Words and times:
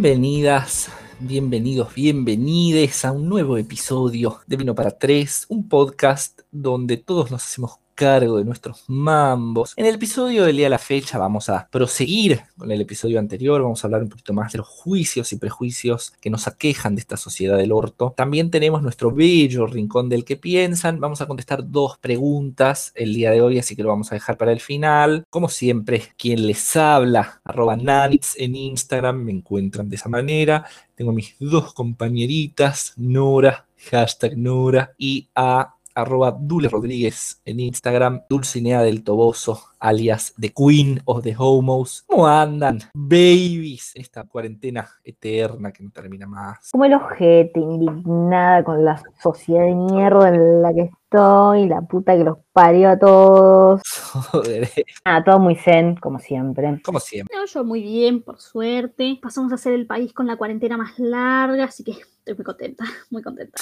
Bienvenidas, 0.00 0.92
bienvenidos, 1.18 1.92
bienvenides 1.92 3.04
a 3.04 3.10
un 3.10 3.28
nuevo 3.28 3.58
episodio 3.58 4.38
de 4.46 4.56
Vino 4.56 4.72
para 4.72 4.96
Tres, 4.96 5.44
un 5.48 5.68
podcast 5.68 6.42
donde 6.52 6.98
todos 6.98 7.32
nos 7.32 7.42
hacemos 7.42 7.80
cargo 7.98 8.38
de 8.38 8.44
nuestros 8.44 8.84
mambos. 8.86 9.74
En 9.76 9.84
el 9.84 9.96
episodio 9.96 10.44
del 10.44 10.56
día 10.56 10.66
de 10.66 10.70
la 10.70 10.78
fecha 10.78 11.18
vamos 11.18 11.48
a 11.48 11.66
proseguir 11.68 12.42
con 12.56 12.70
el 12.70 12.80
episodio 12.80 13.18
anterior, 13.18 13.60
vamos 13.60 13.82
a 13.82 13.88
hablar 13.88 14.04
un 14.04 14.08
poquito 14.08 14.32
más 14.32 14.52
de 14.52 14.58
los 14.58 14.68
juicios 14.68 15.32
y 15.32 15.36
prejuicios 15.36 16.12
que 16.20 16.30
nos 16.30 16.46
aquejan 16.46 16.94
de 16.94 17.00
esta 17.00 17.16
sociedad 17.16 17.56
del 17.56 17.72
orto. 17.72 18.14
También 18.16 18.52
tenemos 18.52 18.82
nuestro 18.82 19.10
bello 19.10 19.66
rincón 19.66 20.08
del 20.08 20.24
que 20.24 20.36
piensan, 20.36 21.00
vamos 21.00 21.20
a 21.20 21.26
contestar 21.26 21.68
dos 21.68 21.98
preguntas 21.98 22.92
el 22.94 23.14
día 23.14 23.32
de 23.32 23.42
hoy, 23.42 23.58
así 23.58 23.74
que 23.74 23.82
lo 23.82 23.88
vamos 23.88 24.12
a 24.12 24.14
dejar 24.14 24.36
para 24.36 24.52
el 24.52 24.60
final. 24.60 25.24
Como 25.28 25.48
siempre, 25.48 26.04
quien 26.16 26.46
les 26.46 26.76
habla, 26.76 27.40
arroba 27.42 27.76
nanits 27.76 28.36
en 28.38 28.54
Instagram, 28.54 29.24
me 29.24 29.32
encuentran 29.32 29.88
de 29.88 29.96
esa 29.96 30.08
manera. 30.08 30.64
Tengo 30.94 31.12
mis 31.12 31.34
dos 31.40 31.74
compañeritas, 31.74 32.92
Nora, 32.96 33.66
hashtag 33.90 34.36
Nora, 34.36 34.92
y 34.98 35.28
a 35.34 35.74
arroba 35.98 36.36
Dule 36.38 36.68
Rodríguez 36.68 37.40
en 37.44 37.60
Instagram, 37.60 38.22
Dulcinea 38.28 38.82
del 38.82 39.02
Toboso, 39.02 39.70
alias 39.80 40.34
The 40.38 40.52
Queen 40.52 41.00
of 41.04 41.22
the 41.22 41.34
Homos. 41.38 42.04
¿Cómo 42.06 42.26
andan, 42.26 42.80
babies? 42.94 43.92
Esta 43.94 44.24
cuarentena 44.24 44.88
eterna 45.04 45.72
que 45.72 45.82
no 45.82 45.90
termina 45.90 46.26
más. 46.26 46.70
Como 46.70 46.84
el 46.84 46.94
ojete, 46.94 47.60
indignada 47.60 48.64
con 48.64 48.84
la 48.84 49.02
sociedad 49.22 49.64
de 49.64 49.74
mierda 49.74 50.28
en 50.28 50.62
la 50.62 50.72
que 50.74 50.90
estoy, 51.08 51.68
la 51.68 51.80
puta 51.82 52.16
que 52.16 52.24
los 52.24 52.38
parió 52.52 52.90
a 52.90 52.98
todos. 52.98 53.82
Joder. 54.30 54.68
Ah, 55.04 55.22
todo 55.24 55.38
muy 55.38 55.56
zen, 55.56 55.96
como 55.96 56.18
siempre. 56.18 56.80
Como 56.82 57.00
siempre. 57.00 57.34
No, 57.36 57.46
yo 57.46 57.64
muy 57.64 57.82
bien, 57.82 58.22
por 58.22 58.40
suerte. 58.40 59.18
Pasamos 59.22 59.52
a 59.52 59.56
ser 59.56 59.74
el 59.74 59.86
país 59.86 60.12
con 60.12 60.26
la 60.26 60.36
cuarentena 60.36 60.76
más 60.76 60.98
larga, 60.98 61.64
así 61.64 61.84
que 61.84 61.92
estoy 61.92 62.34
muy 62.34 62.44
contenta, 62.44 62.84
muy 63.10 63.22
contenta. 63.22 63.58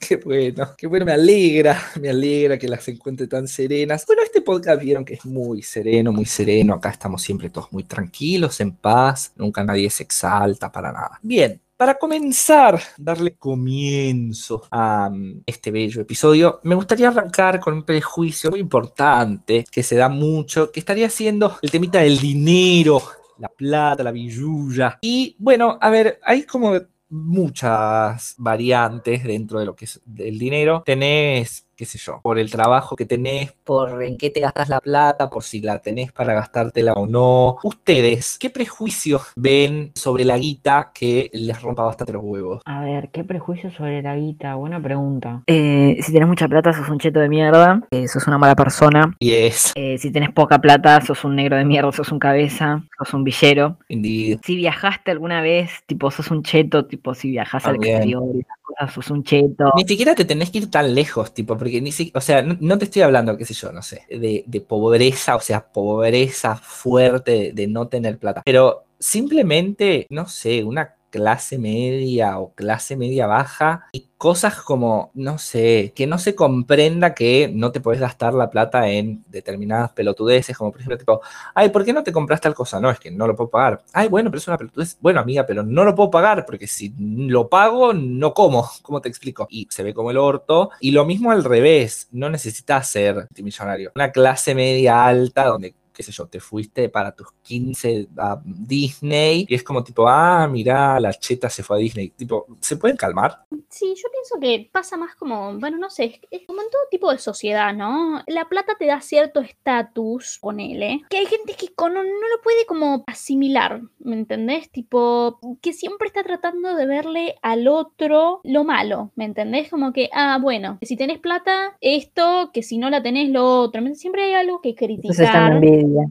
Qué 0.00 0.16
bueno, 0.16 0.66
qué 0.76 0.86
bueno, 0.86 1.06
me 1.06 1.12
alegra, 1.12 1.80
me 2.00 2.10
alegra 2.10 2.58
que 2.58 2.68
las 2.68 2.86
encuentre 2.88 3.26
tan 3.26 3.48
serenas. 3.48 4.04
Bueno, 4.06 4.22
este 4.22 4.42
podcast 4.42 4.82
vieron 4.82 5.04
que 5.04 5.14
es 5.14 5.24
muy 5.24 5.35
sereno, 5.62 6.12
muy 6.12 6.24
sereno. 6.24 6.74
Acá 6.74 6.90
estamos 6.90 7.22
siempre 7.22 7.50
todos 7.50 7.72
muy 7.72 7.84
tranquilos, 7.84 8.60
en 8.60 8.72
paz. 8.72 9.32
Nunca 9.36 9.62
nadie 9.64 9.90
se 9.90 10.02
exalta 10.02 10.70
para 10.70 10.92
nada. 10.92 11.18
Bien, 11.22 11.60
para 11.76 11.98
comenzar, 11.98 12.80
darle 12.96 13.36
comienzo 13.36 14.62
a 14.70 15.10
um, 15.12 15.42
este 15.44 15.70
bello 15.70 16.00
episodio, 16.00 16.60
me 16.62 16.74
gustaría 16.74 17.08
arrancar 17.08 17.60
con 17.60 17.74
un 17.74 17.82
prejuicio 17.82 18.50
muy 18.50 18.60
importante 18.60 19.64
que 19.70 19.82
se 19.82 19.96
da 19.96 20.08
mucho, 20.08 20.72
que 20.72 20.80
estaría 20.80 21.10
siendo 21.10 21.58
el 21.60 21.70
temita 21.70 22.00
del 22.00 22.18
dinero, 22.18 23.02
la 23.38 23.48
plata, 23.48 24.02
la 24.02 24.10
billulla. 24.10 24.98
Y 25.02 25.36
bueno, 25.38 25.76
a 25.78 25.90
ver, 25.90 26.18
hay 26.24 26.44
como 26.44 26.72
muchas 27.08 28.34
variantes 28.38 29.24
dentro 29.24 29.58
de 29.58 29.66
lo 29.66 29.76
que 29.76 29.84
es 29.84 30.00
el 30.16 30.38
dinero. 30.38 30.82
Tenés 30.84 31.65
qué 31.76 31.84
sé 31.84 31.98
yo, 31.98 32.20
por 32.22 32.38
el 32.38 32.50
trabajo 32.50 32.96
que 32.96 33.04
tenés, 33.04 33.52
por 33.64 34.02
en 34.02 34.16
qué 34.16 34.30
te 34.30 34.40
gastas 34.40 34.68
la 34.68 34.80
plata, 34.80 35.28
por 35.28 35.42
si 35.42 35.60
la 35.60 35.78
tenés 35.80 36.10
para 36.12 36.32
gastártela 36.34 36.94
o 36.94 37.06
no. 37.06 37.58
Ustedes, 37.62 38.38
¿qué 38.38 38.50
prejuicios 38.50 39.22
ven 39.36 39.92
sobre 39.94 40.24
la 40.24 40.38
guita 40.38 40.90
que 40.94 41.30
les 41.32 41.60
rompa 41.60 41.84
bastante 41.84 42.12
los 42.14 42.22
huevos? 42.24 42.62
A 42.64 42.80
ver, 42.82 43.10
¿qué 43.10 43.24
prejuicio 43.24 43.70
sobre 43.70 44.02
la 44.02 44.16
guita? 44.16 44.54
Buena 44.54 44.80
pregunta. 44.82 45.42
Eh, 45.46 45.98
si 46.02 46.12
tenés 46.12 46.28
mucha 46.28 46.48
plata, 46.48 46.72
sos 46.72 46.88
un 46.88 46.98
cheto 46.98 47.20
de 47.20 47.28
mierda, 47.28 47.82
eh, 47.90 48.08
sos 48.08 48.26
una 48.26 48.38
mala 48.38 48.54
persona. 48.56 49.14
Y 49.18 49.32
es, 49.32 49.72
Eh, 49.74 49.98
si 49.98 50.10
tenés 50.10 50.32
poca 50.32 50.58
plata, 50.58 51.00
sos 51.02 51.24
un 51.24 51.36
negro 51.36 51.56
de 51.56 51.64
mierda, 51.64 51.92
sos 51.92 52.10
un 52.10 52.18
cabeza, 52.18 52.82
sos 52.98 53.12
un 53.14 53.24
villero. 53.24 53.76
indeed. 53.88 54.40
Si 54.44 54.56
viajaste 54.56 55.10
alguna 55.10 55.40
vez, 55.42 55.70
tipo, 55.86 56.10
sos 56.10 56.30
un 56.30 56.42
cheto, 56.42 56.86
tipo, 56.86 57.14
si 57.14 57.30
viajas 57.30 57.66
al 57.66 57.76
exterior 57.76 58.22
cosas, 58.66 59.10
un 59.10 59.22
cheto. 59.24 59.72
Ni 59.76 59.84
siquiera 59.86 60.14
te 60.14 60.24
tenés 60.24 60.50
que 60.50 60.58
ir 60.58 60.70
tan 60.70 60.94
lejos, 60.94 61.32
tipo, 61.32 61.56
porque 61.56 61.80
ni 61.80 61.92
si- 61.92 62.12
o 62.14 62.20
sea, 62.20 62.42
no, 62.42 62.78
te 62.78 62.84
estoy 62.86 63.02
hablando, 63.02 63.36
qué 63.36 63.44
sé 63.44 63.54
yo, 63.54 63.72
no 63.72 63.82
sé, 63.82 64.02
de, 64.10 64.44
de 64.46 64.60
pobreza, 64.60 65.36
o 65.36 65.40
sea, 65.40 65.66
pobreza 65.72 66.56
fuerte 66.56 67.52
de 67.54 67.66
no 67.68 67.88
tener 67.88 68.18
plata, 68.18 68.42
pero 68.44 68.84
simplemente, 68.98 70.06
no 70.10 70.26
sé, 70.28 70.64
una 70.64 70.95
clase 71.16 71.56
media 71.58 72.38
o 72.38 72.52
clase 72.52 72.94
media 72.94 73.26
baja 73.26 73.86
y 73.90 74.10
cosas 74.18 74.60
como, 74.60 75.10
no 75.14 75.38
sé, 75.38 75.94
que 75.96 76.06
no 76.06 76.18
se 76.18 76.34
comprenda 76.34 77.14
que 77.14 77.50
no 77.52 77.72
te 77.72 77.80
podés 77.80 78.00
gastar 78.00 78.34
la 78.34 78.50
plata 78.50 78.90
en 78.90 79.24
determinadas 79.28 79.92
pelotudeces, 79.92 80.58
como 80.58 80.72
por 80.72 80.80
ejemplo, 80.82 80.98
tipo, 80.98 81.22
ay, 81.54 81.70
¿por 81.70 81.86
qué 81.86 81.94
no 81.94 82.02
te 82.02 82.12
compras 82.12 82.42
tal 82.42 82.54
cosa? 82.54 82.80
No, 82.80 82.90
es 82.90 83.00
que 83.00 83.10
no 83.10 83.26
lo 83.26 83.34
puedo 83.34 83.48
pagar. 83.48 83.82
Ay, 83.94 84.08
bueno, 84.08 84.30
pero 84.30 84.38
es 84.38 84.48
una 84.48 84.58
pelotudez. 84.58 84.98
Bueno, 85.00 85.20
amiga, 85.20 85.46
pero 85.46 85.62
no 85.62 85.84
lo 85.84 85.94
puedo 85.94 86.10
pagar 86.10 86.44
porque 86.44 86.66
si 86.66 86.92
lo 86.98 87.48
pago, 87.48 87.94
no 87.94 88.34
como. 88.34 88.68
¿Cómo 88.82 89.00
te 89.00 89.08
explico? 89.08 89.46
Y 89.48 89.66
se 89.70 89.82
ve 89.82 89.94
como 89.94 90.10
el 90.10 90.18
orto. 90.18 90.70
Y 90.80 90.90
lo 90.90 91.06
mismo 91.06 91.30
al 91.30 91.44
revés, 91.44 92.08
no 92.12 92.28
necesitas 92.28 92.90
ser 92.90 93.14
multimillonario. 93.14 93.92
Una 93.94 94.12
clase 94.12 94.54
media 94.54 95.06
alta 95.06 95.46
donde 95.46 95.74
qué 95.96 96.02
sé 96.02 96.12
yo, 96.12 96.26
te 96.26 96.40
fuiste 96.40 96.90
para 96.90 97.12
tus 97.14 97.32
15 97.42 98.08
a 98.18 98.40
Disney 98.44 99.46
y 99.48 99.54
es 99.54 99.62
como 99.62 99.82
tipo, 99.82 100.06
ah, 100.06 100.46
mirá, 100.46 101.00
la 101.00 101.12
cheta 101.14 101.48
se 101.48 101.62
fue 101.62 101.76
a 101.78 101.80
Disney. 101.80 102.10
Tipo, 102.10 102.46
¿se 102.60 102.76
pueden 102.76 102.96
calmar? 102.98 103.44
Sí, 103.70 103.94
yo 103.96 104.08
pienso 104.12 104.38
que 104.40 104.68
pasa 104.70 104.96
más 104.96 105.14
como, 105.14 105.58
bueno, 105.58 105.78
no 105.78 105.88
sé, 105.88 106.04
es, 106.04 106.20
es 106.30 106.46
como 106.46 106.60
en 106.60 106.70
todo 106.70 106.82
tipo 106.90 107.10
de 107.10 107.18
sociedad, 107.18 107.74
¿no? 107.74 108.22
La 108.26 108.48
plata 108.48 108.74
te 108.78 108.86
da 108.86 109.00
cierto 109.00 109.40
estatus, 109.40 110.38
ponele, 110.40 111.02
que 111.08 111.16
hay 111.18 111.26
gente 111.26 111.54
que 111.58 111.68
con- 111.74 111.94
no, 111.94 112.02
lo 112.02 112.42
puede 112.42 112.66
como 112.66 113.04
asimilar, 113.06 113.80
¿me 113.98 114.16
entendés? 114.16 114.70
Tipo, 114.70 115.38
que 115.62 115.72
siempre 115.72 116.08
está 116.08 116.22
tratando 116.22 116.74
de 116.74 116.86
verle 116.86 117.36
al 117.40 117.68
otro 117.68 118.40
lo 118.44 118.64
malo, 118.64 119.12
¿me 119.14 119.24
entendés? 119.24 119.70
Como 119.70 119.92
que, 119.92 120.10
ah, 120.12 120.38
bueno, 120.40 120.76
que 120.80 120.86
si 120.86 120.96
tenés 120.96 121.18
plata, 121.18 121.76
esto, 121.80 122.50
que 122.52 122.62
si 122.62 122.78
no 122.78 122.90
la 122.90 123.02
tenés, 123.02 123.30
lo 123.30 123.60
otro. 123.60 123.80
Siempre 123.94 124.24
hay 124.24 124.34
algo 124.34 124.60
que 124.60 124.74
Entonces 124.78 125.30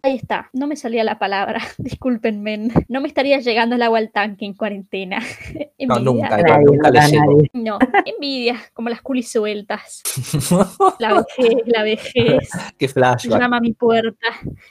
Ahí 0.04 0.16
está, 0.16 0.50
no 0.54 0.68
me 0.68 0.76
salía 0.76 1.04
la 1.04 1.20
palabra, 1.20 1.62
discúlpenme. 1.78 2.70
No 2.88 3.02
me 3.02 3.08
estaría 3.08 3.40
llegando 3.40 3.76
el 3.76 3.82
agua 3.82 4.00
al 4.00 4.12
tanque 4.12 4.46
en 4.46 4.54
cuarentena. 4.54 5.20
No, 5.78 6.00
nunca, 6.00 6.38
Nadie, 6.38 6.66
nunca 6.66 6.90
le 6.90 7.00
nadie. 7.00 7.52
No, 7.52 7.78
envidia, 8.06 8.58
como 8.74 8.88
las 8.88 9.02
culis 9.02 9.30
sueltas. 9.30 10.04
La 11.00 11.14
vejez, 11.14 11.64
la 11.66 11.84
vejez. 11.84 12.50
Qué 12.78 12.88
flashback. 12.88 13.40
Llama 13.40 13.58
a 13.58 13.60
mi 13.60 13.74
puerta. 13.74 14.28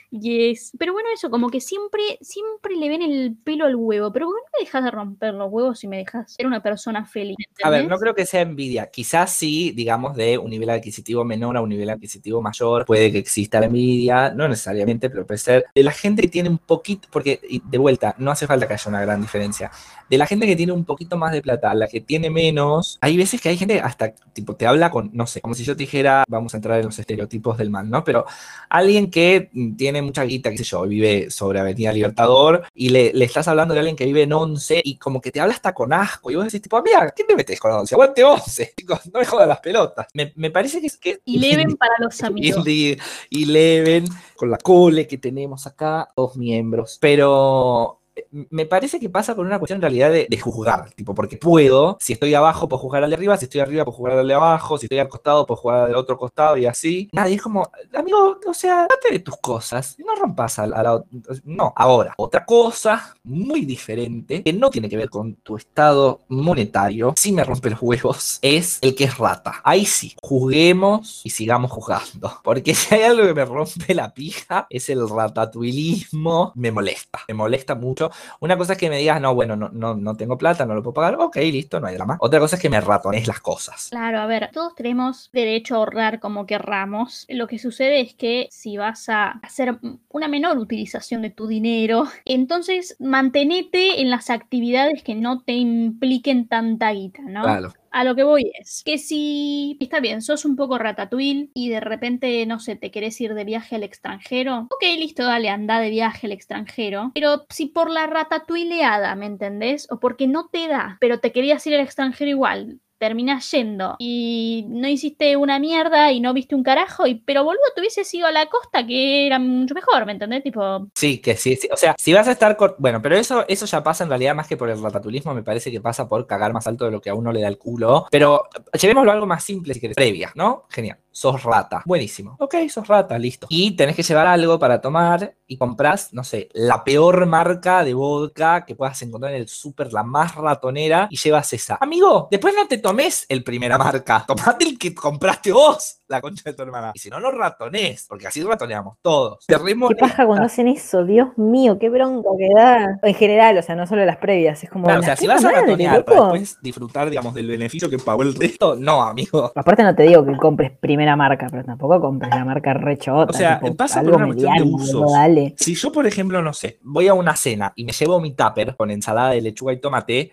Yes. 0.09 0.71
Pero 0.79 0.93
bueno, 0.93 1.09
eso, 1.13 1.29
como 1.29 1.49
que 1.49 1.61
siempre, 1.61 2.01
siempre 2.21 2.75
le 2.75 2.89
ven 2.89 3.03
el 3.03 3.35
pelo 3.43 3.65
al 3.65 3.75
huevo. 3.75 4.11
Pero 4.11 4.27
¿por 4.27 4.35
qué 4.35 4.41
no 4.41 4.59
me 4.59 4.65
dejas 4.65 4.83
de 4.83 4.91
romper 4.91 5.33
los 5.35 5.51
huevos 5.51 5.83
y 5.83 5.87
me 5.87 5.97
dejas 5.97 6.33
ser 6.33 6.47
una 6.47 6.63
persona 6.63 7.05
feliz? 7.05 7.37
A 7.63 7.69
ver, 7.69 7.87
no 7.87 7.97
creo 7.97 8.15
que 8.15 8.25
sea 8.25 8.41
envidia. 8.41 8.89
Quizás 8.89 9.31
sí, 9.31 9.71
digamos, 9.71 10.15
de 10.15 10.37
un 10.37 10.49
nivel 10.49 10.69
adquisitivo 10.71 11.23
menor 11.23 11.57
a 11.57 11.61
un 11.61 11.69
nivel 11.69 11.89
adquisitivo 11.89 12.41
mayor, 12.41 12.85
puede 12.85 13.11
que 13.11 13.19
exista 13.19 13.59
la 13.59 13.67
envidia, 13.67 14.31
no 14.31 14.47
necesariamente, 14.47 15.09
pero 15.09 15.25
puede 15.27 15.37
ser 15.37 15.65
de 15.73 15.83
la 15.83 15.91
gente 15.91 16.23
que 16.23 16.29
tiene 16.29 16.49
un 16.49 16.57
poquito, 16.57 17.07
porque 17.11 17.39
de 17.63 17.77
vuelta, 17.77 18.15
no 18.17 18.31
hace 18.31 18.47
falta 18.47 18.67
que 18.67 18.73
haya 18.73 18.89
una 18.89 19.01
gran 19.01 19.21
diferencia. 19.21 19.69
De 20.09 20.17
la 20.17 20.25
gente 20.25 20.47
que 20.47 20.55
tiene 20.55 20.71
un 20.71 20.85
poquito 20.85 20.94
más 21.17 21.31
de 21.31 21.41
plata, 21.41 21.71
a 21.71 21.75
la 21.75 21.87
que 21.87 22.01
tiene 22.01 22.29
menos, 22.29 22.97
hay 23.01 23.17
veces 23.17 23.41
que 23.41 23.49
hay 23.49 23.57
gente 23.57 23.79
hasta, 23.79 24.13
tipo, 24.33 24.55
te 24.55 24.67
habla 24.67 24.91
con, 24.91 25.11
no 25.13 25.27
sé, 25.27 25.41
como 25.41 25.53
si 25.53 25.63
yo 25.63 25.75
te 25.75 25.83
dijera, 25.83 26.23
vamos 26.27 26.53
a 26.53 26.57
entrar 26.57 26.79
en 26.79 26.85
los 26.85 26.97
estereotipos 26.99 27.57
del 27.57 27.69
mal, 27.69 27.89
¿no? 27.89 28.03
Pero 28.03 28.25
alguien 28.69 29.09
que 29.09 29.49
tiene 29.77 30.01
mucha 30.01 30.23
guita, 30.23 30.51
qué 30.51 30.57
sé 30.57 30.63
yo, 30.63 30.83
vive 30.83 31.29
sobre 31.31 31.59
Avenida 31.59 31.93
Libertador 31.93 32.63
y 32.73 32.89
le, 32.89 33.13
le 33.13 33.25
estás 33.25 33.47
hablando 33.47 33.73
de 33.73 33.81
alguien 33.81 33.95
que 33.95 34.05
vive 34.05 34.23
en 34.23 34.33
11 34.33 34.81
y 34.83 34.97
como 34.97 35.21
que 35.21 35.31
te 35.31 35.39
habla 35.39 35.53
hasta 35.53 35.73
con 35.73 35.93
asco 35.93 36.31
y 36.31 36.35
vos 36.35 36.45
decís 36.45 36.61
tipo, 36.61 36.77
amiga, 36.77 37.11
¿qué 37.15 37.23
te 37.23 37.35
metes 37.35 37.59
con 37.59 37.71
11? 37.71 37.95
Aguante 37.95 38.23
11, 38.23 38.73
chicos, 38.77 38.99
no 39.13 39.19
me 39.19 39.25
jodas 39.25 39.47
las 39.47 39.59
pelotas. 39.59 40.07
Me, 40.13 40.33
me 40.35 40.51
parece 40.51 40.81
que 40.81 40.87
es 40.87 40.97
que... 40.97 41.19
Y 41.25 41.39
leven 41.39 41.75
para 41.75 41.93
los 41.99 42.21
amigos. 42.23 42.59
Indeed, 42.59 42.99
y 43.29 43.45
Leven, 43.45 44.05
con 44.35 44.49
la 44.49 44.57
cole 44.57 45.07
que 45.07 45.17
tenemos 45.17 45.67
acá, 45.67 46.09
dos 46.15 46.35
miembros. 46.35 46.97
Pero 46.99 47.99
me 48.31 48.65
parece 48.65 48.99
que 48.99 49.09
pasa 49.09 49.35
por 49.35 49.45
una 49.45 49.59
cuestión 49.59 49.77
en 49.77 49.81
realidad 49.81 50.11
de, 50.11 50.27
de 50.29 50.39
juzgar, 50.39 50.91
tipo, 50.91 51.13
porque 51.13 51.37
puedo, 51.37 51.97
si 51.99 52.13
estoy 52.13 52.33
abajo, 52.33 52.67
puedo 52.69 52.81
jugar 52.81 53.03
al 53.03 53.09
de 53.09 53.15
arriba, 53.15 53.37
si 53.37 53.45
estoy 53.45 53.61
arriba, 53.61 53.83
puedo 53.85 53.97
jugar 53.97 54.17
al 54.19 54.27
de 54.27 54.33
abajo, 54.33 54.77
si 54.77 54.85
estoy 54.85 54.99
al 54.99 55.09
costado, 55.09 55.45
puedo 55.45 55.57
jugar 55.61 55.89
al 55.89 55.95
otro 55.95 56.17
costado 56.17 56.57
y 56.57 56.65
así. 56.65 57.09
Nadie 57.11 57.35
es 57.35 57.41
como, 57.41 57.69
amigo, 57.93 58.39
o 58.47 58.53
sea, 58.53 58.87
date 58.89 59.11
de 59.11 59.19
tus 59.19 59.37
cosas, 59.37 59.95
no 59.99 60.15
rompas 60.15 60.59
a 60.59 60.67
la, 60.67 60.77
a 60.77 60.83
la- 60.83 61.03
No, 61.43 61.73
ahora, 61.75 62.13
otra 62.17 62.45
cosa 62.45 63.15
muy 63.23 63.65
diferente, 63.65 64.43
que 64.43 64.53
no 64.53 64.69
tiene 64.69 64.89
que 64.89 64.97
ver 64.97 65.09
con 65.09 65.35
tu 65.35 65.57
estado 65.57 66.21
monetario, 66.29 67.13
sí 67.17 67.31
me 67.31 67.43
rompe 67.43 67.69
los 67.69 67.81
huevos, 67.81 68.39
es 68.41 68.79
el 68.81 68.95
que 68.95 69.05
es 69.05 69.17
rata. 69.17 69.61
Ahí 69.63 69.85
sí, 69.85 70.15
juguemos 70.21 71.21
y 71.23 71.29
sigamos 71.29 71.71
jugando. 71.71 72.31
Porque 72.43 72.73
si 72.75 72.95
hay 72.95 73.03
algo 73.03 73.23
que 73.25 73.33
me 73.33 73.45
rompe 73.45 73.93
la 73.93 74.13
pija, 74.13 74.67
es 74.69 74.89
el 74.89 75.07
ratatuilismo. 75.09 76.51
Me 76.55 76.71
molesta, 76.71 77.19
me 77.27 77.33
molesta 77.33 77.75
mucho 77.75 78.04
Una 78.39 78.57
cosa 78.57 78.73
es 78.73 78.79
que 78.79 78.89
me 78.89 78.97
digas, 78.97 79.21
no, 79.21 79.33
bueno, 79.33 79.55
no, 79.55 79.69
no, 79.69 79.95
no 79.95 80.15
tengo 80.15 80.37
plata, 80.37 80.65
no 80.65 80.73
lo 80.73 80.83
puedo 80.83 80.93
pagar. 80.93 81.15
Ok, 81.19 81.37
listo, 81.37 81.79
no 81.79 81.87
hay 81.87 81.95
drama. 81.95 82.17
Otra 82.19 82.39
cosa 82.39 82.55
es 82.55 82.61
que 82.61 82.69
me 82.69 82.81
ratones 82.81 83.27
las 83.27 83.39
cosas. 83.39 83.87
Claro, 83.89 84.19
a 84.19 84.25
ver, 84.25 84.49
todos 84.53 84.75
tenemos 84.75 85.29
derecho 85.33 85.75
a 85.75 85.77
ahorrar 85.79 86.19
como 86.19 86.45
querramos. 86.45 87.25
Lo 87.29 87.47
que 87.47 87.59
sucede 87.59 88.01
es 88.01 88.13
que 88.13 88.47
si 88.51 88.77
vas 88.77 89.09
a 89.09 89.39
hacer 89.41 89.77
una 90.09 90.27
menor 90.27 90.57
utilización 90.57 91.21
de 91.21 91.29
tu 91.29 91.47
dinero, 91.47 92.05
entonces 92.25 92.95
mantenete 92.99 94.01
en 94.01 94.09
las 94.09 94.29
actividades 94.29 95.03
que 95.03 95.15
no 95.15 95.41
te 95.41 95.53
impliquen 95.53 96.47
tanta 96.47 96.91
guita, 96.91 97.21
¿no? 97.23 97.43
Claro. 97.43 97.73
A 97.95 98.03
lo 98.03 98.13
que 98.13 98.23
voy 98.23 98.51
es 98.59 98.83
que 98.83 98.97
si 98.97 99.77
está 99.79 100.01
bien, 100.01 100.21
sos 100.21 100.43
un 100.43 100.57
poco 100.57 100.77
ratatouille 100.77 101.49
y 101.53 101.69
de 101.69 101.79
repente, 101.79 102.45
no 102.45 102.59
sé, 102.59 102.75
te 102.75 102.91
querés 102.91 103.21
ir 103.21 103.33
de 103.33 103.45
viaje 103.45 103.77
al 103.77 103.83
extranjero, 103.83 104.67
ok, 104.69 104.83
listo, 104.97 105.23
dale, 105.23 105.47
anda 105.47 105.79
de 105.79 105.91
viaje 105.91 106.27
al 106.27 106.33
extranjero. 106.33 107.11
Pero 107.13 107.45
si 107.49 107.67
por 107.67 107.89
la 107.89 108.05
ratatouilleada, 108.05 109.15
¿me 109.15 109.27
entendés? 109.27 109.87
O 109.89 110.01
porque 110.01 110.27
no 110.27 110.49
te 110.49 110.67
da, 110.67 110.97
pero 110.99 111.21
te 111.21 111.31
querías 111.31 111.65
ir 111.67 111.75
al 111.75 111.85
extranjero 111.85 112.29
igual, 112.29 112.81
terminás 113.05 113.49
yendo 113.51 113.95
y 113.99 114.65
no 114.67 114.87
hiciste 114.87 115.35
una 115.37 115.59
mierda 115.59 116.11
y 116.11 116.19
no 116.19 116.33
viste 116.33 116.55
un 116.55 116.63
carajo, 116.63 117.05
y, 117.05 117.15
pero 117.15 117.43
boludo, 117.43 117.61
te 117.75 117.81
hubieses 117.81 118.11
ido 118.13 118.25
a 118.27 118.31
la 118.31 118.47
costa 118.47 118.85
que 118.85 119.27
era 119.27 119.37
mucho 119.37 119.75
mejor, 119.75 120.05
¿me 120.05 120.13
entendés? 120.13 120.41
Tipo, 120.43 120.87
Sí, 120.95 121.19
que 121.19 121.35
sí, 121.37 121.55
sí. 121.55 121.67
O 121.71 121.77
sea, 121.77 121.95
si 121.97 122.13
vas 122.13 122.27
a 122.27 122.31
estar. 122.31 122.57
cor- 122.57 122.75
Bueno, 122.79 123.01
pero 123.01 123.15
eso, 123.15 123.45
eso 123.47 123.65
ya 123.67 123.83
pasa 123.83 124.03
en 124.03 124.09
realidad 124.09 124.33
más 124.33 124.47
que 124.47 124.57
por 124.57 124.69
el 124.69 124.81
ratatulismo, 124.81 125.33
me 125.35 125.43
parece 125.43 125.71
que 125.71 125.81
pasa 125.81 126.07
por 126.07 126.25
cagar 126.25 126.51
más 126.53 126.65
alto 126.67 126.85
de 126.85 126.91
lo 126.91 126.99
que 127.01 127.09
a 127.11 127.13
uno 127.15 127.31
le 127.31 127.41
da 127.41 127.47
el 127.47 127.57
culo. 127.59 128.07
Pero 128.09 128.43
llevémoslo 128.79 129.11
a 129.11 129.13
algo 129.13 129.25
más 129.27 129.43
simple 129.43 129.73
si 129.73 129.79
querés. 129.79 129.95
Previa, 129.95 130.31
¿no? 130.35 130.63
Genial. 130.69 130.97
Sos 131.15 131.43
rata. 131.43 131.81
Buenísimo. 131.85 132.35
Ok, 132.41 132.55
sos 132.67 132.89
rata, 132.89 133.17
listo. 133.17 133.47
Y 133.49 133.71
tenés 133.77 133.95
que 133.95 134.03
llevar 134.03 134.27
algo 134.27 134.59
para 134.59 134.81
tomar 134.81 135.37
y 135.47 135.57
compras, 135.57 136.09
no 136.11 136.25
sé, 136.25 136.49
la 136.51 136.83
peor 136.83 137.25
marca 137.25 137.85
de 137.85 137.93
vodka 137.93 138.65
que 138.65 138.75
puedas 138.75 139.01
encontrar 139.01 139.33
en 139.33 139.39
el 139.39 139.47
súper, 139.47 139.93
la 139.93 140.03
más 140.03 140.35
ratonera, 140.35 141.07
y 141.09 141.15
llevas 141.15 141.53
esa. 141.53 141.77
Amigo, 141.79 142.27
después 142.29 142.53
no 142.53 142.67
te 142.67 142.79
tomes 142.79 143.25
el 143.29 143.45
primera 143.45 143.77
marca. 143.77 144.25
Tomate 144.27 144.65
el 144.65 144.77
que 144.77 144.93
compraste 144.93 145.53
vos, 145.53 145.99
la 146.07 146.21
concha 146.21 146.43
de 146.45 146.53
tu 146.53 146.63
hermana. 146.63 146.91
Y 146.93 146.99
si 146.99 147.09
no, 147.09 147.19
no 147.19 147.31
ratonés, 147.31 148.05
porque 148.07 148.27
así 148.27 148.43
ratoneamos 148.43 148.97
todos. 149.01 149.45
¿Qué 149.47 149.95
paja 149.99 150.25
cuando 150.25 150.45
hacen 150.45 150.67
eso? 150.67 151.03
Dios 151.03 151.37
mío, 151.37 151.77
qué 151.79 151.89
bronca 151.89 152.29
que 152.37 152.49
da. 152.53 152.99
En 153.01 153.13
general, 153.15 153.57
o 153.57 153.61
sea, 153.61 153.75
no 153.75 153.87
solo 153.87 154.05
las 154.05 154.17
previas, 154.17 154.63
es 154.63 154.69
como. 154.69 154.85
Claro, 154.85 155.01
o 155.01 155.03
sea, 155.03 155.15
si 155.15 155.27
vas 155.27 155.43
a 155.43 155.51
ratonear 155.51 156.05
para 156.05 156.21
después 156.21 156.57
disfrutar, 156.61 157.09
digamos, 157.09 157.33
del 157.33 157.47
beneficio 157.47 157.89
que 157.89 157.97
pagó 157.97 158.23
el 158.23 158.35
resto, 158.35 158.75
no, 158.75 159.01
amigo. 159.01 159.51
Aparte 159.55 159.83
no 159.83 159.95
te 159.95 160.03
digo 160.03 160.25
que 160.25 160.35
compres 160.37 160.71
primera 160.71 161.15
marca, 161.15 161.47
pero 161.49 161.63
tampoco 161.63 161.99
compres 161.99 162.31
la 162.31 162.45
marca 162.45 162.73
rechota. 162.73 163.31
O 163.31 163.33
sea, 163.33 163.59
tipo, 163.59 163.75
pasa 163.75 164.01
por 164.01 164.15
una 164.15 164.25
cuestión 164.27 164.53
de 164.55 164.63
usos. 164.63 165.11
dale. 165.11 165.55
Si 165.57 165.75
yo, 165.75 165.91
por 165.91 166.05
ejemplo, 166.05 166.41
no 166.41 166.53
sé, 166.53 166.79
voy 166.83 167.07
a 167.07 167.13
una 167.13 167.35
cena 167.35 167.73
y 167.75 167.85
me 167.85 167.91
llevo 167.91 168.19
mi 168.19 168.31
tupper 168.31 168.75
con 168.75 168.91
ensalada 168.91 169.31
de 169.31 169.41
lechuga 169.41 169.73
y 169.73 169.79
tomate, 169.79 170.31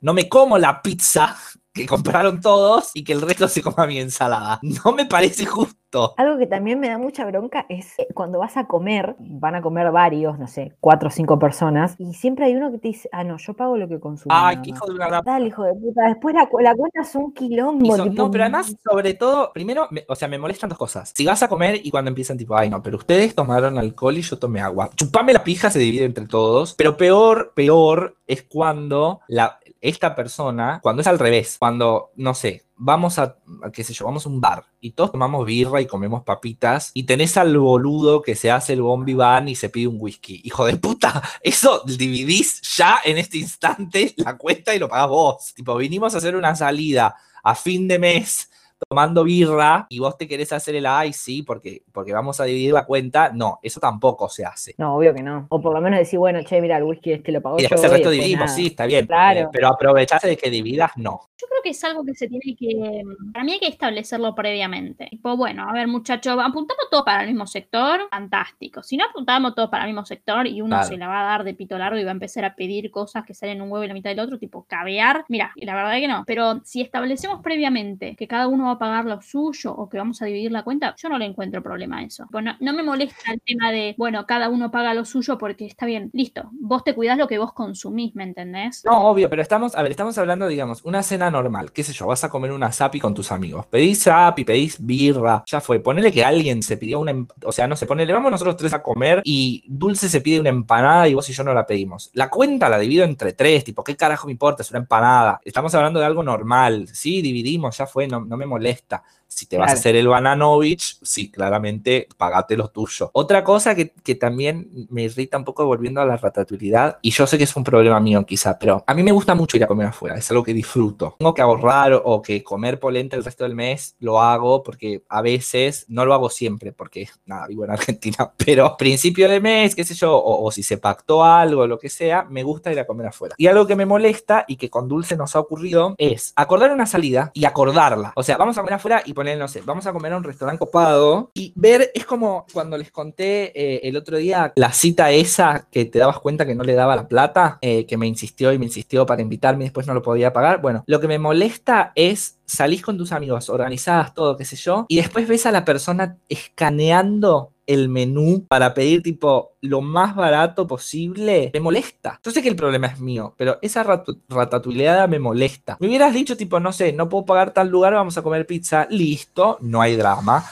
no 0.00 0.12
me 0.14 0.28
como 0.28 0.58
la 0.58 0.82
pizza 0.82 1.36
que 1.74 1.86
compraron 1.86 2.40
todos 2.40 2.92
y 2.94 3.02
que 3.04 3.12
el 3.12 3.20
resto 3.20 3.48
se 3.48 3.60
coma 3.62 3.86
mi 3.86 3.98
ensalada. 3.98 4.60
No 4.62 4.92
me 4.92 5.04
parece 5.06 5.44
justo. 5.44 6.14
Algo 6.16 6.38
que 6.38 6.46
también 6.46 6.80
me 6.80 6.88
da 6.88 6.98
mucha 6.98 7.24
bronca 7.24 7.66
es 7.68 7.94
cuando 8.14 8.38
vas 8.40 8.56
a 8.56 8.66
comer, 8.66 9.14
van 9.18 9.54
a 9.54 9.62
comer 9.62 9.92
varios, 9.92 10.38
no 10.40 10.48
sé, 10.48 10.72
cuatro 10.80 11.08
o 11.08 11.10
cinco 11.12 11.38
personas, 11.38 11.94
y 11.98 12.14
siempre 12.14 12.46
hay 12.46 12.56
uno 12.56 12.72
que 12.72 12.78
te 12.78 12.88
dice, 12.88 13.08
ah, 13.12 13.22
no, 13.22 13.36
yo 13.38 13.54
pago 13.54 13.76
lo 13.76 13.86
que 13.88 14.00
consumo. 14.00 14.34
Ay, 14.36 14.56
qué 14.62 14.70
más". 14.70 14.78
hijo 14.80 14.86
de 14.88 14.94
una 14.94 15.22
Dale, 15.22 15.46
hijo 15.48 15.62
de 15.64 15.74
puta. 15.74 16.08
Después 16.08 16.34
la, 16.34 16.48
la 16.62 16.74
cuenta 16.74 17.02
es 17.02 17.14
un 17.14 17.32
quilombo. 17.32 17.96
so- 17.96 18.02
tipo, 18.04 18.14
no, 18.24 18.30
pero 18.30 18.44
además, 18.44 18.74
sobre 18.88 19.14
todo, 19.14 19.52
primero, 19.52 19.86
me- 19.90 20.04
o 20.08 20.14
sea, 20.16 20.26
me 20.28 20.38
molestan 20.38 20.68
dos 20.68 20.78
cosas. 20.78 21.12
Si 21.14 21.24
vas 21.26 21.42
a 21.44 21.48
comer 21.48 21.80
y 21.84 21.90
cuando 21.90 22.08
empiezan, 22.08 22.36
tipo, 22.38 22.56
ay, 22.56 22.70
no, 22.70 22.82
pero 22.82 22.96
ustedes 22.96 23.34
tomaron 23.34 23.78
alcohol 23.78 24.16
y 24.18 24.22
yo 24.22 24.36
tomé 24.38 24.60
agua. 24.60 24.90
Chupame 24.96 25.32
la 25.32 25.44
pija, 25.44 25.70
se 25.70 25.78
divide 25.78 26.04
entre 26.06 26.26
todos. 26.26 26.74
Pero 26.74 26.96
peor, 26.96 27.52
peor 27.54 28.16
es 28.26 28.42
cuando 28.42 29.20
la, 29.28 29.58
esta 29.84 30.14
persona, 30.14 30.80
cuando 30.82 31.02
es 31.02 31.06
al 31.06 31.18
revés, 31.18 31.56
cuando, 31.58 32.10
no 32.16 32.32
sé, 32.32 32.64
vamos 32.74 33.18
a, 33.18 33.36
qué 33.70 33.84
sé 33.84 33.92
yo, 33.92 34.06
vamos 34.06 34.24
a 34.24 34.30
un 34.30 34.40
bar 34.40 34.64
y 34.80 34.92
todos 34.92 35.12
tomamos 35.12 35.44
birra 35.44 35.78
y 35.82 35.86
comemos 35.86 36.22
papitas 36.22 36.90
y 36.94 37.02
tenés 37.02 37.36
al 37.36 37.56
boludo 37.58 38.22
que 38.22 38.34
se 38.34 38.50
hace 38.50 38.72
el 38.72 38.80
bombi 38.80 39.12
van 39.12 39.46
y 39.50 39.54
se 39.54 39.68
pide 39.68 39.88
un 39.88 39.96
whisky. 39.98 40.40
Hijo 40.42 40.64
de 40.64 40.76
puta, 40.76 41.22
eso 41.42 41.82
dividís 41.84 42.62
ya 42.76 43.00
en 43.04 43.18
este 43.18 43.36
instante 43.36 44.14
la 44.16 44.38
cuenta 44.38 44.74
y 44.74 44.78
lo 44.78 44.88
pagás 44.88 45.08
vos. 45.08 45.54
Tipo, 45.54 45.76
vinimos 45.76 46.14
a 46.14 46.18
hacer 46.18 46.34
una 46.34 46.56
salida 46.56 47.14
a 47.42 47.54
fin 47.54 47.86
de 47.86 47.98
mes 47.98 48.48
tomando 48.94 49.24
birra 49.24 49.86
y 49.88 49.98
vos 49.98 50.16
te 50.16 50.28
querés 50.28 50.52
hacer 50.52 50.76
el 50.76 50.86
ay, 50.86 51.12
sí, 51.12 51.42
porque, 51.42 51.82
porque 51.92 52.12
vamos 52.12 52.38
a 52.40 52.44
dividir 52.44 52.72
la 52.72 52.84
cuenta. 52.86 53.30
No, 53.34 53.58
eso 53.60 53.80
tampoco 53.80 54.28
se 54.28 54.44
hace. 54.44 54.76
No, 54.78 54.94
obvio 54.96 55.12
que 55.12 55.20
no. 55.22 55.46
O 55.50 55.60
por 55.60 55.74
lo 55.74 55.80
menos 55.80 55.98
decir, 55.98 56.20
bueno, 56.20 56.40
che, 56.44 56.60
mira, 56.60 56.76
el 56.76 56.84
whisky 56.84 57.10
este 57.12 57.32
lo 57.32 57.40
pago 57.42 57.56
Y 57.58 57.62
yo. 57.62 57.68
después 57.68 57.82
el 57.84 57.90
resto 57.90 58.12
y 58.12 58.16
dividimos, 58.18 58.46
nada. 58.46 58.56
sí, 58.56 58.66
está 58.66 58.86
bien. 58.86 59.06
Claro. 59.06 59.40
eh, 59.40 59.48
pero 59.52 59.66
aprovecharse 59.68 60.28
de 60.28 60.36
que 60.36 60.48
dividas, 60.48 60.92
no. 60.96 61.20
Yo 61.36 61.48
creo 61.48 61.60
que 61.64 61.70
es 61.70 61.82
algo 61.84 62.04
que 62.04 62.14
se 62.14 62.28
tiene 62.28 62.54
que. 62.56 63.02
Para 63.32 63.44
mí 63.44 63.52
hay 63.52 63.58
que 63.58 63.66
establecerlo 63.66 64.32
previamente. 64.34 65.08
Tipo, 65.10 65.36
bueno, 65.36 65.68
a 65.68 65.72
ver, 65.72 65.88
muchachos, 65.88 66.34
apuntamos 66.40 66.86
todos 66.90 67.02
para 67.04 67.22
el 67.22 67.28
mismo 67.28 67.46
sector, 67.48 68.02
fantástico. 68.10 68.82
Si 68.84 68.96
no 68.96 69.04
apuntamos 69.06 69.54
todos 69.56 69.68
para 69.70 69.82
el 69.84 69.88
mismo 69.90 70.04
sector 70.04 70.46
y 70.46 70.60
uno 70.62 70.76
Claro. 70.76 70.88
se 70.88 70.96
la 70.96 71.08
va 71.08 71.20
a 71.20 71.24
dar 71.24 71.44
de 71.44 71.54
pito 71.54 71.76
largo 71.76 71.98
y 71.98 72.04
va 72.04 72.10
a 72.10 72.12
empezar 72.12 72.44
a 72.44 72.54
pedir 72.54 72.90
cosas 72.92 73.24
que 73.24 73.34
salen 73.34 73.60
un 73.60 73.70
huevo 73.72 73.84
y 73.84 73.88
la 73.88 73.94
mitad 73.94 74.10
del 74.10 74.20
otro, 74.20 74.38
tipo 74.38 74.64
cavear, 74.68 75.24
mira, 75.28 75.52
y 75.56 75.66
la 75.66 75.74
verdad 75.74 75.96
es 75.96 76.00
que 76.02 76.08
no. 76.08 76.22
Pero 76.26 76.60
si 76.64 76.80
establecemos 76.80 77.40
previamente 77.42 78.14
que 78.16 78.28
cada 78.28 78.46
uno 78.48 78.66
va 78.66 78.72
a 78.72 78.78
pagar 78.84 79.06
lo 79.06 79.22
suyo 79.22 79.74
o 79.74 79.88
que 79.88 79.96
vamos 79.96 80.20
a 80.20 80.26
dividir 80.26 80.52
la 80.52 80.62
cuenta, 80.62 80.94
yo 80.98 81.08
no 81.08 81.16
le 81.16 81.24
encuentro 81.24 81.62
problema 81.62 81.98
a 81.98 82.02
eso. 82.02 82.26
Bueno, 82.30 82.54
no 82.60 82.74
me 82.74 82.82
molesta 82.82 83.32
el 83.32 83.40
tema 83.40 83.72
de, 83.72 83.94
bueno, 83.96 84.26
cada 84.26 84.50
uno 84.50 84.70
paga 84.70 84.92
lo 84.92 85.06
suyo 85.06 85.38
porque 85.38 85.64
está 85.64 85.86
bien, 85.86 86.10
listo, 86.12 86.50
vos 86.52 86.84
te 86.84 86.94
cuidás 86.94 87.16
lo 87.16 87.26
que 87.26 87.38
vos 87.38 87.54
consumís, 87.54 88.14
¿me 88.14 88.24
entendés? 88.24 88.82
No, 88.84 89.08
obvio, 89.08 89.30
pero 89.30 89.40
estamos, 89.40 89.74
a 89.74 89.80
ver, 89.80 89.90
estamos 89.90 90.18
hablando, 90.18 90.48
digamos, 90.48 90.84
una 90.84 91.02
cena 91.02 91.30
normal, 91.30 91.72
qué 91.72 91.82
sé 91.82 91.94
yo, 91.94 92.06
vas 92.06 92.24
a 92.24 92.28
comer 92.28 92.52
una 92.52 92.72
zapi 92.72 93.00
con 93.00 93.14
tus 93.14 93.32
amigos, 93.32 93.64
pedís 93.66 94.02
zapi, 94.02 94.44
pedís 94.44 94.76
birra, 94.84 95.42
ya 95.46 95.62
fue, 95.62 95.80
ponele 95.80 96.12
que 96.12 96.22
alguien 96.22 96.62
se 96.62 96.76
pidió 96.76 97.00
una, 97.00 97.14
o 97.42 97.52
sea, 97.52 97.66
no 97.66 97.76
sé, 97.76 97.86
ponele, 97.86 98.12
vamos 98.12 98.32
nosotros 98.32 98.58
tres 98.58 98.74
a 98.74 98.82
comer 98.82 99.22
y 99.24 99.64
Dulce 99.66 100.10
se 100.10 100.20
pide 100.20 100.40
una 100.40 100.50
empanada 100.50 101.08
y 101.08 101.14
vos 101.14 101.30
y 101.30 101.32
yo 101.32 101.42
no 101.42 101.54
la 101.54 101.64
pedimos. 101.64 102.10
La 102.12 102.28
cuenta 102.28 102.68
la 102.68 102.78
divido 102.78 103.04
entre 103.04 103.32
tres, 103.32 103.64
tipo, 103.64 103.82
¿qué 103.82 103.96
carajo 103.96 104.26
me 104.26 104.32
importa? 104.32 104.62
Es 104.62 104.70
una 104.70 104.80
empanada. 104.80 105.40
Estamos 105.42 105.74
hablando 105.74 106.00
de 106.00 106.06
algo 106.06 106.22
normal, 106.22 106.86
sí, 106.92 107.22
dividimos, 107.22 107.78
ya 107.78 107.86
fue, 107.86 108.06
no, 108.06 108.20
no 108.20 108.36
me 108.36 108.44
molesta 108.44 108.73
esta 108.74 109.02
si 109.28 109.46
te 109.46 109.56
vas 109.56 109.64
a 109.64 109.66
Claro. 109.68 109.78
hacer 109.80 109.96
el 109.96 110.08
Bananovich, 110.08 110.98
sí, 111.02 111.30
claramente 111.30 112.08
pagate 112.16 112.56
lo 112.56 112.68
tuyo. 112.68 113.10
Otra 113.14 113.42
cosa 113.42 113.74
que, 113.74 113.92
que 114.04 114.14
también 114.14 114.68
me 114.90 115.02
irrita 115.04 115.36
un 115.36 115.44
poco 115.44 115.64
volviendo 115.66 116.00
a 116.00 116.06
la 116.06 116.16
ratatouilidad, 116.16 116.98
y 117.02 117.10
yo 117.10 117.26
sé 117.26 117.36
que 117.38 117.44
es 117.44 117.56
un 117.56 117.64
problema 117.64 117.98
mío 118.00 118.24
quizá, 118.24 118.58
pero 118.58 118.84
a 118.86 118.94
mí 118.94 119.02
me 119.02 119.12
gusta 119.12 119.34
mucho 119.34 119.56
ir 119.56 119.64
a 119.64 119.66
comer 119.66 119.88
afuera, 119.88 120.16
es 120.16 120.30
algo 120.30 120.42
que 120.44 120.54
disfruto. 120.54 121.16
Tengo 121.18 121.34
que 121.34 121.42
ahorrar 121.42 122.00
o 122.04 122.22
que 122.22 122.44
comer 122.44 122.78
polenta 122.78 123.16
el 123.16 123.24
resto 123.24 123.44
del 123.44 123.54
mes, 123.54 123.96
lo 123.98 124.20
hago 124.20 124.62
porque 124.62 125.02
a 125.08 125.20
veces, 125.22 125.84
no 125.88 126.04
lo 126.04 126.14
hago 126.14 126.30
siempre, 126.30 126.72
porque 126.72 127.08
nada, 127.26 127.46
vivo 127.48 127.64
en 127.64 127.70
Argentina, 127.72 128.32
pero 128.44 128.76
principio 128.76 129.28
de 129.28 129.40
mes, 129.40 129.74
qué 129.74 129.84
sé 129.84 129.94
yo, 129.94 130.16
o, 130.16 130.44
o 130.46 130.50
si 130.52 130.62
se 130.62 130.78
pactó 130.78 131.24
algo, 131.24 131.66
lo 131.66 131.78
que 131.78 131.88
sea, 131.88 132.24
me 132.30 132.42
gusta 132.44 132.70
ir 132.72 132.78
a 132.78 132.86
comer 132.86 133.06
afuera. 133.08 133.34
Y 133.38 133.46
algo 133.48 133.66
que 133.66 133.74
me 133.76 133.86
molesta 133.86 134.44
y 134.46 134.56
que 134.56 134.70
con 134.70 134.88
Dulce 134.88 135.16
nos 135.16 135.34
ha 135.34 135.40
ocurrido 135.40 135.94
es 135.98 136.32
acordar 136.36 136.70
una 136.72 136.86
salida 136.86 137.30
y 137.34 137.44
acordarla. 137.46 138.12
O 138.16 138.22
sea, 138.22 138.36
vamos 138.36 138.56
a 138.56 138.60
comer 138.60 138.74
afuera 138.74 139.02
y 139.04 139.12
poner, 139.12 139.23
no 139.24 139.48
sé, 139.48 139.62
vamos 139.64 139.86
a 139.86 139.92
comer 139.92 140.12
a 140.12 140.16
un 140.16 140.24
restaurante 140.24 140.58
copado 140.58 141.30
y 141.34 141.52
ver, 141.56 141.90
es 141.94 142.04
como 142.04 142.46
cuando 142.52 142.76
les 142.76 142.90
conté 142.90 143.52
eh, 143.58 143.80
el 143.84 143.96
otro 143.96 144.18
día 144.18 144.52
la 144.56 144.72
cita 144.72 145.10
esa 145.10 145.66
que 145.70 145.84
te 145.86 145.98
dabas 145.98 146.20
cuenta 146.20 146.46
que 146.46 146.54
no 146.54 146.64
le 146.64 146.74
daba 146.74 146.96
la 146.96 147.08
plata, 147.08 147.58
eh, 147.60 147.86
que 147.86 147.96
me 147.96 148.06
insistió 148.06 148.52
y 148.52 148.58
me 148.58 148.66
insistió 148.66 149.06
para 149.06 149.22
invitarme 149.22 149.64
y 149.64 149.66
después 149.66 149.86
no 149.86 149.94
lo 149.94 150.02
podía 150.02 150.32
pagar. 150.32 150.60
Bueno, 150.60 150.84
lo 150.86 151.00
que 151.00 151.08
me 151.08 151.18
molesta 151.18 151.92
es 151.94 152.38
salís 152.46 152.82
con 152.82 152.98
tus 152.98 153.12
amigos, 153.12 153.48
organizadas 153.48 154.14
todo, 154.14 154.36
qué 154.36 154.44
sé 154.44 154.56
yo, 154.56 154.86
y 154.88 154.96
después 154.96 155.26
ves 155.26 155.46
a 155.46 155.52
la 155.52 155.64
persona 155.64 156.18
escaneando 156.28 157.53
el 157.66 157.88
menú 157.88 158.44
para 158.48 158.74
pedir 158.74 159.02
tipo 159.02 159.52
lo 159.60 159.80
más 159.80 160.14
barato 160.14 160.66
posible, 160.66 161.50
me 161.54 161.60
molesta. 161.60 162.20
Yo 162.22 162.30
sé 162.30 162.42
que 162.42 162.48
el 162.48 162.56
problema 162.56 162.86
es 162.88 163.00
mío, 163.00 163.34
pero 163.36 163.58
esa 163.62 163.82
rat- 163.82 164.08
ratatuileada 164.28 165.06
me 165.06 165.18
molesta. 165.18 165.76
Me 165.80 165.88
hubieras 165.88 166.12
dicho 166.14 166.36
tipo, 166.36 166.60
no 166.60 166.72
sé, 166.72 166.92
no 166.92 167.08
puedo 167.08 167.24
pagar 167.24 167.52
tal 167.52 167.68
lugar, 167.68 167.94
vamos 167.94 168.16
a 168.18 168.22
comer 168.22 168.46
pizza, 168.46 168.86
listo, 168.90 169.58
no 169.60 169.80
hay 169.80 169.96
drama. 169.96 170.44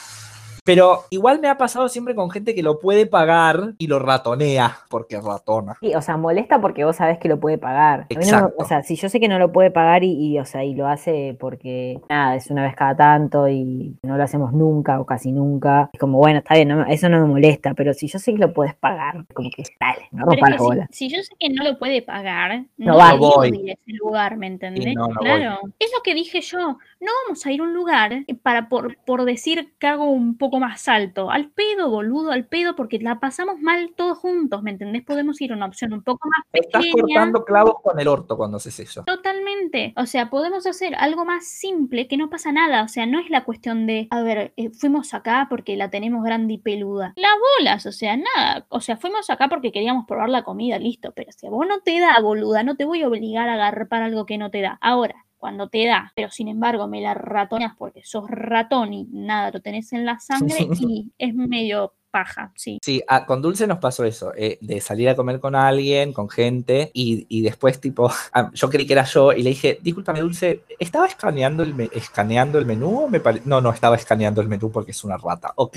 Pero 0.64 1.00
igual 1.10 1.40
me 1.40 1.48
ha 1.48 1.58
pasado 1.58 1.88
siempre 1.88 2.14
con 2.14 2.30
gente 2.30 2.54
que 2.54 2.62
lo 2.62 2.78
puede 2.78 3.06
pagar 3.06 3.74
y 3.78 3.88
lo 3.88 3.98
ratonea, 3.98 4.76
porque 4.88 5.20
ratona. 5.20 5.76
Sí, 5.80 5.92
o 5.94 6.00
sea, 6.02 6.16
molesta 6.16 6.60
porque 6.60 6.84
vos 6.84 6.96
sabés 6.96 7.18
que 7.18 7.28
lo 7.28 7.40
puede 7.40 7.58
pagar. 7.58 8.06
A 8.10 8.14
no 8.14 8.20
Exacto. 8.20 8.54
o 8.58 8.64
sea, 8.64 8.82
si 8.84 8.94
yo 8.96 9.08
sé 9.08 9.18
que 9.18 9.26
no 9.28 9.38
lo 9.40 9.50
puede 9.50 9.70
pagar 9.72 10.04
y, 10.04 10.12
y, 10.12 10.38
o 10.38 10.44
sea, 10.44 10.64
y 10.64 10.74
lo 10.74 10.86
hace 10.86 11.36
porque 11.40 12.00
nada, 12.08 12.36
es 12.36 12.48
una 12.50 12.62
vez 12.62 12.76
cada 12.76 12.96
tanto 12.96 13.48
y 13.48 13.96
no 14.04 14.16
lo 14.16 14.22
hacemos 14.22 14.52
nunca 14.52 15.00
o 15.00 15.06
casi 15.06 15.32
nunca, 15.32 15.90
es 15.92 15.98
como, 15.98 16.18
bueno, 16.18 16.38
está 16.38 16.54
bien, 16.54 16.68
no 16.68 16.76
me- 16.76 16.94
eso 16.94 17.08
no 17.08 17.20
me 17.20 17.26
molesta, 17.26 17.74
pero 17.74 17.92
si 17.92 18.06
yo 18.06 18.18
sé 18.20 18.32
que 18.32 18.38
lo 18.38 18.52
puedes 18.52 18.74
pagar, 18.76 19.24
como 19.34 19.50
que 19.50 19.64
dale, 19.80 20.08
no 20.12 20.26
Pero 20.26 20.30
rompa 20.30 20.46
es 20.48 20.52
la 20.56 20.62
bola. 20.62 20.88
si, 20.92 21.08
si 21.08 21.16
yo 21.16 21.22
sé 21.22 21.34
que 21.40 21.48
no 21.50 21.64
lo 21.64 21.76
puede 21.78 22.02
pagar, 22.02 22.66
No 22.76 22.92
no, 22.92 22.98
va. 22.98 23.14
voy. 23.14 23.50
digo 23.50 23.64
ir 23.64 23.70
a 23.70 23.72
ese 23.74 23.92
lugar, 23.94 24.36
¿me 24.36 24.46
entendés? 24.46 24.94
no, 24.94 25.08
no 25.08 25.14
claro. 25.20 25.58
Es 25.80 25.90
lo 25.96 26.02
que 26.04 26.14
dije 26.14 26.40
yo. 26.40 26.78
No 27.00 27.10
vamos 27.26 27.44
a 27.46 27.50
ir 27.50 27.60
a 27.60 27.64
un 27.64 27.74
lugar 27.74 28.24
para 28.44 28.68
por, 28.68 28.96
por 29.04 29.24
decir 29.24 29.74
que 29.80 29.88
hago 29.88 30.04
un 30.08 30.38
poco 30.38 30.51
poco 30.52 30.60
más 30.60 30.86
alto. 30.86 31.30
Al 31.30 31.48
pedo, 31.48 31.88
boludo, 31.88 32.30
al 32.30 32.44
pedo, 32.44 32.76
porque 32.76 32.98
la 32.98 33.18
pasamos 33.18 33.58
mal 33.60 33.94
todos 33.96 34.18
juntos, 34.18 34.62
¿me 34.62 34.70
entendés? 34.70 35.02
Podemos 35.02 35.40
ir 35.40 35.52
a 35.52 35.56
una 35.56 35.64
opción 35.64 35.94
un 35.94 36.02
poco 36.02 36.28
más 36.28 36.44
pequeña. 36.50 36.84
Estás 36.84 37.00
cortando 37.00 37.44
clavos 37.46 37.76
con 37.82 37.98
el 37.98 38.06
orto 38.06 38.36
cuando 38.36 38.58
haces 38.58 38.78
eso. 38.80 39.02
Totalmente. 39.04 39.94
O 39.96 40.04
sea, 40.04 40.28
podemos 40.28 40.66
hacer 40.66 40.94
algo 40.96 41.24
más 41.24 41.46
simple 41.46 42.06
que 42.06 42.18
no 42.18 42.28
pasa 42.28 42.52
nada. 42.52 42.82
O 42.82 42.88
sea, 42.88 43.06
no 43.06 43.18
es 43.18 43.30
la 43.30 43.44
cuestión 43.44 43.86
de, 43.86 44.08
a 44.10 44.20
ver, 44.20 44.52
eh, 44.58 44.68
fuimos 44.70 45.14
acá 45.14 45.46
porque 45.48 45.76
la 45.76 45.88
tenemos 45.88 46.22
grande 46.22 46.54
y 46.54 46.58
peluda. 46.58 47.14
Las 47.16 47.32
bolas, 47.58 47.86
o 47.86 47.92
sea, 47.92 48.18
nada. 48.18 48.66
O 48.68 48.82
sea, 48.82 48.98
fuimos 48.98 49.30
acá 49.30 49.48
porque 49.48 49.72
queríamos 49.72 50.04
probar 50.06 50.28
la 50.28 50.42
comida, 50.42 50.78
listo. 50.78 51.12
Pero 51.12 51.32
si 51.32 51.46
a 51.46 51.50
vos 51.50 51.66
no 51.66 51.80
te 51.80 51.98
da, 51.98 52.20
boluda, 52.20 52.62
no 52.62 52.76
te 52.76 52.84
voy 52.84 53.02
a 53.02 53.08
obligar 53.08 53.48
a 53.48 53.54
agarrar 53.54 54.02
algo 54.02 54.26
que 54.26 54.36
no 54.36 54.50
te 54.50 54.60
da. 54.60 54.76
Ahora, 54.82 55.24
cuando 55.42 55.68
te 55.68 55.84
da, 55.86 56.12
pero 56.14 56.30
sin 56.30 56.46
embargo 56.46 56.86
me 56.86 57.00
la 57.00 57.14
ratoneas 57.14 57.74
porque 57.76 58.04
sos 58.04 58.30
ratón 58.30 58.92
y 58.92 59.08
nada, 59.10 59.50
lo 59.50 59.60
tenés 59.60 59.92
en 59.92 60.06
la 60.06 60.20
sangre 60.20 60.54
y 60.80 61.10
es 61.18 61.34
medio 61.34 61.94
paja, 62.12 62.52
sí. 62.54 62.78
Sí, 62.80 63.02
con 63.26 63.42
Dulce 63.42 63.66
nos 63.66 63.78
pasó 63.78 64.04
eso, 64.04 64.32
eh, 64.36 64.58
de 64.60 64.80
salir 64.80 65.08
a 65.08 65.16
comer 65.16 65.40
con 65.40 65.56
alguien, 65.56 66.12
con 66.12 66.30
gente, 66.30 66.92
y, 66.94 67.42
después 67.42 67.80
tipo, 67.80 68.08
yo 68.54 68.70
creí 68.70 68.86
que 68.86 68.92
era 68.92 69.02
yo 69.02 69.32
y 69.32 69.42
le 69.42 69.50
dije, 69.50 69.80
discúlpame 69.82 70.20
Dulce, 70.20 70.62
¿estaba 70.78 71.08
escaneando 71.08 71.64
el, 71.64 71.90
escaneando 71.92 72.60
el 72.60 72.64
menú? 72.64 73.08
Me 73.08 73.20
no, 73.44 73.60
no 73.60 73.72
estaba 73.72 73.96
escaneando 73.96 74.42
el 74.42 74.48
menú 74.48 74.70
porque 74.70 74.92
es 74.92 75.02
una 75.02 75.16
rata. 75.16 75.52
Ok, 75.56 75.76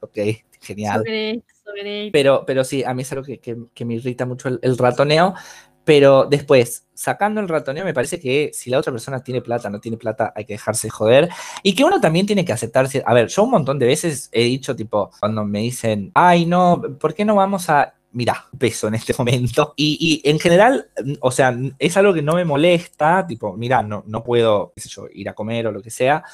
ok, 0.00 0.18
genial. 0.60 1.04
Pero, 2.12 2.44
pero 2.44 2.64
sí, 2.64 2.82
a 2.82 2.92
mí 2.94 3.02
es 3.02 3.12
algo 3.12 3.24
que, 3.24 3.84
me 3.84 3.94
irrita 3.94 4.26
mucho 4.26 4.48
el 4.60 4.76
ratoneo, 4.76 5.34
pero 5.84 6.24
después, 6.24 6.86
sacando 6.94 7.40
el 7.40 7.48
ratoneo, 7.48 7.84
me 7.84 7.94
parece 7.94 8.18
que 8.18 8.50
si 8.52 8.70
la 8.70 8.78
otra 8.78 8.92
persona 8.92 9.22
tiene 9.22 9.42
plata, 9.42 9.68
no 9.70 9.80
tiene 9.80 9.96
plata, 9.96 10.32
hay 10.34 10.44
que 10.44 10.54
dejarse 10.54 10.88
joder. 10.88 11.28
Y 11.62 11.74
que 11.74 11.84
uno 11.84 12.00
también 12.00 12.26
tiene 12.26 12.44
que 12.44 12.52
aceptarse. 12.52 13.02
A 13.06 13.14
ver, 13.14 13.28
yo 13.28 13.42
un 13.44 13.50
montón 13.50 13.78
de 13.78 13.86
veces 13.86 14.28
he 14.32 14.44
dicho, 14.44 14.74
tipo, 14.74 15.10
cuando 15.20 15.44
me 15.44 15.60
dicen, 15.60 16.10
ay, 16.14 16.46
no, 16.46 16.80
¿por 16.98 17.14
qué 17.14 17.24
no 17.24 17.34
vamos 17.34 17.68
a 17.68 17.94
mira, 18.14 18.46
peso 18.58 18.88
en 18.88 18.94
este 18.94 19.12
momento. 19.18 19.74
Y, 19.76 20.22
en 20.24 20.38
general, 20.38 20.88
o 21.20 21.30
sea, 21.30 21.54
es 21.78 21.96
algo 21.96 22.14
que 22.14 22.22
no 22.22 22.34
me 22.34 22.44
molesta, 22.44 23.26
tipo, 23.26 23.54
mira, 23.56 23.82
no, 23.82 24.04
no 24.06 24.24
puedo, 24.24 24.72
qué 24.74 24.88
yo, 24.88 25.06
ir 25.12 25.28
a 25.28 25.34
comer 25.34 25.66
o 25.66 25.72
lo 25.72 25.82
que 25.82 25.90
sea. 25.90 26.24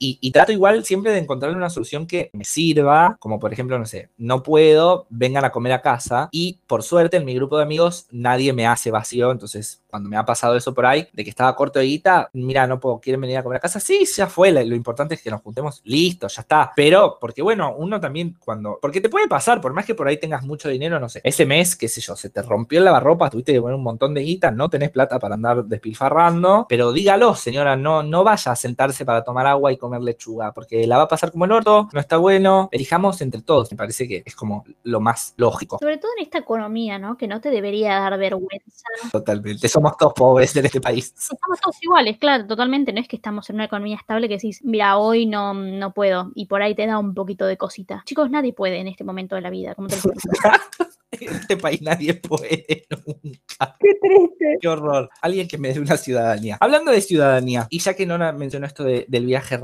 Y, 0.00 0.30
trato 0.30 0.52
igual 0.52 0.84
siempre 0.84 1.10
de 1.10 1.18
encontrar 1.18 1.54
una 1.56 1.70
solución 1.70 2.06
que 2.06 2.30
me 2.32 2.44
sirva, 2.44 3.16
como 3.18 3.40
por 3.40 3.52
ejemplo, 3.52 3.78
no 3.78 3.86
sé, 3.86 4.10
no 4.16 4.42
puedo, 4.42 5.06
vengan 5.10 5.44
a 5.44 5.50
comer 5.50 5.72
a 5.72 5.82
casa 5.82 6.28
y 6.30 6.60
por 6.66 6.84
suerte 6.84 7.16
en 7.16 7.24
mi 7.24 7.34
grupo 7.34 7.56
de 7.56 7.64
amigos 7.64 8.06
nadie 8.12 8.52
me 8.52 8.66
hace 8.66 8.92
vacío, 8.92 9.32
entonces 9.32 9.82
cuando 9.88 10.08
me 10.08 10.16
ha 10.16 10.24
pasado 10.24 10.54
eso 10.54 10.74
por 10.74 10.86
ahí, 10.86 11.08
de 11.12 11.24
que 11.24 11.30
estaba 11.30 11.56
corto 11.56 11.78
de 11.78 11.86
guita, 11.86 12.30
mira, 12.34 12.66
no 12.66 12.78
puedo, 12.78 13.00
quieren 13.00 13.20
venir 13.20 13.38
a 13.38 13.42
comer 13.42 13.56
a 13.56 13.60
casa, 13.60 13.80
sí, 13.80 14.04
ya 14.04 14.26
fue, 14.26 14.52
lo 14.52 14.76
importante 14.76 15.14
es 15.14 15.22
que 15.22 15.30
nos 15.30 15.40
juntemos, 15.40 15.80
listo, 15.84 16.28
ya 16.28 16.42
está, 16.42 16.72
pero 16.76 17.18
porque 17.20 17.42
bueno, 17.42 17.74
uno 17.76 17.98
también 17.98 18.36
cuando, 18.38 18.78
porque 18.80 19.00
te 19.00 19.08
puede 19.08 19.26
pasar, 19.26 19.60
por 19.60 19.72
más 19.72 19.84
que 19.84 19.94
por 19.94 20.06
ahí 20.06 20.18
tengas 20.18 20.44
mucho 20.44 20.68
dinero, 20.68 21.00
no 21.00 21.08
sé, 21.08 21.20
ese 21.24 21.46
mes, 21.46 21.74
qué 21.74 21.88
sé 21.88 22.00
yo, 22.00 22.14
se 22.14 22.30
te 22.30 22.42
rompió 22.42 22.78
el 22.78 22.84
lavarropa, 22.84 23.30
tuviste 23.30 23.52
que 23.52 23.60
poner 23.60 23.76
un 23.76 23.82
montón 23.82 24.14
de 24.14 24.20
guita, 24.20 24.50
no 24.50 24.68
tenés 24.68 24.90
plata 24.90 25.18
para 25.18 25.34
andar 25.34 25.64
despilfarrando, 25.64 26.66
pero 26.68 26.92
dígalo, 26.92 27.34
señora, 27.34 27.74
no, 27.74 28.02
no 28.02 28.22
vaya 28.22 28.52
a 28.52 28.56
sentarse 28.56 29.04
para 29.04 29.24
tomar 29.24 29.46
agua 29.46 29.72
y 29.72 29.76
comer 29.76 29.87
lechuga, 29.98 30.52
porque 30.52 30.86
la 30.86 30.96
va 30.96 31.04
a 31.04 31.08
pasar 31.08 31.32
como 31.32 31.44
el 31.44 31.52
orto, 31.52 31.88
no 31.92 32.00
está 32.00 32.16
bueno. 32.16 32.68
Elijamos 32.72 33.20
entre 33.20 33.42
todos, 33.42 33.70
me 33.70 33.76
parece 33.76 34.06
que 34.06 34.22
es 34.24 34.34
como 34.34 34.64
lo 34.82 35.00
más 35.00 35.34
lógico. 35.36 35.78
Sobre 35.78 35.98
todo 35.98 36.10
en 36.16 36.24
esta 36.24 36.38
economía, 36.38 36.98
¿no? 36.98 37.16
Que 37.16 37.26
no 37.26 37.40
te 37.40 37.50
debería 37.50 37.98
dar 38.00 38.18
vergüenza. 38.18 38.86
Totalmente, 39.12 39.68
somos 39.68 39.96
todos 39.96 40.12
pobres 40.14 40.54
en 40.56 40.66
este 40.66 40.80
país. 40.80 41.14
Estamos 41.16 41.60
todos 41.60 41.76
iguales, 41.82 42.18
claro, 42.18 42.46
totalmente. 42.46 42.92
No 42.92 43.00
es 43.00 43.08
que 43.08 43.16
estamos 43.16 43.48
en 43.50 43.56
una 43.56 43.64
economía 43.64 43.96
estable 43.96 44.28
que 44.28 44.34
decís, 44.34 44.60
mira, 44.64 44.98
hoy 44.98 45.26
no, 45.26 45.54
no 45.54 45.92
puedo, 45.92 46.30
y 46.34 46.46
por 46.46 46.62
ahí 46.62 46.74
te 46.74 46.86
da 46.86 46.98
un 46.98 47.14
poquito 47.14 47.46
de 47.46 47.56
cosita. 47.56 48.02
Chicos, 48.04 48.30
nadie 48.30 48.52
puede 48.52 48.78
en 48.78 48.88
este 48.88 49.04
momento 49.04 49.34
de 49.34 49.42
la 49.42 49.50
vida, 49.50 49.74
como 49.74 49.88
te 49.88 49.96
lo 49.96 50.02
En 51.10 51.34
este 51.36 51.56
país 51.56 51.80
nadie 51.80 52.14
puede 52.14 52.86
nunca. 52.90 53.76
Qué 53.80 53.94
triste. 53.94 54.58
Qué 54.60 54.68
horror. 54.68 55.08
Alguien 55.22 55.48
que 55.48 55.56
me 55.56 55.72
dé 55.72 55.80
una 55.80 55.96
ciudadanía. 55.96 56.58
Hablando 56.60 56.92
de 56.92 57.00
ciudadanía, 57.00 57.66
y 57.70 57.78
ya 57.78 57.94
que 57.94 58.04
Nona 58.06 58.32
mencionó 58.32 58.66
esto 58.66 58.84
del 58.84 59.26
viaje 59.26 59.56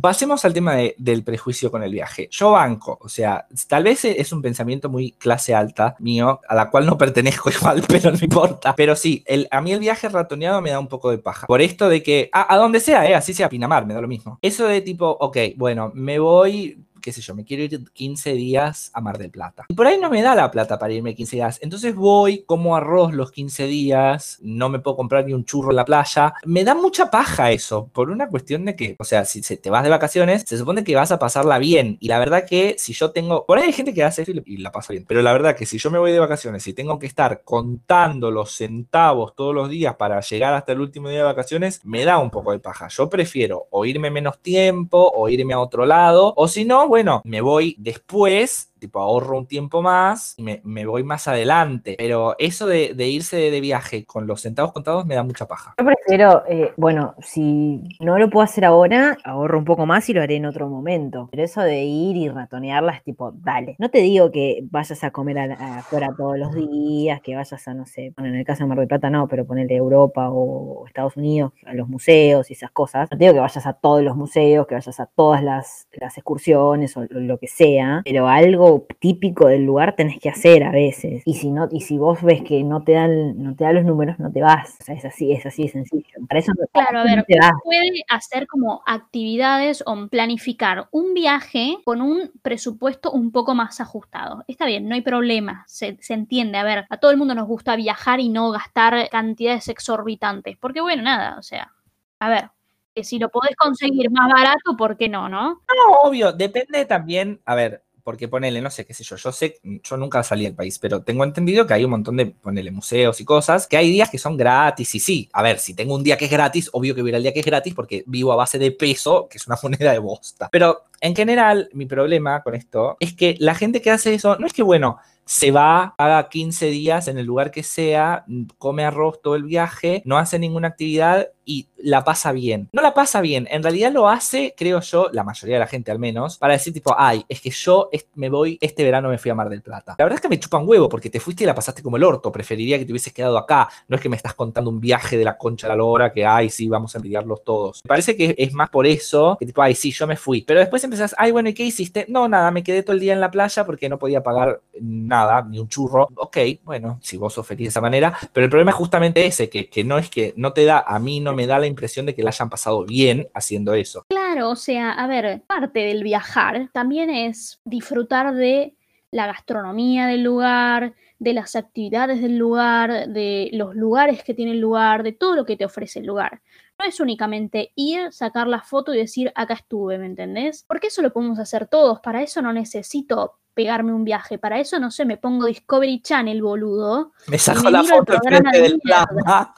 pasemos 0.00 0.44
al 0.44 0.52
tema 0.52 0.76
del 0.96 1.22
prejuicio 1.24 1.70
con 1.70 1.82
el 1.82 1.92
viaje. 1.92 2.28
Yo 2.30 2.52
banco, 2.52 2.98
o 3.00 3.08
sea, 3.08 3.46
tal 3.68 3.84
vez 3.84 4.04
es 4.04 4.32
un 4.32 4.42
pensamiento 4.42 4.88
muy 4.88 5.12
clase 5.12 5.54
alta 5.54 5.96
mío, 5.98 6.40
a 6.48 6.54
la 6.54 6.70
cual 6.70 6.86
no 6.86 6.98
pertenezco 6.98 7.50
igual, 7.56 7.82
pero 7.86 8.10
no 8.10 8.18
importa. 8.20 8.74
Pero 8.76 8.96
sí, 8.96 9.24
a 9.50 9.60
mí 9.60 9.72
el 9.72 9.80
viaje 9.80 10.08
ratoneado 10.08 10.60
me 10.60 10.70
da 10.70 10.78
un 10.78 10.88
poco 10.88 11.10
de 11.10 11.18
paja. 11.18 11.46
Por 11.46 11.60
esto 11.60 11.88
de 11.88 12.02
que, 12.02 12.28
a, 12.32 12.52
a 12.52 12.56
donde 12.56 12.80
sea, 12.80 13.08
eh, 13.08 13.14
así 13.14 13.34
sea 13.34 13.48
Pinamar, 13.48 13.86
me 13.86 13.94
da 13.94 14.00
lo 14.00 14.08
mismo. 14.08 14.38
Eso 14.42 14.66
de 14.66 14.80
tipo, 14.80 15.08
ok, 15.08 15.36
bueno, 15.56 15.90
me 15.94 16.18
voy 16.18 16.78
qué 17.02 17.12
sé 17.12 17.20
yo, 17.20 17.34
me 17.34 17.44
quiero 17.44 17.64
ir 17.64 17.84
15 17.92 18.32
días 18.32 18.90
a 18.94 19.00
Mar 19.00 19.18
del 19.18 19.30
Plata. 19.30 19.66
Y 19.68 19.74
por 19.74 19.86
ahí 19.86 19.98
no 19.98 20.08
me 20.08 20.22
da 20.22 20.34
la 20.34 20.50
plata 20.50 20.78
para 20.78 20.92
irme 20.92 21.14
15 21.14 21.36
días. 21.36 21.58
Entonces 21.62 21.94
voy, 21.94 22.44
como 22.44 22.76
arroz 22.76 23.12
los 23.12 23.30
15 23.30 23.66
días, 23.66 24.38
no 24.40 24.68
me 24.68 24.78
puedo 24.78 24.96
comprar 24.96 25.26
ni 25.26 25.34
un 25.34 25.44
churro 25.44 25.70
en 25.70 25.76
la 25.76 25.84
playa. 25.84 26.34
Me 26.44 26.64
da 26.64 26.74
mucha 26.74 27.10
paja 27.10 27.50
eso, 27.50 27.88
por 27.92 28.10
una 28.10 28.28
cuestión 28.28 28.64
de 28.64 28.76
que, 28.76 28.96
o 28.98 29.04
sea, 29.04 29.24
si 29.24 29.42
te 29.42 29.70
vas 29.70 29.82
de 29.82 29.90
vacaciones, 29.90 30.44
se 30.46 30.56
supone 30.56 30.84
que 30.84 30.94
vas 30.94 31.12
a 31.12 31.18
pasarla 31.18 31.58
bien. 31.58 31.98
Y 32.00 32.08
la 32.08 32.18
verdad 32.18 32.46
que 32.46 32.76
si 32.78 32.92
yo 32.92 33.10
tengo, 33.10 33.44
por 33.44 33.58
ahí 33.58 33.64
hay 33.66 33.72
gente 33.72 33.92
que 33.92 34.04
hace 34.04 34.22
eso 34.22 34.32
y 34.44 34.58
la 34.58 34.72
pasa 34.72 34.92
bien. 34.92 35.04
Pero 35.06 35.22
la 35.22 35.32
verdad 35.32 35.56
que 35.56 35.66
si 35.66 35.78
yo 35.78 35.90
me 35.90 35.98
voy 35.98 36.12
de 36.12 36.18
vacaciones 36.18 36.66
y 36.66 36.72
tengo 36.72 36.98
que 36.98 37.06
estar 37.06 37.42
contando 37.42 38.30
los 38.30 38.52
centavos 38.52 39.34
todos 39.34 39.54
los 39.54 39.68
días 39.68 39.96
para 39.96 40.20
llegar 40.20 40.54
hasta 40.54 40.72
el 40.72 40.80
último 40.80 41.08
día 41.08 41.18
de 41.18 41.24
vacaciones, 41.24 41.80
me 41.84 42.04
da 42.04 42.18
un 42.18 42.30
poco 42.30 42.52
de 42.52 42.60
paja. 42.60 42.88
Yo 42.88 43.08
prefiero 43.08 43.66
o 43.70 43.84
irme 43.84 44.10
menos 44.10 44.38
tiempo 44.40 45.12
o 45.14 45.28
irme 45.28 45.54
a 45.54 45.60
otro 45.60 45.86
lado, 45.86 46.32
o 46.36 46.48
si 46.48 46.64
no, 46.64 46.86
bueno, 46.92 47.22
me 47.24 47.40
voy 47.40 47.74
después 47.78 48.70
tipo 48.82 48.98
ahorro 48.98 49.38
un 49.38 49.46
tiempo 49.46 49.80
más 49.80 50.34
y 50.36 50.42
me, 50.42 50.86
voy 50.86 51.04
más 51.04 51.28
adelante. 51.28 51.94
Pero 51.96 52.34
eso 52.38 52.66
de, 52.66 52.92
irse 53.06 53.36
de, 53.36 53.60
viaje 53.60 54.04
con 54.04 54.26
los 54.26 54.40
centavos 54.40 54.72
contados 54.72 55.06
me 55.06 55.14
da 55.14 55.22
mucha 55.22 55.46
paja. 55.46 55.74
Yo 55.78 55.84
prefiero, 55.84 56.42
eh, 56.48 56.72
bueno, 56.76 57.14
si 57.20 57.80
no 58.00 58.18
lo 58.18 58.28
puedo 58.28 58.42
hacer 58.42 58.64
ahora, 58.64 59.16
ahorro 59.24 59.56
un 59.56 59.64
poco 59.64 59.86
más 59.86 60.08
y 60.08 60.12
lo 60.12 60.20
haré 60.20 60.34
en 60.34 60.46
otro 60.46 60.68
momento. 60.68 61.28
Pero 61.30 61.44
eso 61.44 61.60
de 61.62 61.84
ir 61.84 62.16
y 62.16 62.28
ratonearla 62.28 62.92
es 62.92 63.04
tipo, 63.04 63.30
dale. 63.36 63.76
No 63.78 63.88
te 63.88 63.98
digo 63.98 64.32
que 64.32 64.64
vayas 64.68 65.04
a 65.04 65.12
comer 65.12 65.38
afuera 65.38 66.08
todos 66.16 66.36
los 66.36 66.52
días, 66.52 67.20
que 67.20 67.36
vayas 67.36 67.68
a, 67.68 67.74
no 67.74 67.86
sé, 67.86 68.12
bueno, 68.16 68.30
en 68.30 68.40
el 68.40 68.44
caso 68.44 68.64
de 68.64 68.68
Mar 68.68 68.78
del 68.78 68.88
Plata 68.88 69.10
no, 69.10 69.28
pero 69.28 69.46
ponerle 69.46 69.76
Europa 69.76 70.28
o 70.28 70.84
Estados 70.88 71.16
Unidos, 71.16 71.52
a 71.64 71.72
los 71.74 71.88
museos 71.88 72.50
y 72.50 72.54
esas 72.54 72.72
cosas. 72.72 73.08
No 73.12 73.16
te 73.16 73.24
digo 73.24 73.34
que 73.34 73.40
vayas 73.40 73.64
a 73.64 73.74
todos 73.74 74.02
los 74.02 74.16
museos, 74.16 74.66
que 74.66 74.74
vayas 74.74 74.98
a 74.98 75.06
todas 75.06 75.40
las 75.44 75.86
excursiones 76.16 76.96
o 76.96 77.06
lo 77.10 77.38
que 77.38 77.46
sea, 77.46 78.02
pero 78.04 78.26
algo 78.26 78.71
típico 78.80 79.46
del 79.46 79.64
lugar 79.64 79.94
tenés 79.96 80.18
que 80.20 80.28
hacer 80.28 80.64
a 80.64 80.70
veces. 80.70 81.22
Y 81.24 81.34
si 81.34 81.50
no, 81.50 81.68
y 81.70 81.80
si 81.80 81.98
vos 81.98 82.22
ves 82.22 82.42
que 82.42 82.62
no 82.64 82.82
te 82.82 82.92
dan, 82.92 83.42
no 83.42 83.54
te 83.54 83.64
dan 83.64 83.76
los 83.76 83.84
números, 83.84 84.18
no 84.18 84.30
te 84.32 84.40
vas. 84.40 84.76
O 84.80 84.84
sea, 84.84 84.94
es 84.94 85.04
así, 85.04 85.32
es 85.32 85.46
así 85.46 85.64
de 85.64 85.68
sencillo. 85.68 86.26
Para 86.28 86.40
eso 86.40 86.52
no, 86.58 86.66
claro, 86.72 87.00
a 87.00 87.04
ver, 87.04 87.24
puede 87.64 88.04
hacer 88.08 88.46
como 88.46 88.82
actividades 88.86 89.82
o 89.86 90.08
planificar 90.08 90.88
un 90.90 91.14
viaje 91.14 91.78
con 91.84 92.00
un 92.00 92.32
presupuesto 92.42 93.10
un 93.10 93.32
poco 93.32 93.54
más 93.54 93.80
ajustado. 93.80 94.44
Está 94.48 94.66
bien, 94.66 94.88
no 94.88 94.94
hay 94.94 95.02
problema, 95.02 95.64
se, 95.66 95.96
se 96.00 96.14
entiende. 96.14 96.58
A 96.58 96.64
ver, 96.64 96.86
a 96.88 96.96
todo 96.96 97.10
el 97.10 97.16
mundo 97.16 97.34
nos 97.34 97.46
gusta 97.46 97.76
viajar 97.76 98.20
y 98.20 98.28
no 98.28 98.50
gastar 98.50 99.08
cantidades 99.10 99.68
exorbitantes. 99.68 100.56
Porque 100.58 100.80
bueno, 100.80 101.02
nada, 101.02 101.36
o 101.38 101.42
sea, 101.42 101.72
a 102.18 102.28
ver, 102.28 102.50
que 102.94 103.04
si 103.04 103.18
lo 103.18 103.28
podés 103.30 103.56
conseguir 103.56 104.10
más 104.10 104.30
barato, 104.32 104.76
¿por 104.76 104.96
qué 104.96 105.08
no, 105.08 105.28
no? 105.28 105.62
No, 105.76 105.92
obvio, 106.04 106.32
depende 106.32 106.84
también, 106.84 107.40
a 107.44 107.54
ver, 107.54 107.82
porque 108.02 108.28
ponele, 108.28 108.60
no 108.60 108.70
sé 108.70 108.84
qué 108.84 108.94
sé 108.94 109.04
yo, 109.04 109.16
yo 109.16 109.32
sé, 109.32 109.60
yo 109.62 109.96
nunca 109.96 110.22
salí 110.22 110.44
del 110.44 110.54
país, 110.54 110.78
pero 110.78 111.02
tengo 111.02 111.24
entendido 111.24 111.66
que 111.66 111.74
hay 111.74 111.84
un 111.84 111.90
montón 111.90 112.16
de, 112.16 112.26
ponele, 112.26 112.70
museos 112.70 113.20
y 113.20 113.24
cosas, 113.24 113.66
que 113.66 113.76
hay 113.76 113.90
días 113.90 114.10
que 114.10 114.18
son 114.18 114.36
gratis 114.36 114.94
y 114.94 115.00
sí, 115.00 115.28
a 115.32 115.42
ver, 115.42 115.58
si 115.58 115.74
tengo 115.74 115.94
un 115.94 116.02
día 116.02 116.16
que 116.16 116.26
es 116.26 116.30
gratis, 116.30 116.70
obvio 116.72 116.94
que 116.94 117.02
voy 117.02 117.14
al 117.14 117.22
día 117.22 117.32
que 117.32 117.40
es 117.40 117.46
gratis 117.46 117.74
porque 117.74 118.04
vivo 118.06 118.32
a 118.32 118.36
base 118.36 118.58
de 118.58 118.72
peso, 118.72 119.28
que 119.30 119.38
es 119.38 119.46
una 119.46 119.58
moneda 119.62 119.92
de 119.92 119.98
bosta. 119.98 120.48
Pero 120.50 120.84
en 121.00 121.16
general, 121.16 121.68
mi 121.72 121.86
problema 121.86 122.42
con 122.42 122.54
esto 122.54 122.96
es 123.00 123.14
que 123.14 123.36
la 123.40 123.54
gente 123.54 123.82
que 123.82 123.90
hace 123.90 124.14
eso, 124.14 124.36
no 124.38 124.46
es 124.46 124.52
que, 124.52 124.62
bueno, 124.62 124.98
se 125.24 125.50
va, 125.50 125.94
haga 125.98 126.28
15 126.28 126.66
días 126.66 127.08
en 127.08 127.18
el 127.18 127.26
lugar 127.26 127.50
que 127.50 127.62
sea, 127.62 128.24
come 128.58 128.84
arroz 128.84 129.20
todo 129.22 129.34
el 129.34 129.44
viaje, 129.44 130.02
no 130.04 130.18
hace 130.18 130.38
ninguna 130.38 130.68
actividad 130.68 131.28
y 131.44 131.68
la 131.76 132.04
pasa 132.04 132.32
bien. 132.32 132.68
No 132.72 132.82
la 132.82 132.94
pasa 132.94 133.20
bien, 133.20 133.48
en 133.50 133.62
realidad 133.62 133.92
lo 133.92 134.08
hace, 134.08 134.54
creo 134.56 134.80
yo, 134.80 135.08
la 135.12 135.24
mayoría 135.24 135.56
de 135.56 135.60
la 135.60 135.66
gente 135.66 135.90
al 135.90 135.98
menos, 135.98 136.38
para 136.38 136.52
decir 136.52 136.72
tipo, 136.72 136.94
ay, 136.96 137.24
es 137.28 137.40
que 137.40 137.50
yo 137.50 137.90
me 138.14 138.28
voy, 138.28 138.58
este 138.60 138.84
verano 138.84 139.08
me 139.08 139.18
fui 139.18 139.30
a 139.30 139.34
Mar 139.34 139.48
del 139.48 139.62
Plata. 139.62 139.96
La 139.98 140.04
verdad 140.04 140.16
es 140.16 140.20
que 140.20 140.28
me 140.28 140.38
chupan 140.38 140.66
huevo 140.66 140.88
porque 140.88 141.10
te 141.10 141.20
fuiste 141.20 141.44
y 141.44 141.46
la 141.46 141.54
pasaste 141.54 141.82
como 141.82 141.96
el 141.96 142.04
orto, 142.04 142.30
preferiría 142.30 142.78
que 142.78 142.84
te 142.84 142.92
hubieses 142.92 143.12
quedado 143.12 143.38
acá, 143.38 143.68
no 143.88 143.96
es 143.96 144.02
que 144.02 144.08
me 144.08 144.16
estás 144.16 144.34
contando 144.34 144.70
un 144.70 144.80
viaje 144.80 145.16
de 145.16 145.24
la 145.24 145.36
concha 145.36 145.66
a 145.66 145.70
la 145.70 145.76
lora 145.76 146.12
que, 146.12 146.24
ay, 146.24 146.50
sí, 146.50 146.68
vamos 146.68 146.94
a 146.94 146.98
envidiarlos 146.98 147.42
todos. 147.44 147.80
Me 147.84 147.88
parece 147.88 148.16
que 148.16 148.34
es 148.38 148.52
más 148.52 148.70
por 148.70 148.86
eso, 148.86 149.36
que 149.38 149.46
tipo, 149.46 149.62
ay, 149.62 149.74
sí, 149.74 149.90
yo 149.92 150.06
me 150.06 150.16
fui. 150.16 150.42
Pero 150.42 150.60
después 150.60 150.84
empezás, 150.84 151.14
ay, 151.18 151.32
bueno, 151.32 151.48
¿y 151.48 151.54
qué 151.54 151.64
hiciste? 151.64 152.06
No, 152.08 152.28
nada, 152.28 152.50
me 152.50 152.62
quedé 152.62 152.82
todo 152.82 152.94
el 152.94 153.00
día 153.00 153.12
en 153.12 153.20
la 153.20 153.30
playa 153.30 153.64
porque 153.64 153.88
no 153.88 153.98
podía 153.98 154.22
pagar 154.22 154.60
nada, 154.80 155.11
ni 155.48 155.58
un 155.58 155.68
churro. 155.68 156.08
Ok, 156.16 156.38
bueno, 156.64 156.98
si 157.02 157.16
vos 157.16 157.32
sos 157.32 157.46
feliz 157.46 157.66
de 157.66 157.68
esa 157.68 157.80
manera, 157.80 158.16
pero 158.32 158.44
el 158.44 158.50
problema 158.50 158.70
es 158.70 158.76
justamente 158.76 159.24
ese, 159.26 159.48
que, 159.48 159.68
que 159.68 159.84
no 159.84 159.98
es 159.98 160.10
que 160.10 160.34
no 160.36 160.52
te 160.52 160.64
da, 160.64 160.84
a 160.86 160.98
mí 160.98 161.20
no 161.20 161.34
me 161.34 161.46
da 161.46 161.58
la 161.58 161.66
impresión 161.66 162.06
de 162.06 162.14
que 162.14 162.22
la 162.22 162.30
hayan 162.30 162.50
pasado 162.50 162.84
bien 162.84 163.28
haciendo 163.34 163.74
eso. 163.74 164.04
Claro, 164.08 164.50
o 164.50 164.56
sea, 164.56 164.92
a 164.92 165.06
ver, 165.06 165.42
parte 165.46 165.80
del 165.80 166.02
viajar 166.02 166.70
también 166.72 167.10
es 167.10 167.60
disfrutar 167.64 168.34
de 168.34 168.74
la 169.10 169.26
gastronomía 169.26 170.06
del 170.06 170.22
lugar, 170.22 170.94
de 171.18 171.34
las 171.34 171.54
actividades 171.54 172.20
del 172.20 172.36
lugar, 172.36 173.08
de 173.08 173.50
los 173.52 173.76
lugares 173.76 174.24
que 174.24 174.34
tiene 174.34 174.52
el 174.52 174.60
lugar, 174.60 175.02
de 175.02 175.12
todo 175.12 175.36
lo 175.36 175.44
que 175.44 175.56
te 175.56 175.64
ofrece 175.64 176.00
el 176.00 176.06
lugar. 176.06 176.40
No 176.82 176.88
es 176.88 176.98
únicamente 176.98 177.70
ir, 177.76 178.12
sacar 178.12 178.48
la 178.48 178.60
foto 178.60 178.92
y 178.92 178.98
decir, 178.98 179.30
acá 179.36 179.54
estuve, 179.54 179.98
¿me 179.98 180.06
entendés? 180.06 180.64
Porque 180.66 180.88
eso 180.88 181.00
lo 181.00 181.12
podemos 181.12 181.38
hacer 181.38 181.68
todos, 181.68 182.00
para 182.00 182.22
eso 182.22 182.42
no 182.42 182.52
necesito 182.52 183.38
pegarme 183.54 183.92
un 183.92 184.02
viaje, 184.02 184.36
para 184.36 184.58
eso 184.58 184.80
no 184.80 184.90
sé, 184.90 185.04
me 185.04 185.16
pongo 185.16 185.46
Discovery 185.46 186.02
Channel, 186.02 186.42
boludo. 186.42 187.12
Me 187.28 187.38
saco 187.38 187.70
la 187.70 187.84
foto 187.84 188.14
enfrente 188.14 188.62
del 188.62 188.80
plasma. 188.80 189.54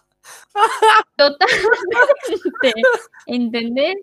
Totalmente. 1.17 2.83
¿Entendés? 3.27 3.97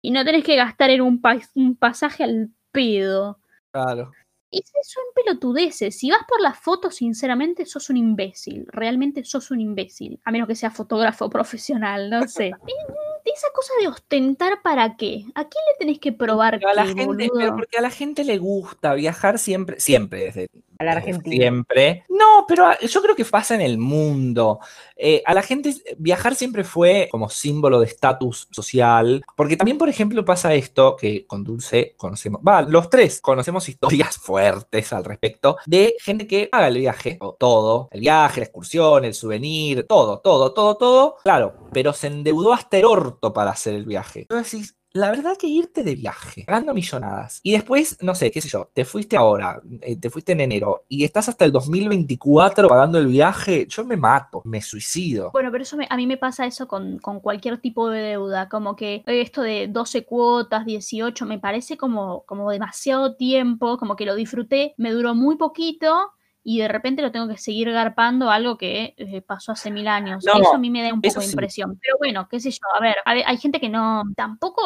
Y 0.00 0.12
no 0.12 0.24
tenés 0.24 0.44
que 0.44 0.54
gastar 0.54 0.90
en 0.90 1.00
un, 1.00 1.20
un 1.56 1.74
pasaje 1.74 2.22
al 2.22 2.50
pedo. 2.70 3.40
Claro. 3.72 4.12
Y 4.50 4.62
son 4.82 5.04
pelotudeces. 5.14 5.96
Si 5.96 6.10
vas 6.10 6.24
por 6.26 6.40
la 6.40 6.52
foto, 6.54 6.90
sinceramente, 6.90 7.66
sos 7.66 7.88
un 7.90 7.96
imbécil. 7.96 8.66
Realmente 8.68 9.24
sos 9.24 9.50
un 9.50 9.60
imbécil. 9.60 10.20
A 10.24 10.32
menos 10.32 10.48
que 10.48 10.56
sea 10.56 10.70
fotógrafo 10.70 11.30
profesional, 11.30 12.10
no 12.10 12.26
sé. 12.26 12.50
esa 13.24 13.48
cosa 13.54 13.72
de 13.80 13.88
ostentar 13.88 14.62
para 14.62 14.96
qué? 14.96 15.24
¿A 15.34 15.44
quién 15.44 15.64
le 15.72 15.78
tenés 15.78 15.98
que 15.98 16.12
probar 16.12 16.60
a 16.64 16.74
la 16.74 16.86
gente, 16.86 17.28
porque 17.56 17.78
a 17.78 17.82
la 17.82 17.90
gente 17.90 18.24
le 18.24 18.38
gusta 18.38 18.94
viajar 18.94 19.38
siempre, 19.38 19.80
siempre 19.80 20.24
desde 20.24 20.48
a 20.80 20.84
la 20.84 20.92
Argentina. 20.92 21.36
Siempre. 21.36 22.04
No, 22.08 22.46
pero 22.48 22.66
yo 22.80 23.02
creo 23.02 23.14
que 23.14 23.24
pasa 23.24 23.54
en 23.54 23.60
el 23.60 23.76
mundo. 23.76 24.60
Eh, 24.96 25.22
a 25.26 25.34
la 25.34 25.42
gente 25.42 25.74
viajar 25.98 26.34
siempre 26.34 26.64
fue 26.64 27.08
como 27.10 27.28
símbolo 27.28 27.80
de 27.80 27.86
estatus 27.86 28.48
social, 28.50 29.22
porque 29.36 29.56
también, 29.56 29.76
por 29.76 29.88
ejemplo, 29.88 30.24
pasa 30.24 30.54
esto 30.54 30.96
que 30.96 31.26
con 31.26 31.44
Dulce 31.44 31.94
conocemos, 31.96 32.40
va, 32.46 32.62
los 32.62 32.88
tres 32.88 33.20
conocemos 33.20 33.68
historias 33.68 34.16
fuertes 34.18 34.92
al 34.92 35.04
respecto 35.04 35.58
de 35.66 35.96
gente 36.00 36.26
que 36.26 36.48
haga 36.50 36.68
el 36.68 36.78
viaje, 36.78 37.18
o 37.20 37.34
todo, 37.34 37.88
el 37.92 38.00
viaje, 38.00 38.40
la 38.40 38.46
excursión, 38.46 39.04
el 39.04 39.14
souvenir, 39.14 39.86
todo, 39.86 40.20
todo, 40.20 40.52
todo, 40.52 40.76
todo, 40.76 41.16
claro, 41.22 41.68
pero 41.72 41.92
se 41.92 42.06
endeudó 42.06 42.52
hasta 42.52 42.78
el 42.78 42.86
para 43.18 43.50
hacer 43.50 43.74
el 43.74 43.84
viaje. 43.84 44.20
Entonces 44.22 44.76
la 44.92 45.10
verdad 45.10 45.36
que 45.38 45.46
irte 45.46 45.84
de 45.84 45.94
viaje, 45.94 46.44
ganando 46.46 46.74
millonadas, 46.74 47.40
y 47.42 47.52
después, 47.52 47.96
no 48.02 48.14
sé, 48.14 48.30
qué 48.30 48.40
sé 48.40 48.48
yo, 48.48 48.70
te 48.74 48.84
fuiste 48.84 49.16
ahora, 49.16 49.60
eh, 49.82 49.96
te 49.96 50.10
fuiste 50.10 50.32
en 50.32 50.40
enero, 50.40 50.84
y 50.88 51.04
estás 51.04 51.28
hasta 51.28 51.44
el 51.44 51.52
2024 51.52 52.68
pagando 52.68 52.98
el 52.98 53.06
viaje, 53.06 53.66
yo 53.68 53.84
me 53.84 53.96
mato, 53.96 54.42
me 54.44 54.60
suicido. 54.60 55.30
Bueno, 55.32 55.50
pero 55.52 55.62
eso 55.62 55.76
a 55.88 55.96
mí 55.96 56.06
me 56.06 56.16
pasa 56.16 56.44
eso 56.46 56.66
con, 56.66 56.98
con, 56.98 57.20
cualquier 57.20 57.60
tipo 57.60 57.88
de 57.88 58.00
deuda, 58.00 58.48
como 58.48 58.74
que 58.74 59.02
esto 59.06 59.42
de 59.42 59.68
12 59.68 60.04
cuotas, 60.04 60.66
18, 60.66 61.24
me 61.24 61.38
parece 61.38 61.76
como, 61.76 62.24
como 62.26 62.50
demasiado 62.50 63.14
tiempo, 63.14 63.78
como 63.78 63.94
que 63.94 64.06
lo 64.06 64.16
disfruté, 64.16 64.74
me 64.76 64.90
duró 64.90 65.14
muy 65.14 65.36
poquito, 65.36 66.12
y 66.42 66.58
de 66.58 66.68
repente 66.68 67.02
lo 67.02 67.12
tengo 67.12 67.28
que 67.28 67.36
seguir 67.36 67.70
garpando 67.70 68.30
algo 68.30 68.56
que 68.56 68.94
eh, 68.96 69.20
pasó 69.20 69.52
hace 69.52 69.70
mil 69.70 69.88
años. 69.88 70.24
eso 70.26 70.54
a 70.54 70.58
mí 70.58 70.70
me 70.70 70.82
da 70.82 70.92
un 70.92 71.00
poco 71.00 71.20
de 71.20 71.26
impresión. 71.26 71.78
Pero 71.80 71.96
bueno, 71.98 72.28
qué 72.28 72.40
sé 72.40 72.50
yo, 72.50 72.60
a 72.74 72.80
ver, 72.80 72.96
hay 73.04 73.36
gente 73.36 73.60
que 73.60 73.68
no, 73.68 74.04
tampoco 74.16 74.62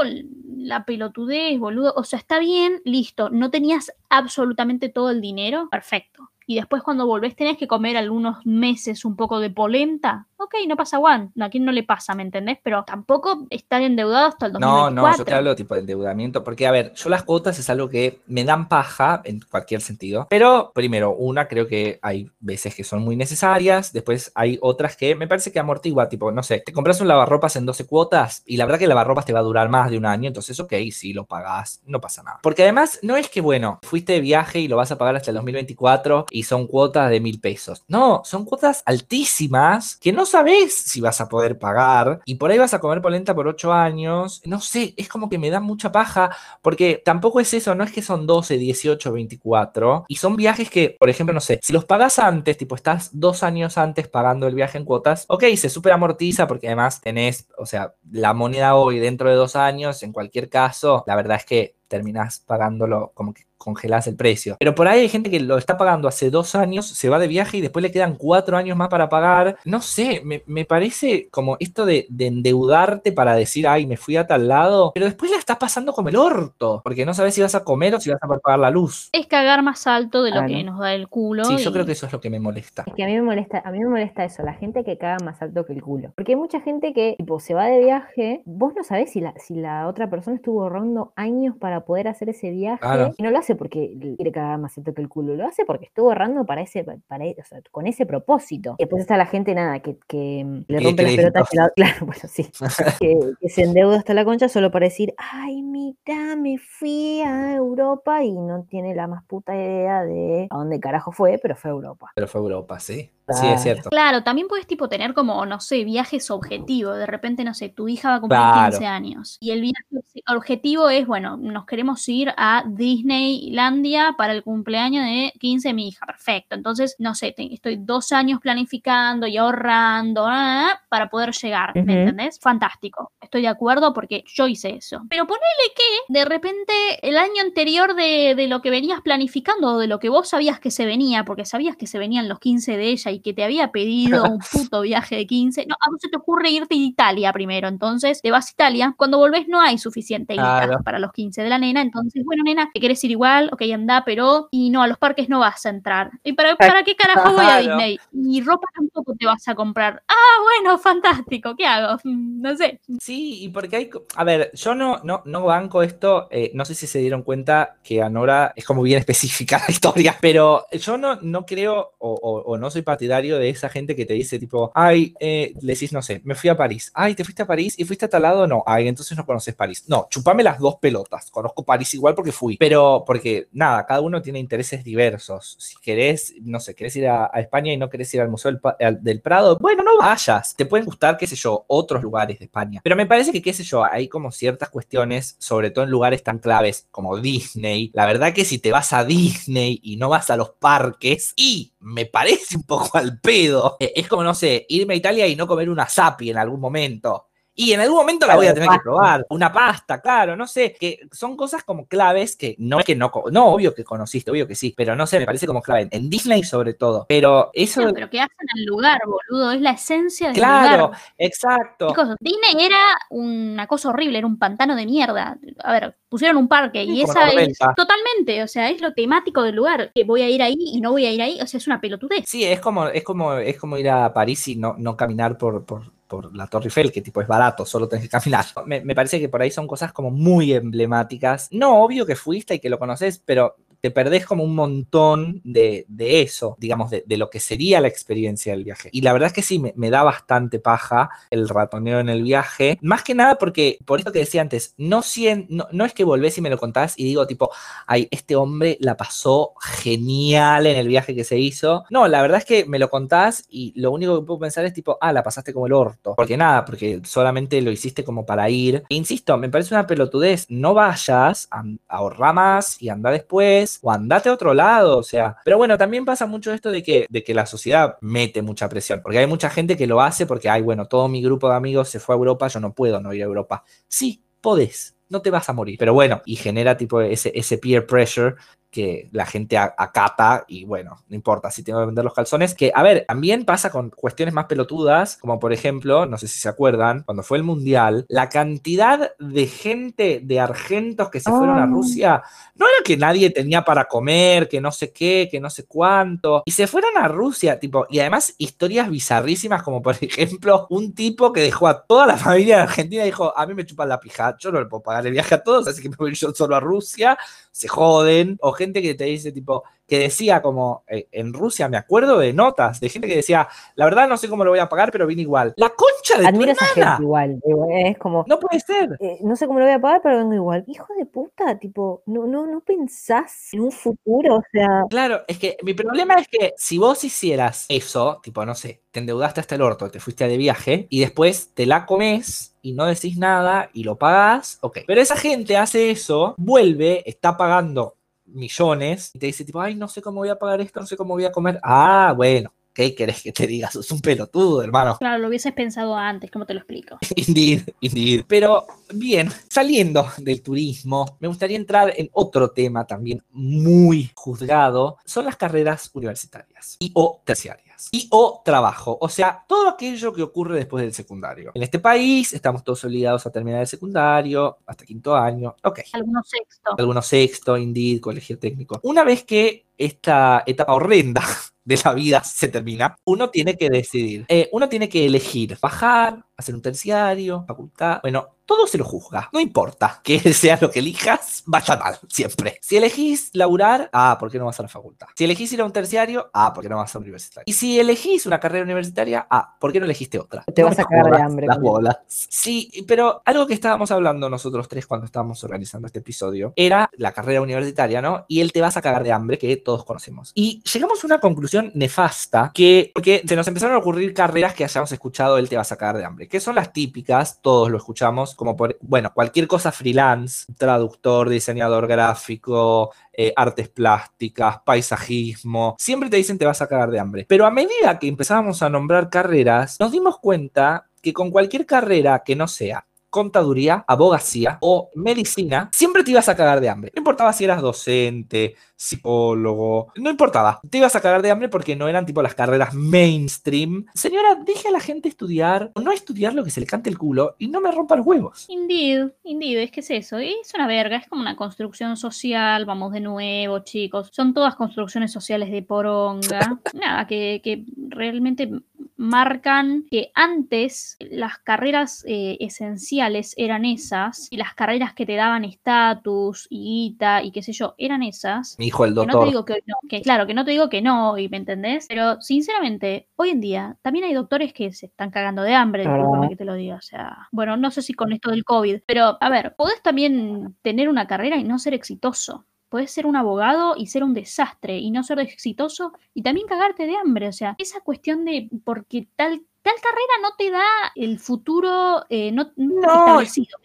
la 0.56 0.84
pelotudez, 0.84 1.58
boludo, 1.58 1.92
o 1.96 2.04
sea, 2.04 2.18
está 2.18 2.38
bien, 2.38 2.80
listo, 2.84 3.30
no 3.30 3.50
tenías 3.50 3.92
absolutamente 4.08 4.88
todo 4.88 5.10
el 5.10 5.20
dinero, 5.20 5.68
perfecto 5.70 6.30
y 6.46 6.56
después 6.56 6.82
cuando 6.82 7.06
volvés 7.06 7.36
tenés 7.36 7.58
que 7.58 7.66
comer 7.66 7.96
algunos 7.96 8.44
meses 8.44 9.04
un 9.04 9.16
poco 9.16 9.40
de 9.40 9.50
polenta, 9.50 10.26
ok, 10.36 10.54
no 10.68 10.76
pasa 10.76 10.98
one, 10.98 11.30
a 11.40 11.48
quien 11.48 11.64
no 11.64 11.72
le 11.72 11.82
pasa, 11.82 12.14
¿me 12.14 12.22
entendés? 12.22 12.58
Pero 12.62 12.84
tampoco 12.84 13.46
estar 13.50 13.82
endeudado 13.82 14.28
hasta 14.28 14.46
el 14.46 14.52
2024. 14.52 14.94
No, 14.94 15.08
no, 15.08 15.16
yo 15.16 15.24
te 15.24 15.34
hablo 15.34 15.56
tipo 15.56 15.74
de 15.74 15.80
endeudamiento, 15.80 16.44
porque 16.44 16.66
a 16.66 16.70
ver, 16.70 16.92
yo 16.94 17.08
las 17.08 17.22
cuotas 17.22 17.58
es 17.58 17.70
algo 17.70 17.88
que 17.88 18.20
me 18.26 18.44
dan 18.44 18.68
paja 18.68 19.22
en 19.24 19.40
cualquier 19.50 19.80
sentido, 19.80 20.26
pero 20.30 20.72
primero, 20.74 21.14
una, 21.14 21.48
creo 21.48 21.66
que 21.66 21.98
hay 22.02 22.30
veces 22.40 22.74
que 22.74 22.84
son 22.84 23.02
muy 23.02 23.16
necesarias, 23.16 23.92
después 23.92 24.32
hay 24.34 24.58
otras 24.60 24.96
que 24.96 25.14
me 25.14 25.26
parece 25.26 25.52
que 25.52 25.58
amortigua, 25.58 26.08
tipo, 26.08 26.30
no 26.30 26.42
sé, 26.42 26.62
te 26.64 26.72
compras 26.72 27.00
un 27.00 27.08
lavarropas 27.08 27.56
en 27.56 27.66
12 27.66 27.86
cuotas 27.86 28.42
y 28.44 28.56
la 28.56 28.64
verdad 28.66 28.78
que 28.78 28.84
el 28.84 28.90
lavarropas 28.90 29.24
te 29.24 29.32
va 29.32 29.40
a 29.40 29.42
durar 29.44 29.68
más 29.68 29.90
de 29.90 29.98
un 29.98 30.06
año, 30.06 30.28
entonces, 30.28 30.58
ok, 30.60 30.72
si 30.92 31.12
lo 31.12 31.24
pagás, 31.24 31.80
no 31.86 32.00
pasa 32.00 32.22
nada. 32.22 32.40
Porque 32.42 32.62
además, 32.62 32.98
no 33.02 33.16
es 33.16 33.28
que, 33.28 33.40
bueno, 33.40 33.78
fuiste 33.82 34.14
de 34.14 34.20
viaje 34.20 34.60
y 34.60 34.68
lo 34.68 34.76
vas 34.76 34.92
a 34.92 34.98
pagar 34.98 35.16
hasta 35.16 35.30
el 35.30 35.36
2024 35.36 36.26
y 36.34 36.42
son 36.42 36.66
cuotas 36.66 37.10
de 37.10 37.20
mil 37.20 37.40
pesos. 37.40 37.84
No, 37.86 38.22
son 38.24 38.44
cuotas 38.44 38.82
altísimas 38.86 39.96
que 39.96 40.12
no 40.12 40.26
sabes 40.26 40.74
si 40.74 41.00
vas 41.00 41.20
a 41.20 41.28
poder 41.28 41.58
pagar 41.60 42.20
y 42.24 42.34
por 42.34 42.50
ahí 42.50 42.58
vas 42.58 42.74
a 42.74 42.80
comer 42.80 43.00
polenta 43.00 43.34
por 43.36 43.46
ocho 43.46 43.72
años. 43.72 44.42
No 44.44 44.60
sé, 44.60 44.94
es 44.96 45.08
como 45.08 45.28
que 45.30 45.38
me 45.38 45.48
da 45.48 45.60
mucha 45.60 45.92
paja 45.92 46.36
porque 46.60 47.00
tampoco 47.04 47.38
es 47.38 47.54
eso, 47.54 47.76
no 47.76 47.84
es 47.84 47.92
que 47.92 48.02
son 48.02 48.26
12, 48.26 48.58
18, 48.58 49.12
24 49.12 50.06
y 50.08 50.16
son 50.16 50.34
viajes 50.34 50.68
que, 50.70 50.96
por 50.98 51.08
ejemplo, 51.08 51.32
no 51.32 51.40
sé, 51.40 51.60
si 51.62 51.72
los 51.72 51.84
pagas 51.84 52.18
antes, 52.18 52.56
tipo 52.56 52.74
estás 52.74 53.10
dos 53.12 53.44
años 53.44 53.78
antes 53.78 54.08
pagando 54.08 54.48
el 54.48 54.56
viaje 54.56 54.76
en 54.76 54.84
cuotas, 54.84 55.26
ok, 55.28 55.44
se 55.56 55.68
super 55.70 55.92
amortiza 55.92 56.48
porque 56.48 56.66
además 56.66 57.00
tenés, 57.00 57.46
o 57.56 57.66
sea, 57.66 57.94
la 58.10 58.34
moneda 58.34 58.74
hoy 58.74 58.98
dentro 58.98 59.30
de 59.30 59.36
dos 59.36 59.54
años, 59.54 60.02
en 60.02 60.12
cualquier 60.12 60.48
caso, 60.48 61.04
la 61.06 61.14
verdad 61.14 61.36
es 61.36 61.44
que 61.44 61.76
terminás 61.94 62.40
pagándolo 62.40 63.12
como 63.14 63.32
que 63.32 63.44
congelás 63.64 64.06
el 64.06 64.16
precio. 64.16 64.56
Pero 64.58 64.74
por 64.74 64.86
ahí 64.88 65.00
hay 65.00 65.08
gente 65.08 65.30
que 65.30 65.40
lo 65.40 65.56
está 65.56 65.78
pagando 65.78 66.06
hace 66.06 66.30
dos 66.30 66.54
años, 66.54 66.86
se 66.86 67.08
va 67.08 67.18
de 67.18 67.28
viaje 67.28 67.56
y 67.56 67.60
después 67.62 67.82
le 67.82 67.90
quedan 67.90 68.16
cuatro 68.16 68.56
años 68.56 68.76
más 68.76 68.88
para 68.88 69.08
pagar. 69.08 69.56
No 69.64 69.80
sé, 69.80 70.22
me, 70.24 70.64
parece 70.64 71.28
como 71.30 71.56
esto 71.60 71.86
de, 71.86 72.06
endeudarte 72.18 73.12
para 73.12 73.34
decir, 73.34 73.66
ay, 73.66 73.86
me 73.86 73.96
fui 73.96 74.16
a 74.16 74.26
tal 74.26 74.48
lado, 74.48 74.92
pero 74.92 75.06
después 75.06 75.30
la 75.30 75.38
estás 75.38 75.56
pasando 75.56 75.92
como 75.92 76.08
el 76.08 76.16
orto, 76.16 76.80
porque 76.82 77.06
no 77.06 77.14
sabes 77.14 77.34
si 77.34 77.42
vas 77.42 77.54
a 77.54 77.64
comer 77.64 77.94
o 77.94 78.00
si 78.00 78.10
vas 78.10 78.22
a 78.22 78.28
pagar 78.28 78.58
la 78.58 78.70
luz. 78.70 79.08
Es 79.12 79.26
cagar 79.26 79.62
más 79.62 79.86
alto 79.86 80.22
de 80.22 80.30
lo 80.30 80.46
que 80.46 80.62
nos 80.62 80.78
da 80.78 80.94
el 80.94 81.08
culo. 81.08 81.44
Sí, 81.44 81.56
yo 81.58 81.72
creo 81.72 81.86
que 81.86 81.92
eso 81.92 82.06
es 82.06 82.12
lo 82.12 82.20
que 82.20 82.30
me 82.30 82.40
molesta. 82.40 82.84
Es 82.86 82.94
que 82.94 83.04
a 83.04 83.06
mí 83.06 83.14
me 83.14 83.22
molesta, 83.22 83.62
a 83.64 83.70
mí 83.70 83.78
me 83.78 83.88
molesta 83.88 84.24
eso, 84.24 84.42
la 84.42 84.54
gente 84.54 84.84
que 84.84 84.98
caga 84.98 85.18
más 85.24 85.40
alto 85.40 85.64
que 85.64 85.72
el 85.72 85.82
culo. 85.82 86.12
Porque 86.16 86.32
hay 86.32 86.36
mucha 86.36 86.60
gente 86.60 86.92
que 86.92 87.14
tipo, 87.16 87.40
se 87.40 87.54
va 87.54 87.66
de 87.66 87.78
viaje, 87.78 88.42
vos 88.44 88.74
no 88.76 88.84
sabés 88.84 89.12
si 89.12 89.20
la, 89.20 89.32
si 89.38 89.54
la 89.54 89.86
otra 89.86 90.10
persona 90.10 90.36
estuvo 90.36 90.62
ahorrando 90.62 91.12
años 91.16 91.56
para 91.58 91.83
poder 91.84 92.08
hacer 92.08 92.28
ese 92.28 92.50
viaje 92.50 93.12
y 93.16 93.22
no 93.22 93.30
lo 93.30 93.38
hace 93.38 93.54
porque 93.54 93.96
quiere 94.16 94.32
cagar 94.32 94.58
más 94.58 94.76
alto 94.78 94.94
que 94.94 95.02
el 95.02 95.08
culo, 95.08 95.34
lo 95.34 95.46
hace 95.46 95.64
porque 95.64 95.86
estuvo 95.86 96.08
ahorrando 96.08 96.44
para 96.44 96.62
ese, 96.62 96.84
para, 96.84 97.24
o 97.24 97.44
sea, 97.44 97.60
con 97.70 97.86
ese 97.86 98.06
propósito. 98.06 98.74
Y 98.78 98.84
después 98.84 99.02
está 99.02 99.16
la 99.16 99.26
gente, 99.26 99.54
nada, 99.54 99.80
que, 99.80 99.98
que 100.06 100.44
mm, 100.44 100.64
le 100.68 100.80
rompe 100.80 101.02
las 101.02 101.16
pelotas, 101.16 101.48
claro, 101.76 102.06
bueno, 102.06 102.22
sí, 102.28 102.50
que, 103.00 103.48
se 103.48 103.62
endeuda 103.62 103.98
hasta 103.98 104.14
la 104.14 104.24
concha 104.24 104.48
solo 104.48 104.70
para 104.70 104.86
decir, 104.86 105.14
ay, 105.16 105.62
mira, 105.62 106.36
me 106.36 106.58
fui 106.58 107.20
a 107.22 107.54
Europa 107.54 108.22
y 108.22 108.32
no 108.32 108.64
tiene 108.64 108.94
la 108.94 109.06
más 109.06 109.24
puta 109.24 109.54
idea 109.54 110.04
de 110.04 110.48
a 110.50 110.56
dónde 110.56 110.80
carajo 110.80 111.12
fue, 111.12 111.38
pero 111.40 111.56
fue 111.56 111.70
a 111.70 111.74
Europa. 111.74 112.10
Pero 112.14 112.28
fue 112.28 112.40
a 112.40 112.44
Europa, 112.44 112.80
sí. 112.80 113.10
Sí, 113.28 113.46
es 113.46 113.62
cierto. 113.62 113.88
Claro, 113.88 114.22
también 114.22 114.48
puedes 114.48 114.66
tipo 114.66 114.88
tener 114.88 115.14
como, 115.14 115.46
no 115.46 115.58
sé, 115.60 115.84
viajes 115.84 116.30
objetivos. 116.30 116.98
De 116.98 117.06
repente, 117.06 117.42
no 117.42 117.54
sé, 117.54 117.70
tu 117.70 117.88
hija 117.88 118.10
va 118.10 118.14
a 118.16 118.20
cumplir 118.20 118.40
15 118.70 118.86
años. 118.86 119.38
Y 119.40 119.50
el 119.50 119.62
viaje 119.62 119.84
objetivo 120.28 120.90
es, 120.90 121.06
bueno, 121.06 121.36
nos 121.38 121.64
queremos 121.64 122.06
ir 122.08 122.32
a 122.36 122.64
Disneylandia 122.66 124.14
para 124.18 124.34
el 124.34 124.42
cumpleaños 124.42 125.04
de 125.06 125.32
15 125.38 125.68
de 125.68 125.74
mi 125.74 125.88
hija. 125.88 126.04
Perfecto. 126.04 126.54
Entonces, 126.54 126.96
no 126.98 127.14
sé, 127.14 127.34
estoy 127.36 127.76
dos 127.76 128.12
años 128.12 128.40
planificando 128.40 129.26
y 129.26 129.38
ahorrando 129.38 130.24
ah, 130.26 130.80
para 130.90 131.08
poder 131.08 131.32
llegar. 131.32 131.72
¿Me 131.74 132.00
entendés? 132.00 132.38
Fantástico. 132.40 133.12
Estoy 133.20 133.42
de 133.42 133.48
acuerdo 133.48 133.94
porque 133.94 134.22
yo 134.26 134.46
hice 134.46 134.76
eso. 134.76 135.02
Pero 135.08 135.26
ponele 135.26 135.44
que 135.74 136.12
de 136.12 136.24
repente 136.26 136.72
el 137.02 137.16
año 137.16 137.42
anterior 137.42 137.94
de, 137.94 138.34
de 138.36 138.48
lo 138.48 138.60
que 138.60 138.70
venías 138.70 139.00
planificando 139.00 139.74
o 139.74 139.78
de 139.78 139.86
lo 139.86 139.98
que 139.98 140.10
vos 140.10 140.28
sabías 140.28 140.60
que 140.60 140.70
se 140.70 140.84
venía, 140.84 141.24
porque 141.24 141.46
sabías 141.46 141.76
que 141.76 141.86
se 141.86 141.98
venían 141.98 142.28
los 142.28 142.38
15 142.38 142.76
de 142.76 142.88
ella 142.88 143.13
y 143.14 143.20
que 143.20 143.32
te 143.32 143.44
había 143.44 143.72
pedido 143.72 144.24
un 144.24 144.38
puto 144.52 144.82
viaje 144.82 145.16
de 145.16 145.26
15, 145.26 145.66
no, 145.66 145.74
a 145.74 145.90
vos 145.90 146.00
se 146.00 146.08
te 146.08 146.16
ocurre 146.16 146.50
irte 146.50 146.74
a 146.74 146.78
Italia 146.78 147.32
primero, 147.32 147.68
entonces 147.68 148.20
te 148.20 148.30
vas 148.30 148.48
a 148.48 148.50
Italia, 148.50 148.94
cuando 148.96 149.18
volvés 149.18 149.48
no 149.48 149.60
hay 149.60 149.78
suficiente 149.78 150.34
guita 150.34 150.80
para 150.84 150.98
los 150.98 151.12
15 151.12 151.42
de 151.42 151.48
la 151.48 151.58
nena, 151.58 151.80
entonces, 151.80 152.24
bueno, 152.24 152.42
nena, 152.44 152.70
te 152.72 152.80
quieres 152.80 153.02
ir 153.04 153.10
igual, 153.10 153.50
ok, 153.52 153.62
anda, 153.72 154.02
pero, 154.04 154.48
y 154.50 154.70
no, 154.70 154.82
a 154.82 154.88
los 154.88 154.98
parques 154.98 155.28
no 155.28 155.40
vas 155.40 155.64
a 155.66 155.70
entrar. 155.70 156.10
¿Y 156.22 156.32
para, 156.32 156.56
para 156.56 156.82
qué 156.82 156.96
carajo 156.96 157.32
voy 157.32 157.46
a 157.46 157.58
Disney? 157.58 157.98
Y 158.12 158.42
ropa 158.42 158.66
tampoco 158.74 159.14
te 159.14 159.26
vas 159.26 159.46
a 159.48 159.54
comprar. 159.54 160.02
Ah, 160.08 160.42
bueno, 160.42 160.78
fantástico, 160.78 161.54
¿qué 161.56 161.66
hago? 161.66 161.98
No 162.44 162.54
sé. 162.56 162.80
Sí, 163.00 163.42
y 163.44 163.48
porque 163.48 163.76
hay, 163.76 163.90
a 164.16 164.24
ver, 164.24 164.50
yo 164.52 164.74
no, 164.74 165.00
no, 165.02 165.22
no 165.24 165.44
banco 165.44 165.82
esto, 165.82 166.28
eh, 166.30 166.50
no 166.52 166.64
sé 166.64 166.74
si 166.74 166.86
se 166.86 166.98
dieron 166.98 167.22
cuenta 167.22 167.76
que 167.82 168.02
a 168.02 168.10
Nora 168.10 168.52
es 168.54 168.66
como 168.66 168.82
bien 168.82 168.98
específica 169.04 169.62
la 169.66 169.72
historia, 169.72 170.16
pero 170.20 170.66
yo 170.72 170.98
no, 170.98 171.16
no 171.22 171.46
creo 171.46 171.94
o, 171.98 172.12
o 172.12 172.58
no 172.58 172.70
soy 172.70 172.82
partidario 172.82 173.03
de 173.08 173.48
esa 173.48 173.68
gente 173.68 173.94
que 173.94 174.06
te 174.06 174.14
dice 174.14 174.38
tipo, 174.38 174.72
ay, 174.74 175.14
eh, 175.20 175.54
le 175.60 175.72
decís, 175.74 175.92
no 175.92 176.02
sé, 176.02 176.20
me 176.24 176.34
fui 176.34 176.50
a 176.50 176.56
París. 176.56 176.90
Ay, 176.94 177.14
¿te 177.14 177.24
fuiste 177.24 177.42
a 177.42 177.46
París 177.46 177.74
y 177.78 177.84
fuiste 177.84 178.06
a 178.06 178.08
tal 178.08 178.22
lado? 178.22 178.46
No. 178.46 178.62
Ay, 178.66 178.88
entonces 178.88 179.16
no 179.16 179.24
conoces 179.24 179.54
París. 179.54 179.84
No, 179.86 180.06
chupame 180.10 180.42
las 180.42 180.58
dos 180.58 180.76
pelotas. 180.76 181.30
Conozco 181.30 181.64
París 181.64 181.92
igual 181.94 182.14
porque 182.14 182.32
fui. 182.32 182.56
Pero 182.56 183.04
porque, 183.06 183.48
nada, 183.52 183.86
cada 183.86 184.00
uno 184.00 184.20
tiene 184.20 184.38
intereses 184.38 184.84
diversos. 184.84 185.56
Si 185.58 185.76
querés, 185.76 186.34
no 186.42 186.60
sé, 186.60 186.74
querés 186.74 186.96
ir 186.96 187.08
a, 187.08 187.30
España 187.34 187.72
y 187.72 187.76
no 187.76 187.90
querés 187.90 188.12
ir 188.14 188.20
al 188.20 188.28
Museo 188.28 188.52
del, 188.78 189.20
Prado, 189.20 189.58
bueno, 189.60 189.82
no 189.82 189.98
vayas. 189.98 190.54
Te 190.56 190.66
pueden 190.66 190.86
gustar, 190.86 191.16
qué 191.16 191.26
sé 191.26 191.36
yo, 191.36 191.64
otros 191.68 192.02
lugares 192.02 192.38
de 192.38 192.46
España. 192.46 192.80
Pero 192.82 192.96
me 192.96 193.06
parece 193.06 193.32
que, 193.32 193.42
qué 193.42 193.52
sé 193.52 193.62
yo, 193.64 193.84
hay 193.84 194.08
como 194.08 194.30
ciertas 194.30 194.68
cuestiones, 194.70 195.36
sobre 195.38 195.70
todo 195.70 195.84
en 195.84 195.90
lugares 195.90 196.22
tan 196.22 196.38
claves 196.38 196.86
como 196.90 197.18
Disney. 197.18 197.90
La 197.94 198.06
verdad 198.06 198.32
que 198.32 198.44
si 198.44 198.58
te 198.58 198.72
vas 198.72 198.92
a 198.92 199.04
Disney 199.04 199.80
y 199.82 199.96
no 199.96 200.08
vas 200.08 200.30
a 200.30 200.36
los 200.36 200.50
parques, 200.50 201.32
y 201.36 201.72
me 201.80 202.06
parece 202.06 202.56
un 202.56 202.62
poco 202.62 202.93
al 202.94 203.20
pedo. 203.20 203.76
Es 203.78 204.08
como, 204.08 204.22
no 204.22 204.34
sé, 204.34 204.66
irme 204.68 204.94
a 204.94 204.96
Italia 204.96 205.26
y 205.26 205.36
no 205.36 205.46
comer 205.46 205.68
una 205.68 205.86
zapi 205.86 206.30
en 206.30 206.38
algún 206.38 206.60
momento. 206.60 207.28
Y 207.56 207.72
en 207.72 207.80
algún 207.80 207.98
momento 207.98 208.26
la 208.26 208.34
voy 208.34 208.48
a 208.48 208.54
tener 208.54 208.68
que 208.68 208.80
probar. 208.80 209.24
Una 209.30 209.52
pasta, 209.52 210.00
claro, 210.00 210.36
no 210.36 210.46
sé. 210.46 210.76
Que 210.78 211.00
son 211.12 211.36
cosas 211.36 211.62
como 211.62 211.86
claves 211.86 212.36
que 212.36 212.56
no 212.58 212.80
es 212.80 212.84
que 212.84 212.96
no. 212.96 213.12
No, 213.30 213.46
obvio 213.46 213.74
que 213.74 213.84
conociste, 213.84 214.30
obvio 214.30 214.48
que 214.48 214.56
sí. 214.56 214.74
Pero 214.76 214.96
no 214.96 215.06
sé, 215.06 215.20
me 215.20 215.26
parece 215.26 215.46
como 215.46 215.62
clave. 215.62 215.88
En 215.92 216.10
Disney 216.10 216.42
sobre 216.42 216.74
todo. 216.74 217.06
Pero 217.08 217.50
eso. 217.52 217.82
No, 217.82 217.94
pero 217.94 218.10
que 218.10 218.20
hacen 218.20 218.46
al 218.56 218.64
lugar, 218.64 219.00
boludo. 219.06 219.52
Es 219.52 219.60
la 219.60 219.70
esencia 219.70 220.28
del 220.28 220.36
lugar. 220.36 220.66
Claro, 220.66 220.90
exacto. 221.16 221.94
Disney 222.18 222.64
era 222.64 222.96
una 223.10 223.66
cosa 223.68 223.90
horrible, 223.90 224.18
era 224.18 224.26
un 224.26 224.38
pantano 224.38 224.74
de 224.74 224.86
mierda. 224.86 225.38
A 225.62 225.72
ver, 225.72 225.96
pusieron 226.08 226.36
un 226.36 226.48
parque 226.48 226.82
y 226.82 227.02
esa 227.02 227.28
es. 227.28 227.56
Totalmente. 227.76 228.42
O 228.42 228.48
sea, 228.48 228.68
es 228.70 228.80
lo 228.80 228.92
temático 228.94 229.42
del 229.42 229.54
lugar. 229.54 229.92
Que 229.94 230.02
voy 230.02 230.22
a 230.22 230.28
ir 230.28 230.42
ahí 230.42 230.56
y 230.58 230.80
no 230.80 230.90
voy 230.90 231.06
a 231.06 231.12
ir 231.12 231.22
ahí. 231.22 231.40
O 231.40 231.46
sea, 231.46 231.58
es 231.58 231.66
una 231.68 231.80
pelotudez. 231.80 232.24
Sí, 232.26 232.44
es 232.44 232.58
como, 232.58 232.88
es 232.88 233.04
como, 233.04 233.34
es 233.34 233.58
como 233.58 233.78
ir 233.78 233.90
a 233.90 234.12
París 234.12 234.48
y 234.48 234.56
no, 234.56 234.74
no 234.76 234.96
caminar 234.96 235.38
por, 235.38 235.64
por 235.64 235.94
la 236.32 236.46
Torre 236.46 236.66
Eiffel, 236.66 236.92
que 236.92 237.00
tipo 237.00 237.20
es 237.20 237.28
barato, 237.28 237.64
solo 237.64 237.88
tenés 237.88 238.04
que 238.04 238.10
caminar. 238.10 238.44
Me, 238.66 238.84
me, 238.84 238.94
parece 238.94 239.20
que 239.20 239.28
por 239.28 239.42
ahí 239.42 239.50
son 239.50 239.66
cosas 239.66 239.92
como 239.92 240.10
muy 240.10 240.52
emblemáticas. 240.52 241.48
No, 241.50 241.82
obvio 241.82 242.06
que 242.06 242.16
fuiste 242.16 242.54
y 242.54 242.60
que 242.60 242.70
lo 242.70 242.78
conoces, 242.78 243.18
pero 243.24 243.56
te 243.84 243.90
perdés 243.90 244.24
como 244.24 244.42
un 244.44 244.54
montón 244.54 245.42
de, 245.44 245.84
eso, 245.98 246.56
digamos, 246.58 246.90
de, 246.90 247.04
lo 247.18 247.28
que 247.28 247.38
sería 247.38 247.82
la 247.82 247.88
experiencia 247.88 248.54
del 248.54 248.64
viaje. 248.64 248.88
Y 248.92 249.02
la 249.02 249.12
verdad 249.12 249.26
es 249.26 249.34
que 249.34 249.42
sí, 249.42 249.58
me, 249.58 249.90
da 249.90 250.02
bastante 250.02 250.58
paja 250.58 251.10
el 251.28 251.50
ratoneo 251.50 252.00
en 252.00 252.08
el 252.08 252.22
viaje, 252.22 252.78
más 252.80 253.04
que 253.04 253.14
nada 253.14 253.36
porque, 253.36 253.76
por 253.84 253.98
esto 253.98 254.10
que 254.10 254.20
decía 254.20 254.40
antes, 254.40 254.72
no, 254.78 255.02
no, 255.50 255.68
no 255.70 255.84
es 255.84 255.92
que 255.92 256.02
volvés 256.02 256.38
y 256.38 256.40
me 256.40 256.48
lo 256.48 256.56
contás 256.56 256.94
y 256.96 257.04
digo 257.04 257.26
tipo, 257.26 257.50
ay, 257.86 258.08
este 258.10 258.36
hombre 258.36 258.78
la 258.80 258.96
pasó 258.96 259.52
genial 259.60 260.66
en 260.66 260.78
el 260.78 260.88
viaje 260.88 261.14
que 261.14 261.24
se 261.24 261.38
hizo. 261.38 261.84
No, 261.90 262.08
la 262.08 262.22
verdad 262.22 262.38
es 262.38 262.46
que 262.46 262.64
me 262.64 262.78
lo 262.78 262.88
contás 262.88 263.44
y 263.50 263.78
lo 263.78 263.90
único 263.90 264.18
que 264.18 264.26
puedo 264.26 264.40
pensar 264.40 264.64
es 264.64 264.72
tipo, 264.72 264.96
ah, 264.98 265.12
la 265.12 265.22
pasaste 265.22 265.52
como 265.52 265.66
el 265.66 265.74
orto. 265.74 266.14
Porque 266.16 266.38
nada, 266.38 266.64
porque 266.64 267.02
solamente 267.04 267.60
lo 267.60 267.70
hiciste 267.70 268.02
como 268.02 268.24
para 268.24 268.48
ir. 268.48 268.82
E 268.88 268.94
insisto, 268.94 269.36
me 269.36 269.50
parece 269.50 269.74
una 269.74 269.86
pelotudez. 269.86 270.46
No 270.48 270.72
vayas, 270.72 271.50
ahorra 271.86 272.32
más 272.32 272.80
y 272.80 272.88
anda 272.88 273.10
después 273.10 273.73
o 273.82 273.90
andate 273.90 274.28
a 274.28 274.32
otro 274.32 274.54
lado, 274.54 274.98
o 274.98 275.02
sea. 275.02 275.36
Pero 275.44 275.56
bueno, 275.58 275.78
también 275.78 276.04
pasa 276.04 276.26
mucho 276.26 276.52
esto 276.52 276.70
de 276.70 276.82
que, 276.82 277.06
de 277.08 277.24
que 277.24 277.34
la 277.34 277.46
sociedad 277.46 277.96
mete 278.00 278.42
mucha 278.42 278.68
presión, 278.68 279.00
porque 279.02 279.18
hay 279.18 279.26
mucha 279.26 279.50
gente 279.50 279.76
que 279.76 279.86
lo 279.86 280.00
hace 280.00 280.26
porque, 280.26 280.48
ay, 280.48 280.62
bueno, 280.62 280.86
todo 280.86 281.08
mi 281.08 281.22
grupo 281.22 281.48
de 281.48 281.56
amigos 281.56 281.88
se 281.88 282.00
fue 282.00 282.14
a 282.14 282.18
Europa, 282.18 282.48
yo 282.48 282.60
no 282.60 282.74
puedo 282.74 283.00
no 283.00 283.12
ir 283.12 283.22
a 283.22 283.26
Europa. 283.26 283.64
Sí, 283.88 284.22
podés, 284.40 284.96
no 285.08 285.22
te 285.22 285.30
vas 285.30 285.48
a 285.48 285.52
morir. 285.52 285.76
Pero 285.78 285.94
bueno, 285.94 286.22
y 286.24 286.36
genera 286.36 286.76
tipo 286.76 287.00
ese, 287.00 287.32
ese 287.34 287.58
peer 287.58 287.86
pressure 287.86 288.34
que 288.74 289.08
la 289.12 289.24
gente 289.24 289.56
acata 289.56 290.44
y 290.48 290.64
bueno, 290.64 290.98
no 291.08 291.14
importa 291.14 291.48
si 291.52 291.62
tengo 291.62 291.78
que 291.78 291.86
vender 291.86 292.04
los 292.04 292.12
calzones. 292.12 292.56
Que, 292.56 292.72
a 292.74 292.82
ver, 292.82 293.04
también 293.06 293.44
pasa 293.44 293.70
con 293.70 293.90
cuestiones 293.90 294.34
más 294.34 294.46
pelotudas, 294.46 295.16
como 295.16 295.38
por 295.38 295.52
ejemplo, 295.52 296.06
no 296.06 296.18
sé 296.18 296.26
si 296.26 296.40
se 296.40 296.48
acuerdan, 296.48 297.04
cuando 297.04 297.22
fue 297.22 297.38
el 297.38 297.44
Mundial, 297.44 298.04
la 298.08 298.28
cantidad 298.28 299.12
de 299.20 299.46
gente 299.46 300.20
de 300.24 300.40
argentos 300.40 301.08
que 301.08 301.20
se 301.20 301.30
fueron 301.30 301.56
a 301.56 301.62
ah. 301.62 301.66
Rusia, 301.66 302.22
no 302.56 302.66
era 302.66 302.82
que 302.84 302.96
nadie 302.96 303.30
tenía 303.30 303.64
para 303.64 303.84
comer, 303.84 304.48
que 304.48 304.60
no 304.60 304.72
sé 304.72 304.92
qué, 304.92 305.28
que 305.30 305.38
no 305.38 305.50
sé 305.50 305.66
cuánto, 305.66 306.42
y 306.44 306.50
se 306.50 306.66
fueron 306.66 306.96
a 306.96 307.06
Rusia, 307.06 307.60
tipo, 307.60 307.86
y 307.88 308.00
además 308.00 308.34
historias 308.38 308.90
bizarrísimas, 308.90 309.62
como 309.62 309.82
por 309.82 309.94
ejemplo, 310.00 310.66
un 310.70 310.94
tipo 310.94 311.32
que 311.32 311.42
dejó 311.42 311.68
a 311.68 311.84
toda 311.86 312.08
la 312.08 312.16
familia 312.16 312.56
de 312.56 312.62
Argentina 312.62 313.04
y 313.04 313.06
dijo, 313.06 313.38
a 313.38 313.46
mí 313.46 313.54
me 313.54 313.64
chupan 313.64 313.88
la 313.88 314.00
pija, 314.00 314.36
yo 314.36 314.50
no 314.50 314.58
le 314.58 314.66
puedo 314.66 314.82
pagar 314.82 315.06
el 315.06 315.12
viaje 315.12 315.36
a 315.36 315.44
todos, 315.44 315.68
así 315.68 315.80
que 315.80 315.90
me 315.90 315.96
voy 315.96 316.12
yo 316.14 316.34
solo 316.34 316.56
a 316.56 316.60
Rusia, 316.60 317.16
se 317.52 317.68
joden, 317.68 318.36
o 318.40 318.50
gente 318.50 318.63
que 318.72 318.94
te 318.94 319.04
dice 319.04 319.32
tipo, 319.32 319.64
que 319.86 319.98
decía 319.98 320.40
como, 320.42 320.84
eh, 320.88 321.08
en 321.12 321.32
Rusia 321.32 321.68
me 321.68 321.76
acuerdo 321.76 322.18
de 322.18 322.32
notas, 322.32 322.80
de 322.80 322.88
gente 322.88 323.08
que 323.08 323.16
decía, 323.16 323.48
la 323.74 323.84
verdad 323.84 324.08
no 324.08 324.16
sé 324.16 324.28
cómo 324.28 324.44
lo 324.44 324.50
voy 324.50 324.58
a 324.58 324.68
pagar, 324.68 324.90
pero 324.90 325.06
vine 325.06 325.22
igual. 325.22 325.52
La 325.56 325.70
concha 325.70 326.18
de 326.18 326.26
Admiro 326.26 326.52
esa 326.52 326.66
gente 326.66 327.02
igual, 327.02 327.40
es 327.70 327.98
como... 327.98 328.24
No 328.26 328.38
puede 328.38 328.60
ser. 328.60 328.96
Eh, 329.00 329.18
no 329.22 329.36
sé 329.36 329.46
cómo 329.46 329.58
lo 329.58 329.66
voy 329.66 329.74
a 329.74 329.80
pagar, 329.80 330.00
pero 330.02 330.18
vengo 330.18 330.34
igual. 330.34 330.64
Hijo 330.66 330.92
de 330.98 331.06
puta, 331.06 331.58
tipo, 331.58 332.02
no, 332.06 332.26
no, 332.26 332.46
no 332.46 332.60
pensás 332.60 333.50
en 333.52 333.60
un 333.60 333.72
futuro, 333.72 334.36
o 334.36 334.42
sea... 334.50 334.84
Claro, 334.88 335.22
es 335.28 335.38
que 335.38 335.56
mi 335.62 335.74
problema 335.74 336.14
es 336.14 336.28
que 336.28 336.54
si 336.56 336.78
vos 336.78 337.04
hicieras 337.04 337.66
eso, 337.68 338.20
tipo, 338.22 338.44
no 338.46 338.54
sé, 338.54 338.80
te 338.90 339.00
endeudaste 339.00 339.40
hasta 339.40 339.54
el 339.54 339.62
orto, 339.62 339.90
te 339.90 340.00
fuiste 340.00 340.26
de 340.28 340.36
viaje 340.36 340.86
y 340.88 341.00
después 341.00 341.50
te 341.54 341.66
la 341.66 341.84
comes 341.84 342.54
y 342.62 342.72
no 342.72 342.86
decís 342.86 343.18
nada 343.18 343.70
y 343.74 343.84
lo 343.84 343.96
pagás, 343.96 344.58
ok. 344.62 344.78
Pero 344.86 345.00
esa 345.00 345.16
gente 345.16 345.56
hace 345.56 345.90
eso, 345.90 346.34
vuelve, 346.38 347.02
está 347.08 347.36
pagando 347.36 347.96
millones 348.34 349.10
y 349.14 349.18
te 349.18 349.26
dice 349.26 349.44
tipo, 349.44 349.60
ay, 349.60 349.74
no 349.74 349.88
sé 349.88 350.02
cómo 350.02 350.18
voy 350.18 350.28
a 350.28 350.38
pagar 350.38 350.60
esto, 350.60 350.80
no 350.80 350.86
sé 350.86 350.96
cómo 350.96 351.14
voy 351.14 351.24
a 351.24 351.32
comer. 351.32 351.58
Ah, 351.62 352.12
bueno, 352.16 352.52
¿qué 352.74 352.94
querés 352.94 353.22
que 353.22 353.32
te 353.32 353.46
digas? 353.46 353.76
Es 353.76 353.90
un 353.90 354.00
pelotudo, 354.00 354.62
hermano. 354.62 354.96
Claro, 354.98 355.18
lo 355.18 355.28
hubieses 355.28 355.52
pensado 355.52 355.96
antes, 355.96 356.30
¿cómo 356.30 356.44
te 356.44 356.54
lo 356.54 356.60
explico? 356.60 356.98
indeed, 357.16 357.62
indeed. 357.80 358.24
Pero 358.26 358.66
bien, 358.92 359.30
saliendo 359.48 360.06
del 360.18 360.42
turismo, 360.42 361.16
me 361.20 361.28
gustaría 361.28 361.56
entrar 361.56 361.92
en 361.96 362.10
otro 362.12 362.50
tema 362.50 362.86
también 362.86 363.22
muy 363.30 364.10
juzgado, 364.14 364.98
son 365.04 365.24
las 365.24 365.36
carreras 365.36 365.90
universitarias 365.94 366.76
y 366.80 366.90
o 366.94 367.22
terciarias 367.24 367.63
y 367.90 368.08
o 368.10 368.42
trabajo, 368.44 368.96
o 369.00 369.08
sea, 369.08 369.44
todo 369.46 369.68
aquello 369.68 370.12
que 370.12 370.22
ocurre 370.22 370.56
después 370.56 370.82
del 370.82 370.94
secundario. 370.94 371.52
En 371.54 371.62
este 371.62 371.78
país 371.78 372.32
estamos 372.32 372.64
todos 372.64 372.84
obligados 372.84 373.26
a 373.26 373.30
terminar 373.30 373.60
el 373.60 373.66
secundario 373.66 374.58
hasta 374.66 374.84
quinto 374.84 375.14
año, 375.14 375.54
ok. 375.62 375.80
Algunos 375.92 376.28
sexto. 376.28 376.74
Algunos 376.78 377.06
sexto, 377.06 377.56
indeed, 377.56 378.00
colegio 378.00 378.38
técnico. 378.38 378.80
Una 378.82 379.04
vez 379.04 379.24
que 379.24 379.66
esta 379.78 380.42
etapa 380.46 380.74
horrenda 380.74 381.22
de 381.64 381.80
la 381.82 381.94
vida 381.94 382.22
se 382.22 382.48
termina, 382.48 382.96
uno 383.04 383.30
tiene 383.30 383.56
que 383.56 383.70
decidir, 383.70 384.26
eh, 384.28 384.48
uno 384.52 384.68
tiene 384.68 384.88
que 384.88 385.06
elegir 385.06 385.56
bajar, 385.60 386.24
hacer 386.36 386.54
un 386.54 386.62
terciario, 386.62 387.44
facultad, 387.46 388.00
bueno, 388.02 388.34
todo 388.46 388.66
se 388.66 388.78
lo 388.78 388.84
juzga. 388.84 389.28
No 389.32 389.40
importa 389.40 390.00
que 390.04 390.18
sea 390.32 390.58
lo 390.60 390.70
que 390.70 390.80
elijas, 390.80 391.42
vaya 391.46 391.76
mal, 391.76 391.98
siempre. 392.08 392.58
Si 392.60 392.76
elegís 392.76 393.30
laburar, 393.32 393.88
ah, 393.92 394.16
¿por 394.18 394.30
qué 394.30 394.38
no 394.38 394.46
vas 394.46 394.58
a 394.60 394.64
la 394.64 394.68
facultad? 394.68 395.06
Si 395.14 395.24
elegís 395.24 395.52
ir 395.52 395.60
a 395.60 395.64
un 395.64 395.72
terciario, 395.72 396.30
ah, 396.32 396.52
¿por 396.52 396.62
qué 396.62 396.68
no 396.68 396.76
vas 396.76 396.94
a 396.94 396.98
la 396.98 397.02
universitaria? 397.02 397.44
Y 397.46 397.52
si 397.52 397.78
elegís 397.78 398.26
una 398.26 398.40
carrera 398.40 398.64
universitaria, 398.64 399.26
ah, 399.30 399.56
¿por 399.58 399.72
qué 399.72 399.80
no 399.80 399.86
elegiste 399.86 400.18
otra? 400.18 400.44
Te 400.54 400.62
vas 400.62 400.78
a 400.78 400.84
cagar 400.84 401.10
de 401.10 401.22
hambre. 401.22 401.46
Las 401.46 401.60
bolas. 401.60 401.98
Sí, 402.06 402.70
pero 402.86 403.22
algo 403.24 403.46
que 403.46 403.54
estábamos 403.54 403.90
hablando 403.90 404.28
nosotros 404.28 404.68
tres 404.68 404.86
cuando 404.86 405.06
estábamos 405.06 405.42
organizando 405.44 405.86
este 405.86 406.00
episodio 406.00 406.52
era 406.56 406.90
la 406.94 407.12
carrera 407.12 407.40
universitaria, 407.40 408.02
¿no? 408.02 408.24
Y 408.28 408.40
él 408.40 408.52
te 408.52 408.60
vas 408.60 408.76
a 408.76 408.82
cagar 408.82 409.02
de 409.02 409.12
hambre, 409.12 409.38
que 409.38 409.52
todos 409.64 409.84
conocemos. 409.84 410.30
Y 410.34 410.62
llegamos 410.62 411.02
a 411.02 411.06
una 411.06 411.18
conclusión 411.18 411.72
nefasta, 411.74 412.52
que, 412.54 412.92
porque 412.94 413.22
se 413.26 413.34
nos 413.34 413.48
empezaron 413.48 413.74
a 413.74 413.78
ocurrir 413.78 414.14
carreras 414.14 414.54
que 414.54 414.64
hayamos 414.64 414.92
escuchado, 414.92 415.38
él 415.38 415.48
te 415.48 415.56
vas 415.56 415.72
a 415.72 415.76
cagar 415.76 415.98
de 415.98 416.04
hambre, 416.04 416.28
que 416.28 416.38
son 416.40 416.54
las 416.54 416.72
típicas, 416.72 417.40
todos 417.42 417.70
lo 417.70 417.78
escuchamos, 417.78 418.34
como 418.34 418.56
por, 418.56 418.78
bueno, 418.80 419.12
cualquier 419.12 419.48
cosa 419.48 419.72
freelance, 419.72 420.52
traductor, 420.56 421.28
diseñador 421.28 421.88
gráfico, 421.88 422.92
eh, 423.12 423.32
artes 423.36 423.68
plásticas, 423.68 424.58
paisajismo, 424.64 425.76
siempre 425.78 426.10
te 426.10 426.16
dicen 426.16 426.38
te 426.38 426.46
vas 426.46 426.62
a 426.62 426.66
cagar 426.66 426.90
de 426.90 427.00
hambre. 427.00 427.26
Pero 427.28 427.46
a 427.46 427.50
medida 427.50 427.98
que 427.98 428.08
empezábamos 428.08 428.62
a 428.62 428.68
nombrar 428.68 429.10
carreras, 429.10 429.78
nos 429.80 429.92
dimos 429.92 430.18
cuenta 430.18 430.86
que 431.00 431.12
con 431.12 431.30
cualquier 431.30 431.66
carrera 431.66 432.22
que 432.24 432.36
no 432.36 432.48
sea 432.48 432.86
contaduría, 433.14 433.84
abogacía 433.86 434.58
o 434.60 434.90
medicina, 434.96 435.70
siempre 435.72 436.02
te 436.02 436.10
ibas 436.10 436.28
a 436.28 436.34
cagar 436.34 436.60
de 436.60 436.68
hambre. 436.68 436.90
No 436.96 436.98
importaba 436.98 437.32
si 437.32 437.44
eras 437.44 437.62
docente, 437.62 438.56
psicólogo, 438.76 439.92
no 439.96 440.10
importaba. 440.10 440.60
Te 440.68 440.78
ibas 440.78 440.96
a 440.96 441.00
cagar 441.00 441.22
de 441.22 441.30
hambre 441.30 441.48
porque 441.48 441.76
no 441.76 441.88
eran 441.88 442.06
tipo 442.06 442.22
las 442.22 442.34
carreras 442.34 442.74
mainstream. 442.74 443.86
Señora, 443.94 444.36
deje 444.36 444.68
a 444.68 444.72
la 444.72 444.80
gente 444.80 445.08
estudiar 445.08 445.70
o 445.74 445.80
no 445.80 445.92
estudiar 445.92 446.34
lo 446.34 446.44
que 446.44 446.50
se 446.50 446.60
le 446.60 446.66
cante 446.66 446.90
el 446.90 446.98
culo 446.98 447.36
y 447.38 447.48
no 447.48 447.60
me 447.60 447.70
rompa 447.70 447.96
los 447.96 448.06
huevos. 448.06 448.46
Indeed, 448.48 449.12
indeed, 449.24 449.58
es 449.58 449.70
que 449.70 449.80
es 449.80 449.90
eso. 449.90 450.18
Es 450.18 450.52
una 450.54 450.66
verga, 450.66 450.96
es 450.96 451.08
como 451.08 451.22
una 451.22 451.36
construcción 451.36 451.96
social. 451.96 452.64
Vamos 452.64 452.92
de 452.92 453.00
nuevo, 453.00 453.60
chicos. 453.60 454.10
Son 454.12 454.34
todas 454.34 454.54
construcciones 454.56 455.12
sociales 455.12 455.50
de 455.50 455.62
poronga. 455.62 456.60
Nada, 456.74 457.06
que, 457.06 457.40
que 457.42 457.64
realmente 457.88 458.50
marcan 458.96 459.84
que 459.90 460.10
antes 460.14 460.96
las 461.00 461.38
carreras 461.38 462.04
eh, 462.06 462.36
esenciales 462.40 463.34
eran 463.36 463.64
esas, 463.64 464.28
y 464.30 464.36
las 464.36 464.54
carreras 464.54 464.94
que 464.94 465.06
te 465.06 465.14
daban 465.14 465.44
estatus 465.44 466.46
y 466.50 466.64
guita 466.64 467.22
y 467.22 467.30
qué 467.30 467.42
sé 467.42 467.52
yo, 467.52 467.74
eran 467.78 468.02
esas. 468.02 468.56
Mi 468.64 468.68
hijo, 468.68 468.84
el 468.84 468.90
Que 468.94 468.94
no 468.96 469.04
te 469.06 469.12
doctor. 469.12 469.28
digo 469.28 469.44
que, 469.44 469.62
no, 469.66 469.74
que 469.88 470.00
claro, 470.02 470.26
que 470.26 470.34
no 470.34 470.44
te 470.44 470.50
digo 470.52 470.68
que 470.68 470.80
no, 470.82 471.18
y 471.18 471.28
me 471.28 471.36
entendés, 471.36 471.86
pero 471.88 472.20
sinceramente, 472.20 473.08
hoy 473.16 473.30
en 473.30 473.40
día 473.40 473.76
también 473.82 474.06
hay 474.06 474.14
doctores 474.14 474.52
que 474.52 474.72
se 474.72 474.86
están 474.86 475.10
cagando 475.10 475.42
de 475.42 475.54
hambre, 475.54 475.84
que 476.28 476.36
te 476.36 476.44
lo 476.44 476.54
diga, 476.54 476.76
o 476.76 476.80
sea, 476.80 477.28
bueno, 477.32 477.56
no 477.56 477.70
sé 477.70 477.82
si 477.82 477.92
con 477.94 478.12
esto 478.12 478.30
del 478.30 478.44
COVID, 478.44 478.80
pero 478.86 479.18
a 479.20 479.28
ver, 479.28 479.54
podés 479.56 479.82
también 479.82 480.56
tener 480.62 480.88
una 480.88 481.06
carrera 481.06 481.36
y 481.36 481.44
no 481.44 481.58
ser 481.58 481.74
exitoso. 481.74 482.46
Podés 482.70 482.90
ser 482.90 483.06
un 483.06 483.14
abogado 483.14 483.74
y 483.76 483.86
ser 483.86 484.02
un 484.02 484.14
desastre 484.14 484.78
y 484.78 484.90
no 484.90 485.04
ser 485.04 485.20
exitoso 485.20 485.92
y 486.12 486.22
también 486.22 486.48
cagarte 486.48 486.86
de 486.86 486.96
hambre. 486.96 487.28
O 487.28 487.32
sea, 487.32 487.54
esa 487.58 487.80
cuestión 487.82 488.24
de 488.24 488.48
porque 488.64 489.06
tal, 489.14 489.42
tal 489.62 489.74
carrera 489.80 490.14
no 490.22 490.30
te 490.36 490.50
da 490.50 490.64
el 490.96 491.20
futuro 491.20 492.04
eh, 492.08 492.32
no, 492.32 492.50
No. 492.56 492.80
establecido. 492.82 493.58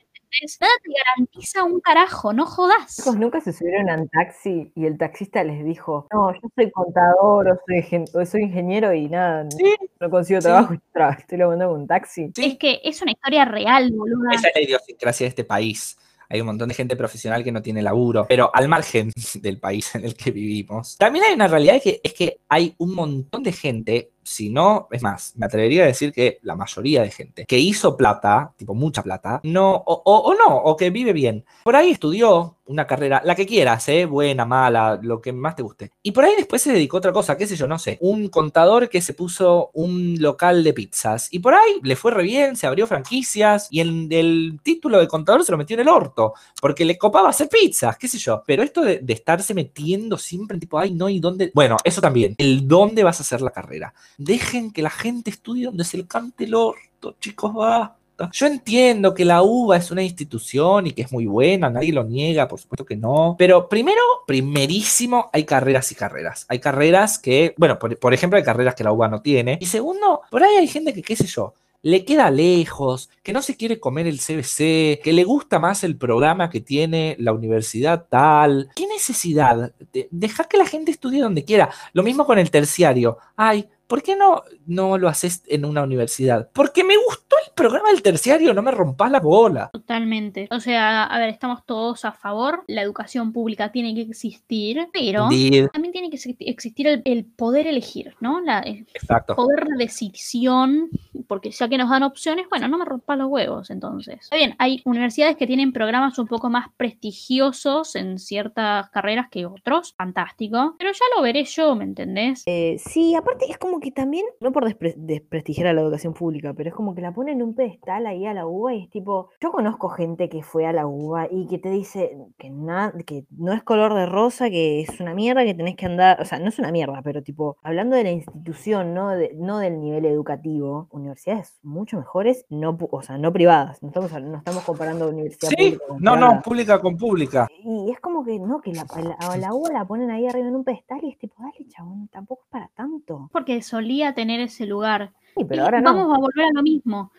Nada 0.62 0.72
te 0.84 0.92
garantiza 0.94 1.64
un 1.64 1.80
carajo, 1.80 2.34
no 2.34 2.46
jodas. 2.46 2.96
Chicos, 2.98 3.18
nunca 3.18 3.42
se 3.42 3.52
subieron 3.52 3.90
a 3.90 3.96
un 3.96 4.08
taxi 4.10 4.72
y 4.76 4.86
el 4.86 4.98
taxista 4.98 5.44
les 5.44 5.66
dijo, 5.66 6.08
no, 6.14 6.32
yo 6.34 6.48
soy 6.56 6.72
contador 6.72 7.48
o 7.50 7.60
soy, 7.66 7.78
ingen- 7.82 8.10
o 8.14 8.26
soy 8.26 8.44
ingeniero 8.44 8.94
y 8.94 9.10
nada, 9.10 9.50
Sí, 9.50 9.76
no 10.00 10.10
consigo 10.10 10.40
Sí. 10.40 10.46
trabajo 10.46 10.74
y 10.76 10.80
tra- 10.94 11.18
estoy 11.18 11.38
laburando 11.40 11.70
con 11.70 11.82
un 11.82 11.88
taxi. 11.88 12.32
sí. 12.36 12.46
Es 12.46 12.58
que 12.58 12.80
es 12.84 13.02
una 13.02 13.12
historia 13.12 13.46
real, 13.46 13.92
boluda. 13.92 14.32
Esa 14.34 14.50
es 14.50 14.56
la 14.56 14.62
idiosincrasia 14.62 15.26
de 15.26 15.30
este 15.30 15.44
país. 15.44 15.98
Hay 16.32 16.42
un 16.42 16.46
montón 16.46 16.70
de 16.70 16.76
gente 16.76 16.96
profesional 16.96 17.44
que 17.44 17.52
no 17.52 17.64
tiene 17.64 17.82
laburo, 17.82 18.28
pero 18.30 18.52
al 18.54 18.68
margen 18.68 19.12
del 19.42 19.60
país 19.60 19.96
en 19.96 20.06
el 20.06 20.14
que 20.16 20.30
vivimos. 20.30 20.96
También 20.98 21.26
hay 21.26 21.34
una 21.34 21.48
realidad 21.48 21.82
que 21.84 22.00
es 22.04 22.14
que 22.14 22.38
hay 22.48 22.76
un 22.78 22.94
montón 22.94 23.42
de 23.42 23.52
gente, 23.52 24.12
si 24.30 24.50
no, 24.50 24.88
es 24.92 25.02
más, 25.02 25.34
me 25.38 25.48
atrevería 25.48 25.84
a 25.84 25.88
decir 25.88 26.14
que 26.14 26.38
la 26.44 26.56
mayoría 26.56 27.02
de 27.02 27.10
gente 27.10 27.46
que 27.48 27.58
hizo 27.58 27.98
plata, 27.98 28.54
tipo 28.58 28.76
mucha 28.76 29.02
plata, 29.02 29.40
no, 29.44 29.72
o, 29.76 30.02
o- 30.06 30.36
no, 30.36 30.56
o 30.58 30.78
que 30.78 30.92
vive 30.92 31.14
bien. 31.14 31.44
Por 31.64 31.76
ahí 31.76 31.90
estudió 31.90 32.56
una 32.68 32.86
carrera, 32.86 33.24
la 33.26 33.34
que 33.34 33.48
quieras, 33.48 33.90
¿eh? 33.90 34.06
buena, 34.06 34.46
mala, 34.46 35.00
lo 35.02 35.20
que 35.20 35.34
más 35.34 35.56
te 35.56 35.64
guste. 35.64 35.92
Y 36.04 36.12
por 36.12 36.24
ahí 36.26 36.34
después 36.38 36.62
se 36.62 36.72
dedicó 36.72 36.98
a 36.98 37.00
otra 37.00 37.12
cosa, 37.12 37.36
qué 37.36 37.48
sé 37.48 37.56
yo, 37.56 37.66
no 37.66 37.80
sé, 37.80 37.98
un 38.02 38.28
contador 38.28 38.88
que 38.90 39.02
se 39.02 39.16
puso 39.16 39.72
un 39.74 40.18
local 40.20 40.64
de 40.64 40.74
pizzas. 40.74 41.34
Y 41.34 41.40
por 41.40 41.56
ahí 41.56 41.80
le 41.82 41.96
fue 41.96 42.12
re 42.12 42.22
bien, 42.22 42.56
se 42.56 42.68
abrió 42.68 42.86
franquicias 42.86 43.68
y 43.72 43.80
el, 43.80 44.08
el 44.14 44.60
título 44.62 45.00
de 45.00 45.08
contador 45.08 45.44
se 45.44 45.52
lo 45.52 45.58
metió 45.58 45.74
en 45.74 45.80
el 45.80 45.88
orto, 45.88 46.34
porque 46.62 46.86
le 46.86 46.96
copaba 47.00 47.30
hacer 47.30 47.50
pizzas, 47.50 47.98
qué 47.98 48.08
sé 48.08 48.20
yo. 48.20 48.44
Pero 48.46 48.62
esto 48.62 48.82
de, 48.82 49.00
de 49.00 49.14
estarse 49.14 49.56
metiendo 49.56 50.20
siempre 50.20 50.54
en 50.54 50.60
tipo, 50.62 50.78
ay, 50.78 50.92
no, 50.92 51.10
¿y 51.10 51.20
dónde? 51.20 51.52
Bueno, 51.56 51.78
eso 51.84 52.02
también, 52.02 52.36
el 52.38 52.68
dónde 52.68 53.04
vas 53.04 53.20
a 53.20 53.24
hacer 53.24 53.42
la 53.42 53.50
carrera. 53.50 53.96
Dejen 54.20 54.72
que 54.72 54.82
la 54.82 54.90
gente 54.90 55.30
estudie 55.30 55.66
donde 55.66 55.86
se 55.86 55.96
le 55.96 56.06
cante 56.06 56.44
el 56.44 56.54
orto, 56.54 57.16
chicos, 57.22 57.54
va. 57.58 57.96
Yo 58.34 58.48
entiendo 58.48 59.14
que 59.14 59.24
la 59.24 59.42
UBA 59.44 59.78
es 59.78 59.92
una 59.92 60.04
institución 60.04 60.88
y 60.88 60.92
que 60.92 61.04
es 61.04 61.12
muy 61.14 61.26
buena, 61.26 61.70
nadie 61.70 61.94
lo 61.94 62.04
niega, 62.04 62.50
por 62.50 62.60
supuesto 62.60 62.86
que 62.86 62.98
no. 62.98 63.38
Pero 63.40 63.70
primero, 63.70 64.02
primerísimo, 64.28 65.30
hay 65.32 65.46
carreras 65.46 65.90
y 65.94 65.96
carreras. 65.96 66.46
Hay 66.50 66.60
carreras 66.60 67.18
que, 67.18 67.54
bueno, 67.58 67.80
por, 67.80 68.14
ejemplo, 68.14 68.36
hay 68.36 68.44
carreras 68.44 68.76
que 68.76 68.84
la 68.84 68.92
UBA 68.92 69.08
no 69.08 69.22
tiene. 69.22 69.58
Y 69.62 69.68
segundo, 69.68 70.22
por 70.30 70.44
ahí 70.44 70.56
hay 70.56 70.68
gente 70.68 70.94
que, 70.94 71.02
qué 71.02 71.16
sé 71.16 71.28
yo, 71.28 71.54
le 71.82 72.04
queda 72.04 72.30
lejos, 72.30 73.10
que 73.24 73.32
no 73.32 73.42
se 73.42 73.56
quiere 73.56 73.80
comer 73.80 74.06
el 74.06 74.20
CBC, 74.20 75.02
que 75.02 75.14
le 75.14 75.24
gusta 75.24 75.60
más 75.60 75.86
el 75.86 75.96
programa 75.96 76.50
que 76.50 76.60
tiene 76.60 77.16
la 77.20 77.32
universidad 77.32 78.06
tal. 78.10 78.70
¿Qué 78.76 78.86
necesidad? 78.86 79.72
De- 79.94 80.10
dejar 80.12 80.50
que 80.50 80.58
la 80.58 80.66
gente 80.66 80.92
estudie 80.92 81.22
donde 81.22 81.46
quiera. 81.46 81.70
Lo 81.94 82.04
mismo 82.04 82.26
con 82.26 82.38
el 82.38 82.52
terciario. 82.52 83.18
Ay, 83.38 83.70
¿por 83.90 84.04
qué 84.04 84.16
no, 84.16 84.44
no 84.68 84.98
lo 84.98 85.10
haces 85.10 85.44
en 85.48 85.66
una 85.66 85.82
universidad? 85.84 86.50
Porque 86.54 86.84
me 86.84 86.96
gustó 86.96 87.36
el 87.46 87.52
programa 87.56 87.90
del 87.90 88.02
terciario, 88.04 88.54
no 88.54 88.62
me 88.62 88.72
rompas 88.72 89.10
la 89.12 89.20
bola. 89.20 89.70
Totalmente. 89.74 90.48
O 90.52 90.60
sea, 90.60 91.04
a 91.04 91.20
ver, 91.20 91.30
estamos 91.30 91.66
todos 91.66 92.06
a 92.06 92.12
favor. 92.14 92.64
La 92.68 92.84
educación 92.84 93.34
pública 93.34 93.72
tiene 93.72 93.94
que 93.96 94.02
existir, 94.02 94.88
pero 94.94 95.28
Indeed. 95.32 95.68
también 95.74 95.92
tiene 95.92 96.10
que 96.10 96.18
exi- 96.18 96.38
existir 96.40 96.88
el, 96.88 97.02
el 97.04 97.26
poder 97.26 97.66
elegir, 97.68 98.16
¿no? 98.22 98.40
La, 98.42 98.60
el 98.60 98.88
Exacto. 98.94 99.36
poder 99.36 99.66
de 99.66 99.84
decisión, 99.86 100.90
porque 101.28 101.50
ya 101.52 101.68
que 101.68 101.78
nos 101.78 101.90
dan 101.90 102.04
opciones, 102.04 102.48
bueno, 102.50 102.68
no 102.68 102.78
me 102.78 102.86
rompas 102.86 103.18
los 103.18 103.28
huevos, 103.28 103.70
entonces. 103.72 104.20
Está 104.22 104.36
bien, 104.36 104.56
hay 104.60 104.82
universidades 104.86 105.36
que 105.36 105.48
tienen 105.48 105.74
programas 105.74 106.20
un 106.20 106.28
poco 106.28 106.50
más 106.50 106.68
prestigiosos 106.78 107.96
en 107.96 108.20
ciertas 108.20 108.90
carreras 108.92 109.28
que 109.30 109.46
otros, 109.46 109.94
fantástico, 109.98 110.76
pero 110.78 110.92
ya 110.92 111.06
lo 111.16 111.22
veré 111.24 111.44
yo, 111.44 111.76
¿me 111.76 111.84
entendés? 111.84 112.44
Eh, 112.46 112.78
sí, 112.80 113.16
aparte 113.16 113.46
es 113.50 113.58
como 113.58 113.79
que 113.80 113.92
también, 113.92 114.26
no 114.40 114.52
por 114.52 114.66
despre- 114.66 114.96
desprestigiar 114.96 115.68
a 115.68 115.74
la 115.74 115.82
educación 115.82 116.14
pública, 116.14 116.54
pero 116.54 116.70
es 116.70 116.76
como 116.76 116.96
que 116.96 117.02
la 117.02 117.14
ponen 117.14 117.36
en 117.38 117.44
un 117.44 117.54
pedestal 117.56 118.06
ahí 118.08 118.26
a 118.26 118.34
la 118.34 118.46
UBA 118.48 118.74
y 118.76 118.84
es 118.84 118.90
tipo, 118.90 119.30
yo 119.40 119.52
conozco 119.52 119.90
gente 119.90 120.30
que 120.30 120.44
fue 120.44 120.66
a 120.66 120.74
la 120.74 120.88
UBA 120.88 121.28
y 121.32 121.48
que 121.48 121.58
te 121.60 121.70
dice 121.70 122.18
que, 122.38 122.50
na- 122.50 122.94
que 123.06 123.26
no 123.32 123.54
es 123.54 123.64
color 123.64 123.94
de 123.94 124.06
rosa, 124.06 124.50
que 124.50 124.82
es 124.82 125.00
una 125.00 125.14
mierda, 125.14 125.44
que 125.46 125.54
tenés 125.54 125.76
que 125.76 125.86
andar, 125.86 126.22
o 126.22 126.26
sea, 126.26 126.40
no 126.40 126.50
es 126.50 126.60
una 126.60 126.72
mierda, 126.72 127.02
pero 127.04 127.22
tipo, 127.24 127.58
hablando 127.64 127.96
de 127.96 128.04
la 128.04 128.12
institución, 128.12 128.94
no, 128.94 129.10
de- 129.10 129.34
no 129.36 129.60
del 129.60 129.80
nivel 129.80 130.06
educativo, 130.06 130.88
universidades 130.92 131.58
mucho 131.64 131.98
mejores, 131.98 132.46
no, 132.50 132.78
pu- 132.78 132.90
o 132.92 133.02
sea, 133.02 133.18
no 133.18 133.32
privadas, 133.34 133.82
no 133.84 133.90
estamos, 133.90 134.12
no 134.12 134.38
estamos 134.38 134.64
comparando 134.64 135.10
universidad 135.10 135.50
Sí, 135.50 135.56
pública 135.56 135.86
con 135.88 135.98
no, 136.02 136.12
privada. 136.14 136.36
no, 136.36 136.42
pública 136.42 136.82
con 136.82 136.98
pública. 136.98 137.48
Y 137.64 137.92
es 137.92 138.00
como 138.00 138.24
que 138.24 138.40
no, 138.40 138.62
que 138.62 138.74
la, 138.74 138.86
la, 139.04 139.14
a 139.20 139.38
la 139.38 139.54
UBA 139.54 139.72
la 139.74 139.86
ponen 139.86 140.12
ahí 140.12 140.28
arriba 140.28 140.48
en 140.48 140.56
un 140.56 140.64
pedestal 140.64 141.00
y 141.04 141.10
es 141.10 141.18
tipo, 141.18 141.36
dale, 141.40 141.68
chabón, 141.70 142.08
tampoco 142.10 142.44
es 142.46 142.50
para 142.50 142.68
tanto. 142.76 143.30
Porque 143.32 143.62
solía 143.70 144.14
tener 144.14 144.40
ese 144.42 144.66
lugar. 144.66 145.14
Sí, 145.36 145.46
pero 145.46 145.64
Y 145.64 145.66
ahora 145.66 145.82
no. 145.82 145.94
vamos 145.94 146.16
a 146.18 146.20
volver 146.20 146.46
a 146.48 146.52
lo 146.54 146.62
mismo. 146.64 147.12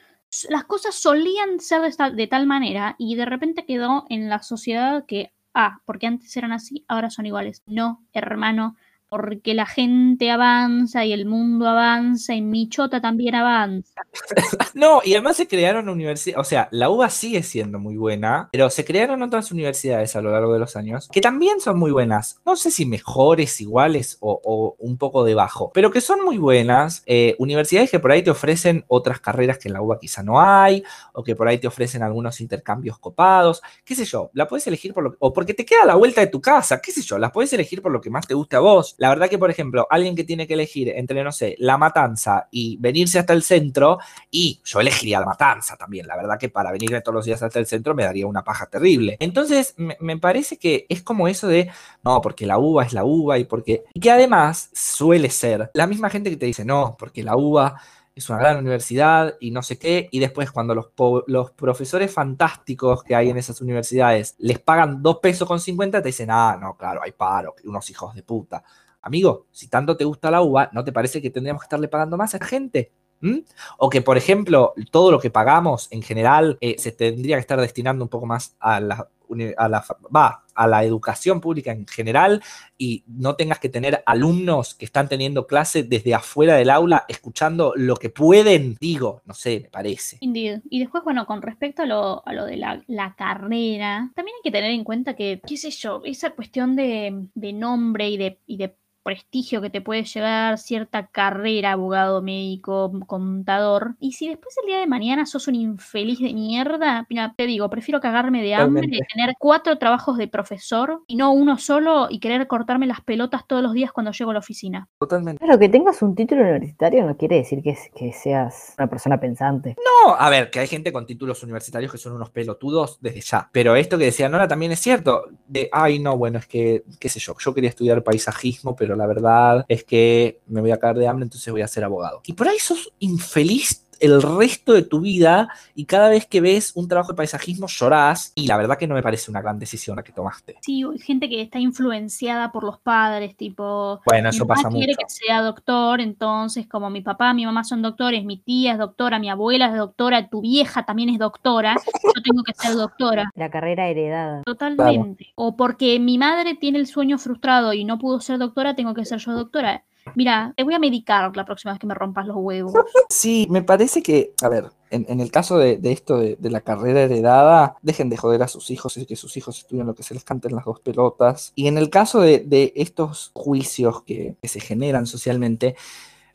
Las 0.48 0.64
cosas 0.64 0.94
solían 0.94 1.58
ser 1.60 1.82
de 2.14 2.26
tal 2.26 2.46
manera 2.46 2.94
y 2.98 3.16
de 3.16 3.24
repente 3.24 3.66
quedó 3.66 4.04
en 4.08 4.28
la 4.28 4.40
sociedad 4.42 5.04
que, 5.06 5.32
ah, 5.54 5.80
porque 5.84 6.06
antes 6.06 6.36
eran 6.36 6.52
así, 6.52 6.84
ahora 6.88 7.10
son 7.10 7.26
iguales. 7.26 7.62
No, 7.66 8.04
hermano, 8.12 8.76
porque 9.10 9.54
la 9.54 9.66
gente 9.66 10.30
avanza 10.30 11.04
y 11.04 11.12
el 11.12 11.26
mundo 11.26 11.68
avanza 11.68 12.32
y 12.32 12.42
mi 12.42 12.68
chota 12.68 13.00
también 13.00 13.34
avanza. 13.34 14.02
No, 14.72 15.00
y 15.04 15.14
además 15.14 15.36
se 15.36 15.48
crearon 15.48 15.88
universidades, 15.88 16.40
o 16.40 16.44
sea, 16.44 16.68
la 16.70 16.88
UBA 16.88 17.10
sigue 17.10 17.42
siendo 17.42 17.80
muy 17.80 17.96
buena, 17.96 18.48
pero 18.52 18.70
se 18.70 18.84
crearon 18.84 19.20
otras 19.22 19.50
universidades 19.50 20.14
a 20.14 20.20
lo 20.20 20.30
largo 20.30 20.52
de 20.52 20.60
los 20.60 20.76
años 20.76 21.08
que 21.10 21.20
también 21.20 21.60
son 21.60 21.78
muy 21.78 21.90
buenas. 21.90 22.40
No 22.46 22.54
sé 22.54 22.70
si 22.70 22.86
mejores, 22.86 23.60
iguales 23.60 24.16
o, 24.20 24.76
un 24.78 24.96
poco 24.96 25.24
debajo, 25.24 25.72
pero 25.74 25.90
que 25.90 26.00
son 26.00 26.24
muy 26.24 26.38
buenas. 26.38 27.02
Eh, 27.06 27.34
universidades 27.38 27.90
que 27.90 27.98
por 27.98 28.12
ahí 28.12 28.22
te 28.22 28.30
ofrecen 28.30 28.84
otras 28.86 29.20
carreras 29.20 29.58
que 29.58 29.68
en 29.68 29.74
la 29.74 29.82
UBA 29.82 29.98
quizá 29.98 30.22
no 30.22 30.40
hay, 30.40 30.84
o 31.12 31.24
que 31.24 31.34
por 31.34 31.48
ahí 31.48 31.58
te 31.58 31.66
ofrecen 31.66 32.02
algunos 32.02 32.40
intercambios 32.40 32.98
copados, 32.98 33.60
qué 33.84 33.96
sé 33.96 34.04
yo, 34.04 34.30
la 34.34 34.46
puedes 34.46 34.66
elegir 34.68 34.94
por 34.94 35.02
lo 35.02 35.16
o 35.18 35.32
porque 35.32 35.52
te 35.52 35.64
queda 35.64 35.82
a 35.82 35.86
la 35.86 35.96
vuelta 35.96 36.20
de 36.20 36.28
tu 36.28 36.40
casa, 36.40 36.80
qué 36.80 36.92
sé 36.92 37.02
yo, 37.02 37.18
las 37.18 37.32
puedes 37.32 37.52
elegir 37.52 37.82
por 37.82 37.90
lo 37.90 38.00
que 38.00 38.10
más 38.10 38.26
te 38.26 38.34
guste 38.34 38.56
a 38.56 38.60
vos. 38.60 38.94
La 39.00 39.08
verdad 39.08 39.30
que, 39.30 39.38
por 39.38 39.50
ejemplo, 39.50 39.86
alguien 39.88 40.14
que 40.14 40.24
tiene 40.24 40.46
que 40.46 40.52
elegir 40.52 40.90
entre, 40.90 41.24
no 41.24 41.32
sé, 41.32 41.56
la 41.58 41.78
matanza 41.78 42.48
y 42.50 42.76
venirse 42.76 43.18
hasta 43.18 43.32
el 43.32 43.42
centro, 43.42 43.98
y 44.30 44.60
yo 44.62 44.78
elegiría 44.78 45.18
la 45.20 45.24
matanza 45.24 45.74
también. 45.78 46.06
La 46.06 46.16
verdad 46.16 46.38
que 46.38 46.50
para 46.50 46.70
venirme 46.70 47.00
todos 47.00 47.14
los 47.14 47.24
días 47.24 47.42
hasta 47.42 47.58
el 47.58 47.64
centro 47.64 47.94
me 47.94 48.04
daría 48.04 48.26
una 48.26 48.44
paja 48.44 48.66
terrible. 48.66 49.16
Entonces, 49.18 49.74
me, 49.78 50.18
parece 50.18 50.58
que 50.58 50.84
es 50.90 51.02
como 51.02 51.28
eso 51.28 51.48
de, 51.48 51.70
no, 52.04 52.20
porque 52.20 52.44
la 52.44 52.58
uva 52.58 52.84
es 52.84 52.92
la 52.92 53.06
uva 53.06 53.38
y 53.38 53.44
porque... 53.44 53.84
Y 53.94 54.00
que 54.00 54.10
además 54.10 54.68
suele 54.74 55.30
ser 55.30 55.70
la 55.72 55.86
misma 55.86 56.10
gente 56.10 56.28
que 56.28 56.36
te 56.36 56.44
dice, 56.44 56.66
no, 56.66 56.94
porque 56.98 57.22
la 57.22 57.38
uva 57.38 57.80
es 58.14 58.28
una 58.28 58.38
gran 58.38 58.58
universidad 58.58 59.34
y 59.40 59.50
no 59.50 59.62
sé 59.62 59.78
qué, 59.78 60.10
y 60.10 60.18
después 60.18 60.50
cuando 60.50 60.74
los, 60.74 60.90
los 61.26 61.52
profesores 61.52 62.12
fantásticos 62.12 63.02
que 63.02 63.14
hay 63.14 63.30
en 63.30 63.38
esas 63.38 63.62
universidades 63.62 64.34
les 64.40 64.58
pagan 64.58 65.02
2 65.02 65.18
pesos 65.22 65.48
con 65.48 65.58
50, 65.58 66.02
te 66.02 66.08
dicen, 66.08 66.28
ah, 66.30 66.58
no, 66.60 66.76
claro, 66.76 67.00
hay 67.02 67.12
paro, 67.12 67.54
unos 67.64 67.88
hijos 67.88 68.14
de 68.14 68.22
puta. 68.22 68.62
Amigo, 69.02 69.46
si 69.50 69.68
tanto 69.68 69.96
te 69.96 70.04
gusta 70.04 70.30
la 70.30 70.42
uva, 70.42 70.70
¿no 70.72 70.84
te 70.84 70.92
parece 70.92 71.22
que 71.22 71.30
tendríamos 71.30 71.62
que 71.62 71.66
estarle 71.66 71.88
pagando 71.88 72.16
más 72.16 72.34
a 72.34 72.44
gente? 72.44 72.92
¿Mm? 73.20 73.38
O 73.78 73.90
que, 73.90 74.00
por 74.02 74.16
ejemplo, 74.16 74.72
todo 74.90 75.10
lo 75.10 75.20
que 75.20 75.30
pagamos 75.30 75.88
en 75.90 76.02
general 76.02 76.56
eh, 76.60 76.76
se 76.78 76.92
tendría 76.92 77.36
que 77.36 77.40
estar 77.40 77.60
destinando 77.60 78.04
un 78.04 78.08
poco 78.08 78.26
más 78.26 78.56
a 78.60 78.80
la, 78.80 79.08
a 79.56 79.68
la, 79.68 79.84
va, 80.14 80.44
a 80.54 80.66
la 80.66 80.84
educación 80.84 81.40
pública 81.40 81.72
en 81.72 81.86
general 81.86 82.42
y 82.76 83.04
no 83.06 83.36
tengas 83.36 83.58
que 83.58 83.68
tener 83.68 84.02
alumnos 84.06 84.74
que 84.74 84.84
están 84.84 85.08
teniendo 85.08 85.46
clase 85.46 85.82
desde 85.82 86.14
afuera 86.14 86.56
del 86.56 86.70
aula 86.70 87.04
escuchando 87.08 87.72
lo 87.76 87.96
que 87.96 88.10
pueden. 88.10 88.76
Digo, 88.80 89.22
no 89.24 89.34
sé, 89.34 89.60
me 89.60 89.68
parece. 89.68 90.18
Indeed. 90.20 90.60
Y 90.70 90.80
después, 90.80 91.04
bueno, 91.04 91.26
con 91.26 91.42
respecto 91.42 91.82
a 91.82 91.86
lo, 91.86 92.26
a 92.26 92.32
lo 92.32 92.44
de 92.44 92.56
la, 92.56 92.82
la 92.86 93.14
carrera, 93.14 94.10
también 94.14 94.36
hay 94.36 94.42
que 94.42 94.50
tener 94.50 94.70
en 94.70 94.84
cuenta 94.84 95.14
que, 95.14 95.40
qué 95.46 95.56
sé 95.56 95.70
yo, 95.70 96.02
esa 96.04 96.30
cuestión 96.30 96.76
de, 96.76 97.26
de 97.34 97.52
nombre 97.52 98.08
y 98.08 98.16
de, 98.16 98.38
y 98.46 98.56
de 98.56 98.74
prestigio 99.02 99.60
que 99.60 99.70
te 99.70 99.80
puede 99.80 100.04
llevar 100.04 100.58
cierta 100.58 101.06
carrera, 101.06 101.72
abogado, 101.72 102.22
médico, 102.22 102.92
contador. 103.06 103.96
Y 104.00 104.12
si 104.12 104.28
después 104.28 104.54
el 104.62 104.66
día 104.66 104.78
de 104.78 104.86
mañana 104.86 105.26
sos 105.26 105.48
un 105.48 105.54
infeliz 105.54 106.18
de 106.18 106.32
mierda, 106.32 107.06
mira, 107.08 107.34
te 107.36 107.46
digo, 107.46 107.68
prefiero 107.70 108.00
cagarme 108.00 108.42
de 108.42 108.54
hambre, 108.54 108.82
Totalmente. 108.82 109.06
tener 109.14 109.34
cuatro 109.38 109.78
trabajos 109.78 110.18
de 110.18 110.28
profesor 110.28 111.02
y 111.06 111.16
no 111.16 111.32
uno 111.32 111.58
solo 111.58 112.08
y 112.10 112.20
querer 112.20 112.46
cortarme 112.46 112.86
las 112.86 113.00
pelotas 113.00 113.46
todos 113.46 113.62
los 113.62 113.72
días 113.72 113.92
cuando 113.92 114.12
llego 114.12 114.30
a 114.30 114.34
la 114.34 114.40
oficina. 114.40 114.88
Totalmente. 114.98 115.44
Claro, 115.44 115.58
que 115.58 115.68
tengas 115.68 116.02
un 116.02 116.14
título 116.14 116.42
universitario 116.42 117.04
no 117.06 117.16
quiere 117.16 117.36
decir 117.36 117.62
que, 117.62 117.76
que 117.94 118.12
seas 118.12 118.74
una 118.78 118.88
persona 118.88 119.18
pensante. 119.20 119.76
No, 119.78 120.14
a 120.14 120.30
ver, 120.30 120.50
que 120.50 120.60
hay 120.60 120.66
gente 120.66 120.92
con 120.92 121.06
títulos 121.06 121.42
universitarios 121.42 121.92
que 121.92 121.98
son 121.98 122.12
unos 122.12 122.30
pelotudos 122.30 122.98
desde 123.00 123.20
ya. 123.20 123.48
Pero 123.52 123.76
esto 123.76 123.98
que 123.98 124.04
decía 124.04 124.28
Nora 124.28 124.48
también 124.48 124.72
es 124.72 124.80
cierto. 124.80 125.24
De, 125.46 125.68
ay, 125.72 125.98
no, 125.98 126.16
bueno, 126.16 126.38
es 126.38 126.46
que, 126.46 126.84
qué 126.98 127.08
sé 127.08 127.20
yo, 127.20 127.34
yo 127.38 127.54
quería 127.54 127.70
estudiar 127.70 128.02
paisajismo, 128.02 128.76
pero 128.76 128.89
la 128.96 129.06
verdad 129.06 129.64
es 129.68 129.84
que 129.84 130.40
me 130.46 130.60
voy 130.60 130.70
a 130.70 130.78
caer 130.78 130.96
de 130.96 131.08
hambre, 131.08 131.24
entonces 131.24 131.52
voy 131.52 131.62
a 131.62 131.68
ser 131.68 131.84
abogado. 131.84 132.20
Y 132.24 132.32
por 132.32 132.48
ahí 132.48 132.58
sos 132.58 132.92
infeliz 132.98 133.84
el 134.00 134.20
resto 134.22 134.72
de 134.72 134.82
tu 134.82 135.00
vida 135.00 135.48
y 135.74 135.84
cada 135.84 136.08
vez 136.08 136.26
que 136.26 136.40
ves 136.40 136.72
un 136.74 136.88
trabajo 136.88 137.12
de 137.12 137.16
paisajismo 137.16 137.66
llorás 137.68 138.32
y 138.34 138.46
la 138.46 138.56
verdad 138.56 138.78
que 138.78 138.86
no 138.86 138.94
me 138.94 139.02
parece 139.02 139.30
una 139.30 139.40
gran 139.42 139.58
decisión 139.58 139.96
la 139.96 140.02
que 140.02 140.12
tomaste. 140.12 140.56
Sí, 140.62 140.82
hay 140.82 140.98
gente 140.98 141.28
que 141.28 141.40
está 141.42 141.58
influenciada 141.58 142.52
por 142.52 142.64
los 142.64 142.78
padres, 142.78 143.36
tipo, 143.36 144.00
Bueno, 144.06 144.30
mi 144.30 144.36
eso 144.36 144.44
mamá 144.46 144.54
pasa 144.56 144.68
quiere 144.68 144.92
mucho. 144.94 145.06
que 145.06 145.10
sea 145.26 145.42
doctor, 145.42 146.00
entonces 146.00 146.66
como 146.66 146.90
mi 146.90 147.00
papá, 147.00 147.32
mi 147.34 147.44
mamá 147.44 147.64
son 147.64 147.82
doctores, 147.82 148.24
mi 148.24 148.38
tía 148.38 148.72
es 148.72 148.78
doctora, 148.78 149.18
mi 149.18 149.28
abuela 149.30 149.66
es 149.66 149.76
doctora, 149.76 150.28
tu 150.28 150.40
vieja 150.40 150.84
también 150.84 151.08
es 151.10 151.18
doctora, 151.18 151.76
yo 152.02 152.22
tengo 152.22 152.42
que 152.42 152.54
ser 152.54 152.74
doctora. 152.74 153.30
La 153.34 153.50
carrera 153.50 153.88
heredada. 153.88 154.42
Totalmente. 154.44 155.28
O 155.34 155.56
porque 155.56 155.98
mi 156.00 156.18
madre 156.18 156.54
tiene 156.54 156.78
el 156.78 156.86
sueño 156.86 157.18
frustrado 157.18 157.72
y 157.72 157.84
no 157.84 157.98
pudo 157.98 158.20
ser 158.20 158.38
doctora, 158.38 158.74
tengo 158.74 158.94
que 158.94 159.04
ser 159.04 159.18
yo 159.18 159.32
doctora. 159.32 159.84
Mira, 160.14 160.52
te 160.56 160.64
voy 160.64 160.74
a 160.74 160.78
medicar 160.78 161.34
la 161.36 161.44
próxima 161.44 161.72
vez 161.72 161.78
que 161.78 161.86
me 161.86 161.94
rompas 161.94 162.26
los 162.26 162.36
huevos. 162.36 162.72
Sí, 163.10 163.46
me 163.50 163.62
parece 163.62 164.02
que, 164.02 164.32
a 164.42 164.48
ver, 164.48 164.70
en, 164.90 165.04
en 165.08 165.20
el 165.20 165.30
caso 165.30 165.58
de, 165.58 165.76
de 165.78 165.92
esto 165.92 166.18
de, 166.18 166.36
de 166.38 166.50
la 166.50 166.60
carrera 166.60 167.02
heredada, 167.02 167.76
dejen 167.82 168.08
de 168.08 168.16
joder 168.16 168.42
a 168.42 168.48
sus 168.48 168.70
hijos 168.70 168.96
y 168.96 169.04
que 169.04 169.16
sus 169.16 169.36
hijos 169.36 169.58
estudien 169.58 169.86
lo 169.86 169.94
que 169.94 170.02
se 170.02 170.14
les 170.14 170.24
canten 170.24 170.54
las 170.54 170.64
dos 170.64 170.80
pelotas. 170.80 171.52
Y 171.54 171.66
en 171.66 171.76
el 171.76 171.90
caso 171.90 172.20
de, 172.20 172.38
de 172.38 172.72
estos 172.76 173.30
juicios 173.34 174.02
que, 174.04 174.36
que 174.40 174.48
se 174.48 174.60
generan 174.60 175.06
socialmente, 175.06 175.76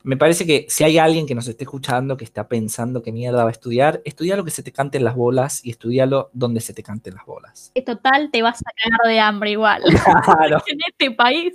me 0.06 0.16
parece 0.16 0.46
que 0.46 0.66
si 0.68 0.84
hay 0.84 0.98
alguien 0.98 1.26
que 1.26 1.34
nos 1.34 1.48
esté 1.48 1.64
escuchando 1.64 2.16
que 2.16 2.24
está 2.24 2.46
pensando 2.46 3.02
qué 3.02 3.10
mierda 3.10 3.42
va 3.42 3.48
a 3.48 3.52
estudiar, 3.52 4.02
estudia 4.04 4.36
lo 4.36 4.44
que 4.44 4.52
se 4.52 4.62
te 4.62 4.70
canten 4.70 5.02
las 5.02 5.16
bolas 5.16 5.64
y 5.64 5.70
estudialo 5.70 6.30
donde 6.32 6.60
se 6.60 6.72
te 6.72 6.84
canten 6.84 7.14
las 7.14 7.26
bolas. 7.26 7.72
Que 7.74 7.82
total 7.82 8.30
te 8.30 8.40
vas 8.40 8.60
a 8.60 8.70
cagar 8.70 9.12
de 9.12 9.18
hambre 9.18 9.50
igual. 9.50 9.82
Claro. 10.24 10.62
en 10.68 10.78
este 10.88 11.10
país 11.10 11.54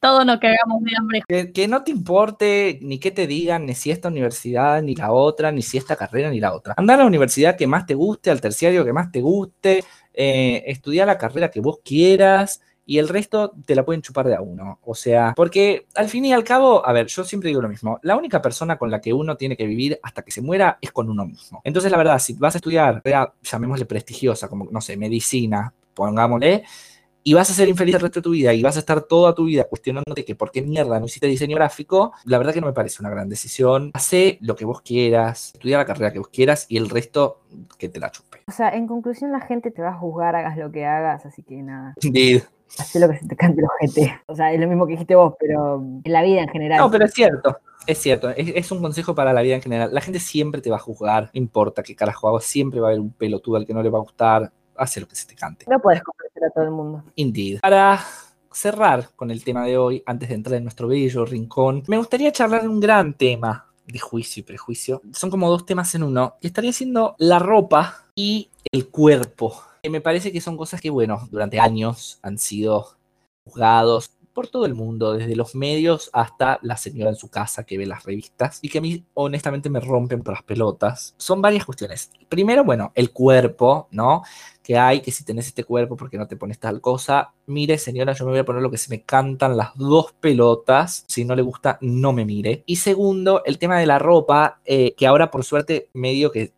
todos 0.00 0.24
nos 0.26 0.38
cagamos 0.38 0.82
de 0.82 0.90
hambre. 0.98 1.52
Que, 1.52 1.68
no 1.68 1.82
te 1.84 1.90
importe 1.90 2.78
ni 2.82 2.98
qué 2.98 3.10
te 3.10 3.26
digan, 3.26 3.66
ni 3.66 3.74
si 3.74 3.90
esta 3.90 4.08
universidad, 4.08 4.82
ni 4.82 4.94
la 4.94 5.12
otra, 5.12 5.52
ni 5.52 5.62
si 5.62 5.78
esta 5.78 5.96
carrera, 5.96 6.30
ni 6.30 6.40
la 6.40 6.54
otra. 6.54 6.74
Anda 6.76 6.94
a 6.94 6.98
la 6.98 7.06
universidad 7.06 7.56
que 7.56 7.66
más 7.66 7.86
te 7.86 7.94
guste, 7.94 8.30
al 8.30 8.40
terciario 8.40 8.84
que 8.84 8.92
más 8.92 9.10
te 9.10 9.20
guste, 9.20 9.84
eh, 10.14 10.62
estudia 10.66 11.06
la 11.06 11.18
carrera 11.18 11.50
que 11.50 11.60
vos 11.60 11.80
quieras 11.84 12.60
y 12.84 12.98
el 12.98 13.08
resto 13.08 13.52
te 13.64 13.74
la 13.74 13.84
pueden 13.84 14.02
chupar 14.02 14.26
de 14.26 14.34
a 14.34 14.40
uno. 14.40 14.78
O 14.82 14.94
sea, 14.94 15.32
porque 15.36 15.86
al 15.94 16.08
fin 16.08 16.24
y 16.24 16.32
al 16.32 16.44
cabo, 16.44 16.86
a 16.86 16.92
ver, 16.92 17.06
yo 17.06 17.24
siempre 17.24 17.48
digo 17.48 17.62
lo 17.62 17.68
mismo, 17.68 17.98
la 18.02 18.16
única 18.16 18.42
persona 18.42 18.76
con 18.76 18.90
la 18.90 19.00
que 19.00 19.12
uno 19.12 19.36
tiene 19.36 19.56
que 19.56 19.66
vivir 19.66 19.98
hasta 20.02 20.22
que 20.22 20.30
se 20.30 20.42
muera 20.42 20.78
es 20.80 20.92
con 20.92 21.08
uno 21.08 21.24
mismo. 21.24 21.60
Entonces, 21.64 21.90
la 21.90 21.98
verdad, 21.98 22.18
si 22.18 22.34
vas 22.34 22.54
a 22.54 22.58
estudiar, 22.58 23.02
carrera, 23.02 23.32
llamémosle 23.42 23.86
prestigiosa, 23.86 24.48
como, 24.48 24.68
no 24.70 24.80
sé, 24.80 24.96
medicina, 24.96 25.72
pongámosle, 25.94 26.64
y 27.24 27.34
vas 27.34 27.50
a 27.50 27.54
ser 27.54 27.68
infeliz 27.68 27.94
el 27.94 28.00
resto 28.00 28.20
de 28.20 28.24
tu 28.24 28.30
vida 28.30 28.52
y 28.52 28.62
vas 28.62 28.76
a 28.76 28.80
estar 28.80 29.02
toda 29.02 29.34
tu 29.34 29.44
vida 29.44 29.64
cuestionándote 29.64 30.24
que 30.24 30.34
por 30.34 30.50
qué 30.50 30.62
mierda 30.62 30.98
no 30.98 31.06
hiciste 31.06 31.26
diseño 31.26 31.56
gráfico, 31.56 32.12
la 32.24 32.38
verdad 32.38 32.52
que 32.52 32.60
no 32.60 32.66
me 32.66 32.72
parece 32.72 32.96
una 33.00 33.10
gran 33.10 33.28
decisión. 33.28 33.90
Hacé 33.94 34.38
lo 34.40 34.56
que 34.56 34.64
vos 34.64 34.80
quieras, 34.82 35.52
estudia 35.54 35.78
la 35.78 35.84
carrera 35.84 36.12
que 36.12 36.18
vos 36.18 36.28
quieras 36.28 36.66
y 36.68 36.76
el 36.76 36.90
resto 36.90 37.42
que 37.78 37.88
te 37.88 38.00
la 38.00 38.10
chupe. 38.10 38.42
O 38.48 38.52
sea, 38.52 38.70
en 38.70 38.86
conclusión, 38.86 39.32
la 39.32 39.40
gente 39.40 39.70
te 39.70 39.82
va 39.82 39.90
a 39.90 39.98
juzgar, 39.98 40.34
hagas 40.34 40.56
lo 40.56 40.70
que 40.72 40.84
hagas, 40.84 41.24
así 41.26 41.42
que 41.42 41.62
nada. 41.62 41.94
Indeed. 42.02 42.42
Haz 42.78 42.94
lo 42.94 43.08
que 43.08 43.18
se 43.18 43.26
te 43.26 43.36
cante 43.36 43.60
el 43.60 43.66
ojete. 43.66 44.20
O 44.26 44.34
sea, 44.34 44.52
es 44.52 44.58
lo 44.58 44.66
mismo 44.66 44.86
que 44.86 44.92
dijiste 44.92 45.14
vos, 45.14 45.34
pero 45.38 45.76
en 45.76 46.12
la 46.12 46.22
vida 46.22 46.40
en 46.40 46.48
general. 46.48 46.78
No, 46.78 46.90
pero 46.90 47.04
es 47.04 47.12
cierto. 47.12 47.58
Es 47.86 47.98
cierto, 47.98 48.30
es, 48.30 48.52
es, 48.54 48.70
un 48.70 48.80
consejo 48.80 49.12
para 49.12 49.32
la 49.32 49.42
vida 49.42 49.56
en 49.56 49.62
general. 49.62 49.92
La 49.92 50.00
gente 50.00 50.20
siempre 50.20 50.60
te 50.60 50.70
va 50.70 50.76
a 50.76 50.78
juzgar, 50.80 51.24
no 51.34 51.38
importa 51.40 51.82
qué 51.82 51.96
carajo 51.96 52.28
hago, 52.28 52.40
siempre 52.40 52.78
va 52.78 52.86
a 52.86 52.90
haber 52.90 53.00
un 53.00 53.12
pelotudo 53.12 53.56
al 53.56 53.66
que 53.66 53.74
no 53.74 53.82
le 53.82 53.90
va 53.90 53.98
a 53.98 54.02
gustar. 54.02 54.52
Hace 54.82 55.00
lo 55.00 55.06
que 55.06 55.14
se 55.14 55.26
te 55.26 55.36
cante. 55.36 55.64
No 55.70 55.80
puedes 55.80 56.02
complacer 56.02 56.44
a 56.44 56.50
todo 56.50 56.64
el 56.64 56.72
mundo. 56.72 57.04
Indeed. 57.14 57.60
Para 57.60 58.04
cerrar 58.50 59.10
con 59.14 59.30
el 59.30 59.44
tema 59.44 59.64
de 59.64 59.78
hoy, 59.78 60.02
antes 60.06 60.28
de 60.28 60.34
entrar 60.34 60.56
en 60.56 60.64
nuestro 60.64 60.88
bello 60.88 61.24
rincón, 61.24 61.84
me 61.86 61.98
gustaría 61.98 62.32
charlar 62.32 62.62
de 62.62 62.68
un 62.68 62.80
gran 62.80 63.14
tema 63.14 63.68
de 63.86 64.00
juicio 64.00 64.40
y 64.40 64.44
prejuicio. 64.44 65.00
Son 65.12 65.30
como 65.30 65.48
dos 65.48 65.66
temas 65.66 65.94
en 65.94 66.02
uno, 66.02 66.34
que 66.40 66.48
estaría 66.48 66.72
siendo 66.72 67.14
la 67.18 67.38
ropa 67.38 68.06
y 68.16 68.50
el 68.72 68.88
cuerpo. 68.88 69.62
Que 69.84 69.90
me 69.90 70.00
parece 70.00 70.32
que 70.32 70.40
son 70.40 70.56
cosas 70.56 70.80
que, 70.80 70.90
bueno, 70.90 71.28
durante 71.30 71.60
años 71.60 72.18
han 72.22 72.38
sido 72.38 72.96
juzgados 73.44 74.10
por 74.32 74.48
todo 74.48 74.66
el 74.66 74.74
mundo, 74.74 75.12
desde 75.12 75.36
los 75.36 75.54
medios 75.54 76.10
hasta 76.12 76.58
la 76.62 76.76
señora 76.76 77.10
en 77.10 77.16
su 77.16 77.28
casa 77.28 77.64
que 77.64 77.76
ve 77.78 77.86
las 77.86 78.04
revistas 78.04 78.58
y 78.62 78.68
que 78.68 78.78
a 78.78 78.80
mí 78.80 79.04
honestamente 79.14 79.68
me 79.68 79.80
rompen 79.80 80.22
por 80.22 80.34
las 80.34 80.42
pelotas. 80.42 81.14
Son 81.18 81.42
varias 81.42 81.64
cuestiones. 81.64 82.10
Primero, 82.28 82.64
bueno, 82.64 82.92
el 82.94 83.12
cuerpo, 83.12 83.88
¿no? 83.90 84.22
Que 84.62 84.78
hay, 84.78 85.00
que 85.00 85.10
si 85.10 85.24
tenés 85.24 85.48
este 85.48 85.64
cuerpo, 85.64 85.96
porque 85.96 86.18
no 86.18 86.28
te 86.28 86.36
pones 86.36 86.58
tal 86.58 86.80
cosa? 86.80 87.32
Mire, 87.46 87.78
señora, 87.78 88.12
yo 88.12 88.24
me 88.24 88.30
voy 88.30 88.40
a 88.40 88.44
poner 88.44 88.62
lo 88.62 88.70
que 88.70 88.78
se 88.78 88.90
me 88.90 89.02
cantan 89.02 89.56
las 89.56 89.76
dos 89.76 90.12
pelotas. 90.20 91.04
Si 91.08 91.24
no 91.24 91.34
le 91.34 91.42
gusta, 91.42 91.78
no 91.80 92.12
me 92.12 92.24
mire. 92.24 92.62
Y 92.66 92.76
segundo, 92.76 93.42
el 93.44 93.58
tema 93.58 93.78
de 93.78 93.86
la 93.86 93.98
ropa, 93.98 94.60
eh, 94.64 94.94
que 94.96 95.06
ahora 95.06 95.30
por 95.30 95.44
suerte 95.44 95.88
medio 95.92 96.30
que 96.30 96.52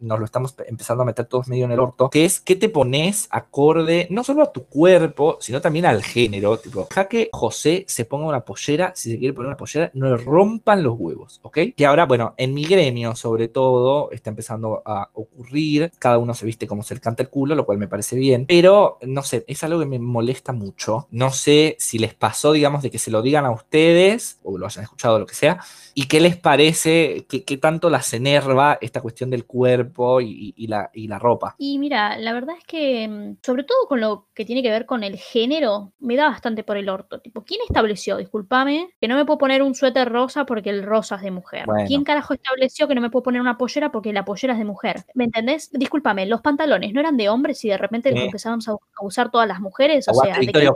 nos 0.00 0.18
lo 0.18 0.24
estamos 0.24 0.54
empezando 0.66 1.02
a 1.02 1.06
meter 1.06 1.26
todos 1.26 1.48
medio 1.48 1.64
en 1.64 1.72
el 1.72 1.80
orto, 1.80 2.10
que 2.10 2.24
es 2.24 2.40
que 2.40 2.56
te 2.56 2.68
pones 2.68 3.28
acorde 3.30 4.06
no 4.10 4.24
solo 4.24 4.42
a 4.42 4.52
tu 4.52 4.66
cuerpo, 4.66 5.38
sino 5.40 5.60
también 5.60 5.86
al 5.86 6.02
género. 6.02 6.58
Tipo, 6.58 6.86
deja 6.88 7.08
que 7.08 7.30
José 7.32 7.84
se 7.88 8.04
ponga 8.04 8.26
una 8.26 8.44
pollera, 8.44 8.92
si 8.94 9.12
se 9.12 9.18
quiere 9.18 9.34
poner 9.34 9.48
una 9.48 9.56
pollera, 9.56 9.90
no 9.94 10.08
le 10.08 10.16
rompan 10.16 10.82
los 10.82 10.94
huevos, 10.98 11.40
¿ok? 11.42 11.58
Que 11.76 11.86
ahora, 11.86 12.06
bueno, 12.06 12.34
en 12.36 12.54
mi 12.54 12.64
gremio, 12.64 13.14
sobre 13.14 13.48
todo, 13.48 14.10
está 14.10 14.30
empezando 14.30 14.82
a 14.84 15.10
ocurrir. 15.14 15.90
Cada 15.98 16.18
uno 16.18 16.34
se 16.34 16.46
viste 16.46 16.66
como 16.66 16.82
se 16.82 16.94
le 16.94 17.00
canta 17.00 17.22
el 17.22 17.28
culo, 17.28 17.54
lo 17.54 17.64
cual 17.64 17.78
me 17.78 17.88
parece 17.88 18.16
bien, 18.16 18.46
pero 18.46 18.98
no 19.02 19.22
sé, 19.22 19.44
es 19.46 19.62
algo 19.64 19.80
que 19.80 19.86
me 19.86 19.98
molesta 19.98 20.52
mucho. 20.52 21.08
No 21.10 21.30
sé 21.30 21.76
si 21.78 21.98
les 21.98 22.14
pasó, 22.14 22.52
digamos, 22.52 22.82
de 22.82 22.90
que 22.90 22.98
se 22.98 23.10
lo 23.10 23.22
digan 23.22 23.46
a 23.46 23.50
ustedes 23.50 24.38
o 24.42 24.58
lo 24.58 24.66
hayan 24.66 24.84
escuchado, 24.84 25.18
lo 25.18 25.26
que 25.26 25.34
sea, 25.34 25.60
y 25.94 26.06
qué 26.06 26.20
les 26.20 26.36
parece, 26.36 27.26
qué, 27.28 27.44
qué 27.44 27.56
tanto 27.56 27.90
las 27.90 28.12
enerva 28.12 28.78
esta 28.80 29.00
cuestión 29.00 29.30
del 29.30 29.44
cuerpo 29.44 29.85
y, 30.20 30.54
y, 30.56 30.66
la, 30.66 30.90
y, 30.92 31.08
la, 31.08 31.18
ropa. 31.18 31.54
Y 31.58 31.78
mira, 31.78 32.18
la 32.18 32.32
verdad 32.32 32.56
es 32.58 32.64
que, 32.64 33.08
mm, 33.08 33.36
sobre 33.42 33.64
todo 33.64 33.86
con 33.88 34.00
lo 34.00 34.28
que 34.34 34.44
tiene 34.44 34.62
que 34.62 34.70
ver 34.70 34.86
con 34.86 35.02
el 35.04 35.16
género, 35.16 35.92
me 35.98 36.16
da 36.16 36.28
bastante 36.28 36.62
por 36.62 36.76
el 36.76 36.88
orto. 36.88 37.20
Tipo, 37.20 37.44
¿quién 37.44 37.60
estableció, 37.68 38.16
discúlpame, 38.16 38.90
que 39.00 39.08
no 39.08 39.16
me 39.16 39.24
puedo 39.24 39.38
poner 39.38 39.62
un 39.62 39.74
suéter 39.74 40.08
rosa 40.10 40.46
porque 40.46 40.70
el 40.70 40.82
rosa 40.82 41.16
es 41.16 41.22
de 41.22 41.30
mujer? 41.30 41.66
Bueno. 41.66 41.86
¿Quién 41.86 42.04
carajo 42.04 42.34
estableció 42.34 42.88
que 42.88 42.94
no 42.94 43.00
me 43.00 43.10
puedo 43.10 43.24
poner 43.24 43.40
una 43.40 43.58
pollera 43.58 43.90
porque 43.92 44.12
la 44.12 44.24
pollera 44.24 44.54
es 44.54 44.58
de 44.58 44.64
mujer? 44.64 45.04
¿Me 45.14 45.24
entendés? 45.24 45.70
Discúlpame, 45.72 46.26
los 46.26 46.40
pantalones 46.40 46.92
no 46.92 47.00
eran 47.00 47.16
de 47.16 47.28
hombres 47.28 47.64
y 47.64 47.68
de 47.68 47.78
repente 47.78 48.10
los 48.10 48.20
empezamos 48.20 48.68
a 48.68 48.76
usar 49.00 49.30
todas 49.30 49.48
las 49.48 49.60
mujeres. 49.60 50.06
O 50.08 50.14
sea, 50.14 50.38
¿de 50.38 50.46
qué 50.46 50.70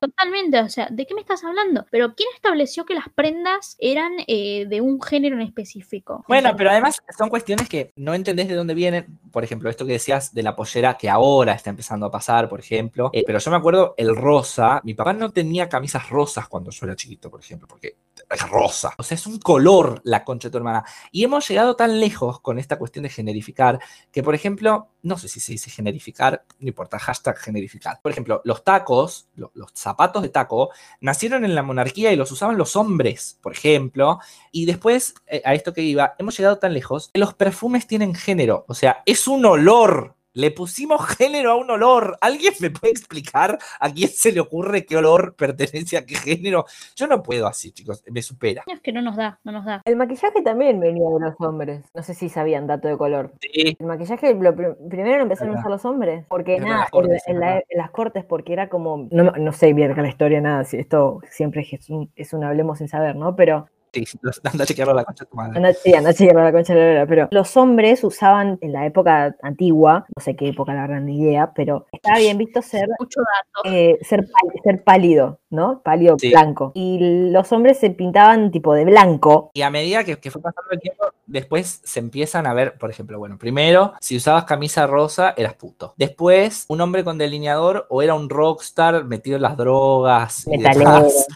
Totalmente, 0.00 0.60
o 0.60 0.68
sea, 0.68 0.88
¿de 0.90 1.06
qué 1.06 1.14
me 1.14 1.20
estás 1.20 1.44
hablando? 1.44 1.86
Pero 1.90 2.14
¿quién 2.14 2.28
estableció 2.34 2.84
que 2.84 2.94
las 2.94 3.08
prendas 3.08 3.76
eran 3.78 4.12
eh, 4.26 4.66
de 4.66 4.80
un 4.80 5.00
género 5.00 5.36
en 5.36 5.42
específico? 5.42 6.24
Bueno, 6.28 6.54
pero 6.56 6.70
además 6.70 7.00
son 7.16 7.28
cuestiones 7.28 7.68
que 7.68 7.92
no 7.96 8.14
entendés 8.14 8.45
de 8.48 8.54
dónde 8.54 8.74
vienen. 8.74 9.18
Por 9.30 9.44
ejemplo, 9.44 9.68
esto 9.68 9.86
que 9.86 9.92
decías 9.92 10.32
de 10.32 10.42
la 10.42 10.56
pollera 10.56 10.96
que 10.96 11.08
ahora 11.08 11.52
está 11.52 11.70
empezando 11.70 12.06
a 12.06 12.10
pasar, 12.10 12.48
por 12.48 12.60
ejemplo. 12.60 13.10
Eh, 13.12 13.24
pero 13.26 13.38
yo 13.38 13.50
me 13.50 13.56
acuerdo 13.56 13.94
el 13.96 14.14
rosa. 14.16 14.80
Mi 14.84 14.94
papá 14.94 15.12
no 15.12 15.30
tenía 15.30 15.68
camisas 15.68 16.08
rosas 16.08 16.48
cuando 16.48 16.70
yo 16.70 16.86
era 16.86 16.96
chiquito, 16.96 17.30
por 17.30 17.40
ejemplo, 17.40 17.68
porque 17.68 17.96
es 18.30 18.48
rosa. 18.48 18.94
O 18.98 19.02
sea, 19.02 19.14
es 19.14 19.26
un 19.26 19.38
color 19.38 20.00
la 20.04 20.24
concha 20.24 20.48
de 20.48 20.52
tu 20.52 20.58
hermana. 20.58 20.84
Y 21.12 21.24
hemos 21.24 21.48
llegado 21.48 21.76
tan 21.76 22.00
lejos 22.00 22.40
con 22.40 22.58
esta 22.58 22.78
cuestión 22.78 23.02
de 23.04 23.10
generificar 23.10 23.78
que, 24.10 24.22
por 24.22 24.34
ejemplo, 24.34 24.88
no 25.02 25.18
sé 25.18 25.28
si 25.28 25.40
se 25.40 25.52
dice 25.52 25.70
generificar, 25.70 26.44
no 26.58 26.68
importa, 26.68 26.98
hashtag 26.98 27.38
generificar. 27.38 28.00
Por 28.02 28.12
ejemplo, 28.12 28.40
los 28.44 28.64
tacos, 28.64 29.28
los, 29.36 29.50
los 29.54 29.70
zapatos 29.74 30.22
de 30.22 30.30
taco, 30.30 30.70
nacieron 31.00 31.44
en 31.44 31.54
la 31.54 31.62
monarquía 31.62 32.12
y 32.12 32.16
los 32.16 32.32
usaban 32.32 32.58
los 32.58 32.74
hombres, 32.74 33.38
por 33.40 33.52
ejemplo. 33.52 34.18
Y 34.50 34.66
después, 34.66 35.14
eh, 35.26 35.42
a 35.44 35.54
esto 35.54 35.72
que 35.72 35.82
iba, 35.82 36.14
hemos 36.18 36.36
llegado 36.36 36.58
tan 36.58 36.74
lejos 36.74 37.10
que 37.12 37.20
los 37.20 37.34
perfumes 37.34 37.86
tienen 37.86 38.14
género. 38.14 38.35
O 38.68 38.74
sea, 38.74 39.02
es 39.06 39.26
un 39.28 39.44
olor 39.44 40.14
Le 40.38 40.50
pusimos 40.50 41.00
género 41.16 41.52
a 41.52 41.54
un 41.56 41.70
olor. 41.70 42.18
¿Alguien 42.20 42.52
me 42.60 42.68
puede 42.68 42.90
explicar 42.92 43.58
a 43.80 43.90
quién 43.90 44.10
se 44.10 44.32
le 44.32 44.40
ocurre 44.40 44.84
qué 44.84 44.98
olor 44.98 45.34
pertenece 45.38 45.96
a 45.96 46.04
qué 46.04 46.14
género? 46.14 46.66
Yo 46.94 47.06
no 47.06 47.22
puedo 47.22 47.46
así, 47.46 47.72
chicos. 47.72 48.04
Me 48.10 48.20
supera. 48.20 48.62
Es 48.66 48.80
que 48.82 48.92
no 48.92 49.00
nos 49.00 49.16
da, 49.16 49.40
no 49.44 49.52
nos 49.52 49.64
da. 49.64 49.80
El 49.86 49.96
maquillaje 49.96 50.42
también 50.42 50.78
venía 50.78 51.08
de 51.08 51.20
los 51.20 51.34
hombres. 51.40 51.86
No 51.94 52.02
sé 52.02 52.12
si 52.12 52.28
sabían 52.28 52.66
dato 52.66 52.86
de 52.86 52.98
color. 52.98 53.32
Sí, 53.40 53.78
El 53.80 53.86
maquillaje 53.86 54.34
lo 54.34 54.54
pr- 54.54 54.76
primero 54.90 55.16
lo 55.16 55.22
empezaron 55.22 55.56
a 55.56 55.58
usar 55.60 55.70
los 55.70 55.84
hombres. 55.86 56.26
Porque 56.28 56.60
nada, 56.60 56.80
las 56.80 56.90
cortes, 56.90 57.22
en, 57.26 57.30
en 57.30 57.36
es 57.36 57.40
la- 57.40 57.46
verdad. 57.54 57.64
en 57.70 57.78
las 57.78 57.90
cortes, 57.90 58.24
porque 58.26 58.52
era 58.52 58.68
como. 58.68 59.08
No, 59.10 59.22
no 59.30 59.52
sé 59.54 59.72
bien 59.72 59.96
la 59.96 60.06
historia, 60.08 60.42
nada. 60.42 60.64
Si 60.64 60.76
esto 60.76 61.20
siempre 61.30 61.66
es 61.72 61.88
un, 61.88 62.12
es 62.14 62.34
un 62.34 62.44
hablemos 62.44 62.76
sin 62.76 62.88
saber, 62.88 63.16
¿no? 63.16 63.36
Pero 63.36 63.68
sí, 64.04 64.18
anda 64.44 64.64
a 64.64 64.66
chequearlo 64.66 64.92
a 64.92 64.96
la 64.96 65.04
concha 65.04 65.24
de 65.24 65.30
tu 65.30 65.36
madre. 65.36 65.56
Anda, 65.56 65.72
sí, 65.72 65.94
anda 65.94 66.10
a 66.10 66.14
chequearlo 66.14 66.40
a 66.42 66.44
la 66.44 66.52
concha 66.52 66.74
de 66.74 66.80
la 66.80 66.86
lora, 66.92 67.06
pero 67.06 67.28
los 67.30 67.56
hombres 67.56 68.04
usaban 68.04 68.58
en 68.60 68.72
la 68.72 68.84
época 68.84 69.36
antigua, 69.42 70.04
no 70.14 70.22
sé 70.22 70.36
qué 70.36 70.48
época 70.48 70.74
la 70.74 70.82
verdad 70.82 71.00
ni 71.00 71.20
idea, 71.20 71.52
pero 71.54 71.86
estaba 71.92 72.18
bien 72.18 72.36
visto 72.36 72.60
ser, 72.62 72.88
Mucho 72.98 73.20
dato. 73.20 73.74
eh, 73.74 73.98
ser, 74.02 74.20
pál- 74.20 74.60
ser 74.62 74.84
pálido, 74.84 75.38
¿no? 75.50 75.80
Pálido 75.82 76.16
Sí. 76.18 76.30
blanco. 76.30 76.72
Y 76.74 77.30
los 77.30 77.50
hombres 77.52 77.78
se 77.78 77.90
pintaban 77.90 78.50
tipo 78.50 78.74
de 78.74 78.84
blanco. 78.84 79.50
Y 79.54 79.62
a 79.62 79.70
medida 79.70 80.04
que, 80.04 80.18
que 80.18 80.30
fue 80.30 80.42
pasando 80.42 80.70
el 80.72 80.80
tiempo, 80.80 81.04
después 81.26 81.80
se 81.84 82.00
empiezan 82.00 82.46
a 82.46 82.54
ver, 82.54 82.76
por 82.78 82.90
ejemplo, 82.90 83.18
bueno, 83.18 83.38
primero, 83.38 83.94
si 84.00 84.16
usabas 84.16 84.44
camisa 84.44 84.86
rosa, 84.86 85.34
eras 85.36 85.54
puto. 85.54 85.94
Después, 85.96 86.66
un 86.68 86.80
hombre 86.80 87.04
con 87.04 87.18
delineador 87.18 87.86
o 87.90 88.02
era 88.02 88.14
un 88.14 88.28
rockstar 88.28 89.04
metido 89.04 89.36
en 89.36 89.42
las 89.42 89.56
drogas. 89.56 90.46
y 90.46 90.58
Metalero. 90.58 90.90
demás. 90.92 91.26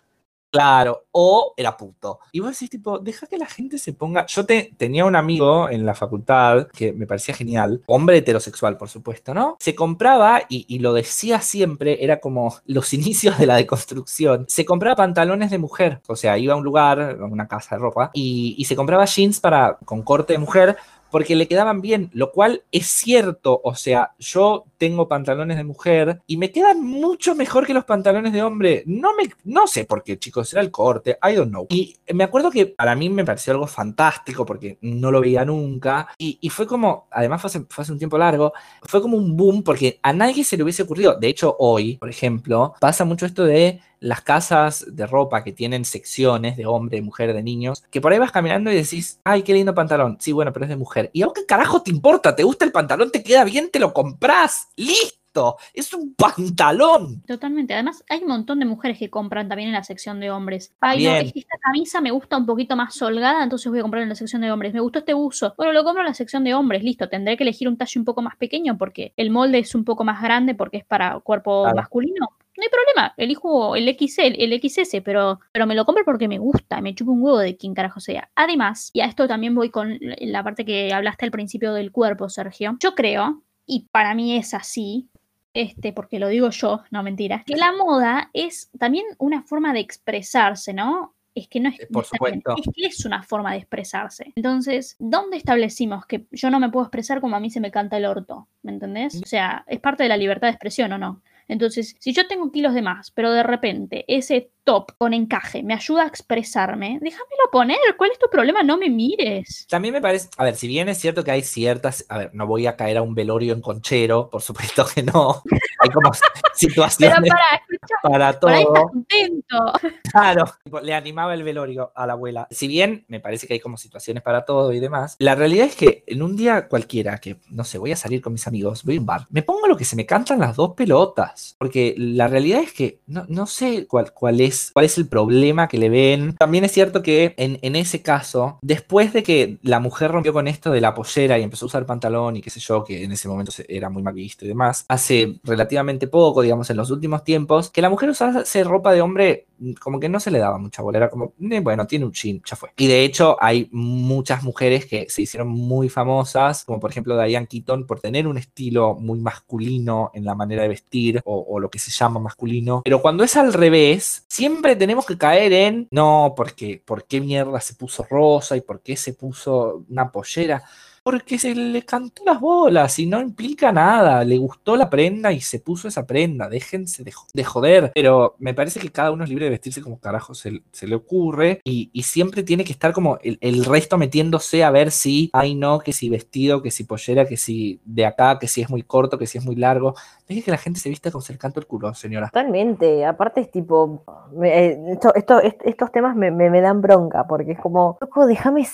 Claro, 0.50 1.04
o 1.12 1.54
era 1.56 1.76
puto. 1.76 2.18
Y 2.32 2.40
vos 2.40 2.50
decís, 2.50 2.70
tipo, 2.70 2.98
deja 2.98 3.26
que 3.28 3.38
la 3.38 3.46
gente 3.46 3.78
se 3.78 3.92
ponga. 3.92 4.26
Yo 4.26 4.44
te, 4.44 4.72
tenía 4.76 5.04
un 5.04 5.14
amigo 5.14 5.68
en 5.68 5.86
la 5.86 5.94
facultad 5.94 6.66
que 6.68 6.92
me 6.92 7.06
parecía 7.06 7.34
genial, 7.34 7.82
hombre 7.86 8.16
heterosexual, 8.18 8.76
por 8.76 8.88
supuesto, 8.88 9.32
¿no? 9.32 9.56
Se 9.60 9.76
compraba, 9.76 10.42
y, 10.48 10.66
y 10.68 10.80
lo 10.80 10.92
decía 10.92 11.40
siempre, 11.40 12.02
era 12.02 12.18
como 12.18 12.56
los 12.66 12.92
inicios 12.94 13.38
de 13.38 13.46
la 13.46 13.56
deconstrucción. 13.56 14.44
Se 14.48 14.64
compraba 14.64 14.96
pantalones 14.96 15.50
de 15.50 15.58
mujer, 15.58 16.00
o 16.08 16.16
sea, 16.16 16.36
iba 16.36 16.54
a 16.54 16.56
un 16.56 16.64
lugar, 16.64 17.00
a 17.00 17.24
una 17.24 17.46
casa 17.46 17.76
de 17.76 17.82
ropa, 17.82 18.10
y, 18.12 18.56
y 18.58 18.64
se 18.64 18.74
compraba 18.74 19.04
jeans 19.04 19.38
para, 19.38 19.78
con 19.84 20.02
corte 20.02 20.32
de 20.32 20.38
mujer. 20.40 20.76
Porque 21.10 21.36
le 21.36 21.48
quedaban 21.48 21.80
bien, 21.80 22.10
lo 22.12 22.32
cual 22.32 22.62
es 22.72 22.86
cierto. 22.86 23.60
O 23.64 23.74
sea, 23.74 24.12
yo 24.18 24.64
tengo 24.78 25.08
pantalones 25.08 25.56
de 25.56 25.64
mujer 25.64 26.20
y 26.26 26.36
me 26.36 26.50
quedan 26.50 26.82
mucho 26.82 27.34
mejor 27.34 27.66
que 27.66 27.74
los 27.74 27.84
pantalones 27.84 28.32
de 28.32 28.42
hombre. 28.42 28.82
No 28.86 29.14
me, 29.14 29.30
no 29.44 29.66
sé 29.66 29.84
por 29.84 30.02
qué, 30.02 30.18
chicos, 30.18 30.52
era 30.52 30.62
el 30.62 30.70
corte, 30.70 31.18
I 31.22 31.34
don't 31.34 31.50
know. 31.50 31.66
Y 31.70 31.96
me 32.14 32.24
acuerdo 32.24 32.50
que 32.50 32.66
para 32.66 32.94
mí 32.94 33.08
me 33.08 33.24
pareció 33.24 33.52
algo 33.52 33.66
fantástico 33.66 34.46
porque 34.46 34.78
no 34.80 35.10
lo 35.10 35.20
veía 35.20 35.44
nunca. 35.44 36.08
Y, 36.18 36.38
y 36.40 36.48
fue 36.48 36.66
como, 36.66 37.08
además 37.10 37.42
fue 37.42 37.50
fue 37.68 37.82
hace 37.82 37.92
un 37.92 37.98
tiempo 37.98 38.18
largo, 38.18 38.52
fue 38.82 39.02
como 39.02 39.16
un 39.16 39.36
boom 39.36 39.62
porque 39.62 39.98
a 40.02 40.12
nadie 40.12 40.44
se 40.44 40.56
le 40.56 40.62
hubiese 40.62 40.82
ocurrido. 40.82 41.16
De 41.18 41.28
hecho, 41.28 41.56
hoy, 41.58 41.96
por 41.96 42.08
ejemplo, 42.08 42.74
pasa 42.80 43.04
mucho 43.04 43.26
esto 43.26 43.44
de 43.44 43.80
las 44.00 44.22
casas 44.22 44.86
de 44.88 45.06
ropa 45.06 45.44
que 45.44 45.52
tienen 45.52 45.84
secciones 45.84 46.56
de 46.56 46.66
hombre, 46.66 46.96
de 46.96 47.02
mujer, 47.02 47.32
de 47.34 47.42
niños, 47.42 47.82
que 47.90 48.00
por 48.00 48.12
ahí 48.12 48.18
vas 48.18 48.32
caminando 48.32 48.72
y 48.72 48.74
decís, 48.76 49.20
ay, 49.24 49.42
qué 49.42 49.52
lindo 49.52 49.74
pantalón. 49.74 50.16
Sí, 50.20 50.32
bueno, 50.32 50.52
pero 50.52 50.64
es 50.64 50.70
de 50.70 50.76
mujer. 50.76 51.10
¿Y 51.12 51.22
a 51.22 51.28
qué 51.34 51.44
carajo 51.46 51.82
te 51.82 51.90
importa? 51.90 52.34
¿Te 52.34 52.42
gusta 52.42 52.64
el 52.64 52.72
pantalón? 52.72 53.10
¿Te 53.12 53.22
queda 53.22 53.44
bien? 53.44 53.70
¿Te 53.70 53.78
lo 53.78 53.92
compras? 53.92 54.68
¡Listo! 54.76 55.56
Es 55.74 55.92
un 55.94 56.14
pantalón. 56.14 57.22
Totalmente. 57.26 57.74
Además, 57.74 58.02
hay 58.08 58.20
un 58.22 58.28
montón 58.28 58.58
de 58.58 58.64
mujeres 58.64 58.98
que 58.98 59.10
compran 59.10 59.48
también 59.48 59.68
en 59.68 59.74
la 59.74 59.84
sección 59.84 60.18
de 60.18 60.30
hombres. 60.30 60.72
Ay, 60.80 61.04
no, 61.04 61.12
esta 61.14 61.56
camisa 61.62 62.00
me 62.00 62.10
gusta 62.10 62.36
un 62.36 62.46
poquito 62.46 62.74
más 62.76 63.00
holgada, 63.00 63.44
entonces 63.44 63.70
voy 63.70 63.78
a 63.78 63.82
comprar 63.82 64.02
en 64.02 64.08
la 64.08 64.14
sección 64.16 64.42
de 64.42 64.50
hombres. 64.50 64.72
Me 64.74 64.80
gustó 64.80 64.98
este 65.00 65.14
buzo. 65.14 65.54
Bueno, 65.56 65.72
lo 65.72 65.84
compro 65.84 66.02
en 66.02 66.08
la 66.08 66.14
sección 66.14 66.42
de 66.42 66.54
hombres, 66.54 66.82
listo. 66.82 67.08
Tendré 67.08 67.36
que 67.36 67.44
elegir 67.44 67.68
un 67.68 67.76
talle 67.76 67.98
un 68.00 68.04
poco 68.04 68.22
más 68.22 68.36
pequeño 68.36 68.76
porque 68.76 69.12
el 69.16 69.30
molde 69.30 69.58
es 69.60 69.74
un 69.74 69.84
poco 69.84 70.02
más 70.04 70.20
grande 70.20 70.54
porque 70.54 70.78
es 70.78 70.84
para 70.84 71.18
cuerpo 71.20 71.62
Claro. 71.62 71.76
masculino. 71.76 72.28
No 72.60 72.64
hay 72.64 72.68
problema, 72.68 73.14
elijo 73.16 73.74
el 73.74 73.88
XL, 73.88 74.34
el 74.36 74.60
XS, 74.60 75.00
pero, 75.02 75.40
pero 75.50 75.66
me 75.66 75.74
lo 75.74 75.86
compro 75.86 76.04
porque 76.04 76.28
me 76.28 76.36
gusta, 76.38 76.82
me 76.82 76.94
chupa 76.94 77.10
un 77.10 77.22
huevo 77.22 77.38
de 77.38 77.56
quien 77.56 77.72
carajo 77.72 78.00
sea. 78.00 78.30
Además, 78.34 78.90
y 78.92 79.00
a 79.00 79.06
esto 79.06 79.26
también 79.26 79.54
voy 79.54 79.70
con 79.70 79.98
la 80.00 80.44
parte 80.44 80.66
que 80.66 80.92
hablaste 80.92 81.24
al 81.24 81.30
principio 81.30 81.72
del 81.72 81.90
cuerpo, 81.90 82.28
Sergio. 82.28 82.76
Yo 82.78 82.94
creo, 82.94 83.42
y 83.64 83.86
para 83.90 84.14
mí 84.14 84.36
es 84.36 84.52
así, 84.52 85.08
este, 85.54 85.94
porque 85.94 86.18
lo 86.18 86.28
digo 86.28 86.50
yo, 86.50 86.82
no 86.90 87.02
mentira, 87.02 87.44
que 87.46 87.56
la 87.56 87.72
moda 87.72 88.28
es 88.34 88.70
también 88.78 89.06
una 89.16 89.42
forma 89.42 89.72
de 89.72 89.80
expresarse, 89.80 90.74
¿no? 90.74 91.14
Es 91.34 91.48
que 91.48 91.60
no 91.60 91.70
es, 91.70 91.80
Eh, 91.80 91.86
por 91.90 92.04
supuesto. 92.04 92.56
es 92.58 92.68
que 92.74 92.86
es 92.86 93.06
una 93.06 93.22
forma 93.22 93.52
de 93.52 93.58
expresarse. 93.58 94.32
Entonces, 94.36 94.96
¿dónde 94.98 95.38
establecimos 95.38 96.04
que 96.04 96.26
yo 96.30 96.50
no 96.50 96.60
me 96.60 96.68
puedo 96.68 96.84
expresar 96.84 97.22
como 97.22 97.36
a 97.36 97.40
mí 97.40 97.48
se 97.50 97.60
me 97.60 97.70
canta 97.70 97.96
el 97.96 98.04
orto? 98.04 98.48
¿Me 98.62 98.72
entendés? 98.72 99.14
O 99.22 99.26
sea, 99.26 99.64
es 99.66 99.80
parte 99.80 100.02
de 100.02 100.10
la 100.10 100.18
libertad 100.18 100.48
de 100.48 100.52
expresión 100.52 100.92
o 100.92 100.98
no. 100.98 101.22
Entonces, 101.50 101.96
si 101.98 102.12
yo 102.12 102.26
tengo 102.28 102.52
kilos 102.52 102.74
de 102.74 102.82
más, 102.82 103.10
pero 103.10 103.32
de 103.32 103.42
repente 103.42 104.04
ese 104.06 104.52
top 104.64 104.92
con 104.98 105.14
encaje 105.14 105.62
me 105.62 105.74
ayuda 105.74 106.04
a 106.04 106.06
expresarme, 106.06 106.98
déjamelo 107.00 107.50
poner. 107.50 107.78
¿Cuál 107.96 108.12
es 108.12 108.18
tu 108.18 108.28
problema? 108.30 108.62
No 108.62 108.78
me 108.78 108.88
mires. 108.88 109.66
También 109.68 109.94
me 109.94 110.00
parece, 110.00 110.28
a 110.36 110.44
ver, 110.44 110.54
si 110.54 110.68
bien 110.68 110.88
es 110.88 110.98
cierto 110.98 111.24
que 111.24 111.30
hay 111.30 111.42
ciertas, 111.42 112.04
a 112.08 112.18
ver, 112.18 112.30
no 112.34 112.46
voy 112.46 112.66
a 112.66 112.76
caer 112.76 112.98
a 112.98 113.02
un 113.02 113.14
velorio 113.14 113.52
en 113.52 113.60
conchero, 113.60 114.30
por 114.30 114.42
supuesto 114.42 114.86
que 114.94 115.02
no. 115.02 115.42
Hay 115.80 115.88
como 115.90 116.10
Pero 116.10 116.52
situaciones 116.54 117.30
para, 117.30 117.42
escucha, 117.56 117.94
para 118.02 118.30
estás 118.30 118.40
todo. 118.40 118.88
contento. 118.90 119.72
Claro, 120.12 120.44
le 120.82 120.94
animaba 120.94 121.32
el 121.32 121.42
velorio 121.42 121.90
a 121.94 122.06
la 122.06 122.12
abuela. 122.12 122.46
Si 122.50 122.68
bien 122.68 123.06
me 123.08 123.18
parece 123.18 123.46
que 123.46 123.54
hay 123.54 123.60
como 123.60 123.78
situaciones 123.78 124.22
para 124.22 124.44
todo 124.44 124.72
y 124.74 124.78
demás, 124.78 125.16
la 125.18 125.34
realidad 125.34 125.66
es 125.66 125.76
que 125.76 126.04
en 126.06 126.22
un 126.22 126.36
día 126.36 126.68
cualquiera 126.68 127.18
que, 127.18 127.40
no 127.48 127.64
sé, 127.64 127.78
voy 127.78 127.92
a 127.92 127.96
salir 127.96 128.20
con 128.20 128.34
mis 128.34 128.46
amigos, 128.46 128.84
voy 128.84 128.98
a 128.98 129.00
un 129.00 129.06
bar, 129.06 129.26
me 129.30 129.42
pongo 129.42 129.66
lo 129.68 129.76
que 129.76 129.86
se 129.86 129.96
me 129.96 130.04
cantan 130.04 130.38
las 130.40 130.54
dos 130.56 130.74
pelotas. 130.74 131.39
Porque 131.58 131.94
la 131.96 132.28
realidad 132.28 132.62
es 132.62 132.72
que 132.72 133.00
no, 133.06 133.24
no 133.28 133.46
sé 133.46 133.86
cuál, 133.86 134.12
cuál, 134.12 134.40
es, 134.40 134.70
cuál 134.72 134.86
es 134.86 134.98
el 134.98 135.08
problema 135.08 135.68
que 135.68 135.78
le 135.78 135.88
ven. 135.88 136.34
También 136.36 136.64
es 136.64 136.72
cierto 136.72 137.02
que 137.02 137.34
en, 137.36 137.58
en 137.62 137.76
ese 137.76 138.02
caso, 138.02 138.58
después 138.62 139.12
de 139.12 139.22
que 139.22 139.58
la 139.62 139.80
mujer 139.80 140.10
rompió 140.10 140.32
con 140.32 140.48
esto 140.48 140.70
de 140.70 140.80
la 140.80 140.94
pollera 140.94 141.38
y 141.38 141.42
empezó 141.42 141.66
a 141.66 141.68
usar 141.68 141.86
pantalón 141.86 142.36
y 142.36 142.42
qué 142.42 142.50
sé 142.50 142.60
yo, 142.60 142.84
que 142.84 143.04
en 143.04 143.12
ese 143.12 143.28
momento 143.28 143.52
era 143.68 143.90
muy 143.90 144.02
maquillista 144.02 144.44
y 144.44 144.48
demás, 144.48 144.84
hace 144.88 145.40
relativamente 145.44 146.06
poco, 146.06 146.42
digamos, 146.42 146.70
en 146.70 146.76
los 146.76 146.90
últimos 146.90 147.24
tiempos, 147.24 147.70
que 147.70 147.82
la 147.82 147.90
mujer 147.90 148.10
usase 148.10 148.64
ropa 148.64 148.92
de 148.92 149.02
hombre 149.02 149.46
como 149.80 150.00
que 150.00 150.08
no 150.08 150.20
se 150.20 150.30
le 150.30 150.38
daba 150.38 150.58
mucha 150.58 150.82
bola, 150.82 150.98
era 150.98 151.10
como, 151.10 151.34
"Eh, 151.40 151.60
bueno, 151.60 151.86
tiene 151.86 152.04
un 152.04 152.12
chin, 152.12 152.42
ya 152.44 152.56
fue. 152.56 152.70
Y 152.76 152.86
de 152.86 153.04
hecho 153.04 153.36
hay 153.40 153.68
muchas 153.72 154.42
mujeres 154.42 154.86
que 154.86 155.08
se 155.08 155.22
hicieron 155.22 155.48
muy 155.48 155.88
famosas, 155.88 156.64
como 156.64 156.80
por 156.80 156.90
ejemplo 156.90 157.20
Diane 157.20 157.46
Keaton, 157.46 157.86
por 157.86 158.00
tener 158.00 158.26
un 158.26 158.38
estilo 158.38 158.94
muy 158.94 159.18
masculino 159.20 160.10
en 160.14 160.24
la 160.24 160.34
manera 160.34 160.62
de 160.62 160.68
vestir 160.68 161.20
o, 161.24 161.46
o 161.48 161.60
lo 161.60 161.70
que 161.70 161.78
se 161.78 161.90
llama 161.90 162.20
masculino. 162.20 162.82
Pero 162.84 163.00
cuando 163.02 163.24
es 163.24 163.36
al 163.36 163.52
revés, 163.52 164.24
siempre 164.28 164.76
tenemos 164.76 165.06
que 165.06 165.18
caer 165.18 165.52
en, 165.52 165.88
no, 165.90 166.34
porque, 166.36 166.82
¿por 166.84 167.04
qué 167.06 167.20
mierda 167.20 167.60
se 167.60 167.74
puso 167.74 168.04
rosa 168.08 168.56
y 168.56 168.60
por 168.60 168.80
qué 168.80 168.96
se 168.96 169.14
puso 169.14 169.84
una 169.88 170.10
pollera? 170.10 170.62
Porque 171.10 171.38
se 171.38 171.54
le 171.54 171.82
cantó 171.82 172.22
las 172.24 172.40
bolas 172.40 172.98
y 172.98 173.06
no 173.06 173.20
implica 173.20 173.72
nada. 173.72 174.24
Le 174.24 174.38
gustó 174.38 174.76
la 174.76 174.88
prenda 174.88 175.32
y 175.32 175.40
se 175.40 175.58
puso 175.58 175.88
esa 175.88 176.06
prenda. 176.06 176.48
Déjense 176.48 177.02
de, 177.04 177.12
jo- 177.12 177.26
de 177.34 177.44
joder. 177.44 177.92
Pero 177.94 178.36
me 178.38 178.54
parece 178.54 178.80
que 178.80 178.90
cada 178.90 179.10
uno 179.10 179.24
es 179.24 179.30
libre 179.30 179.46
de 179.46 179.50
vestirse 179.50 179.82
como 179.82 179.98
carajo 179.98 180.34
se, 180.34 180.62
le 180.82 180.94
ocurre. 180.94 181.60
Y, 181.64 181.90
siempre 182.02 182.42
tiene 182.42 182.64
que 182.64 182.72
estar 182.72 182.92
como 182.92 183.18
el, 183.22 183.64
resto 183.64 183.96
metiéndose 183.98 184.64
a 184.64 184.70
ver 184.70 184.90
si, 184.90 185.30
ay 185.32 185.54
no, 185.54 185.78
que 185.80 185.92
si 185.92 186.08
vestido, 186.08 186.62
que 186.62 186.70
si 186.70 186.84
pollera, 186.84 187.24
que 187.24 187.36
si 187.36 187.80
de 187.84 188.06
acá, 188.06 188.38
que 188.38 188.48
si 188.48 188.62
es 188.62 188.70
muy 188.70 188.82
corto, 188.82 189.18
que 189.18 189.26
si 189.26 189.38
es 189.38 189.44
muy 189.44 189.56
largo. 189.56 189.94
Deje 190.28 190.42
que 190.42 190.50
la 190.50 190.58
gente 190.58 190.78
se 190.80 190.88
vista 190.88 191.10
se 191.20 191.32
le 191.32 191.38
canta 191.38 191.60
el 191.60 191.66
culo, 191.66 191.92
señora. 191.94 192.28
Totalmente, 192.28 193.04
aparte 193.04 193.40
es 193.40 193.50
tipo, 193.50 194.04
eh, 194.44 194.78
esto- 194.88 195.14
esto- 195.14 195.40
est- 195.40 195.60
estos 195.64 195.90
temas 195.90 196.14
me, 196.14 196.60
dan 196.60 196.80
bronca, 196.80 197.26
porque 197.26 197.52
es 197.52 197.58
como, 197.58 197.98
loco, 198.00 198.26
déjame 198.26 198.64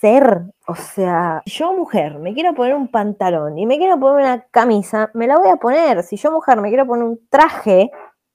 ser, 0.00 0.42
o 0.68 0.74
sea, 0.74 1.42
si 1.46 1.52
yo 1.52 1.72
mujer 1.72 2.18
me 2.18 2.34
quiero 2.34 2.54
poner 2.54 2.74
un 2.74 2.88
pantalón 2.88 3.58
y 3.58 3.64
me 3.64 3.78
quiero 3.78 3.98
poner 3.98 4.24
una 4.24 4.42
camisa, 4.50 5.10
me 5.14 5.26
la 5.26 5.38
voy 5.38 5.48
a 5.48 5.56
poner, 5.56 6.02
si 6.02 6.16
yo 6.16 6.30
mujer 6.30 6.60
me 6.60 6.68
quiero 6.68 6.86
poner 6.86 7.04
un 7.04 7.20
traje 7.30 7.90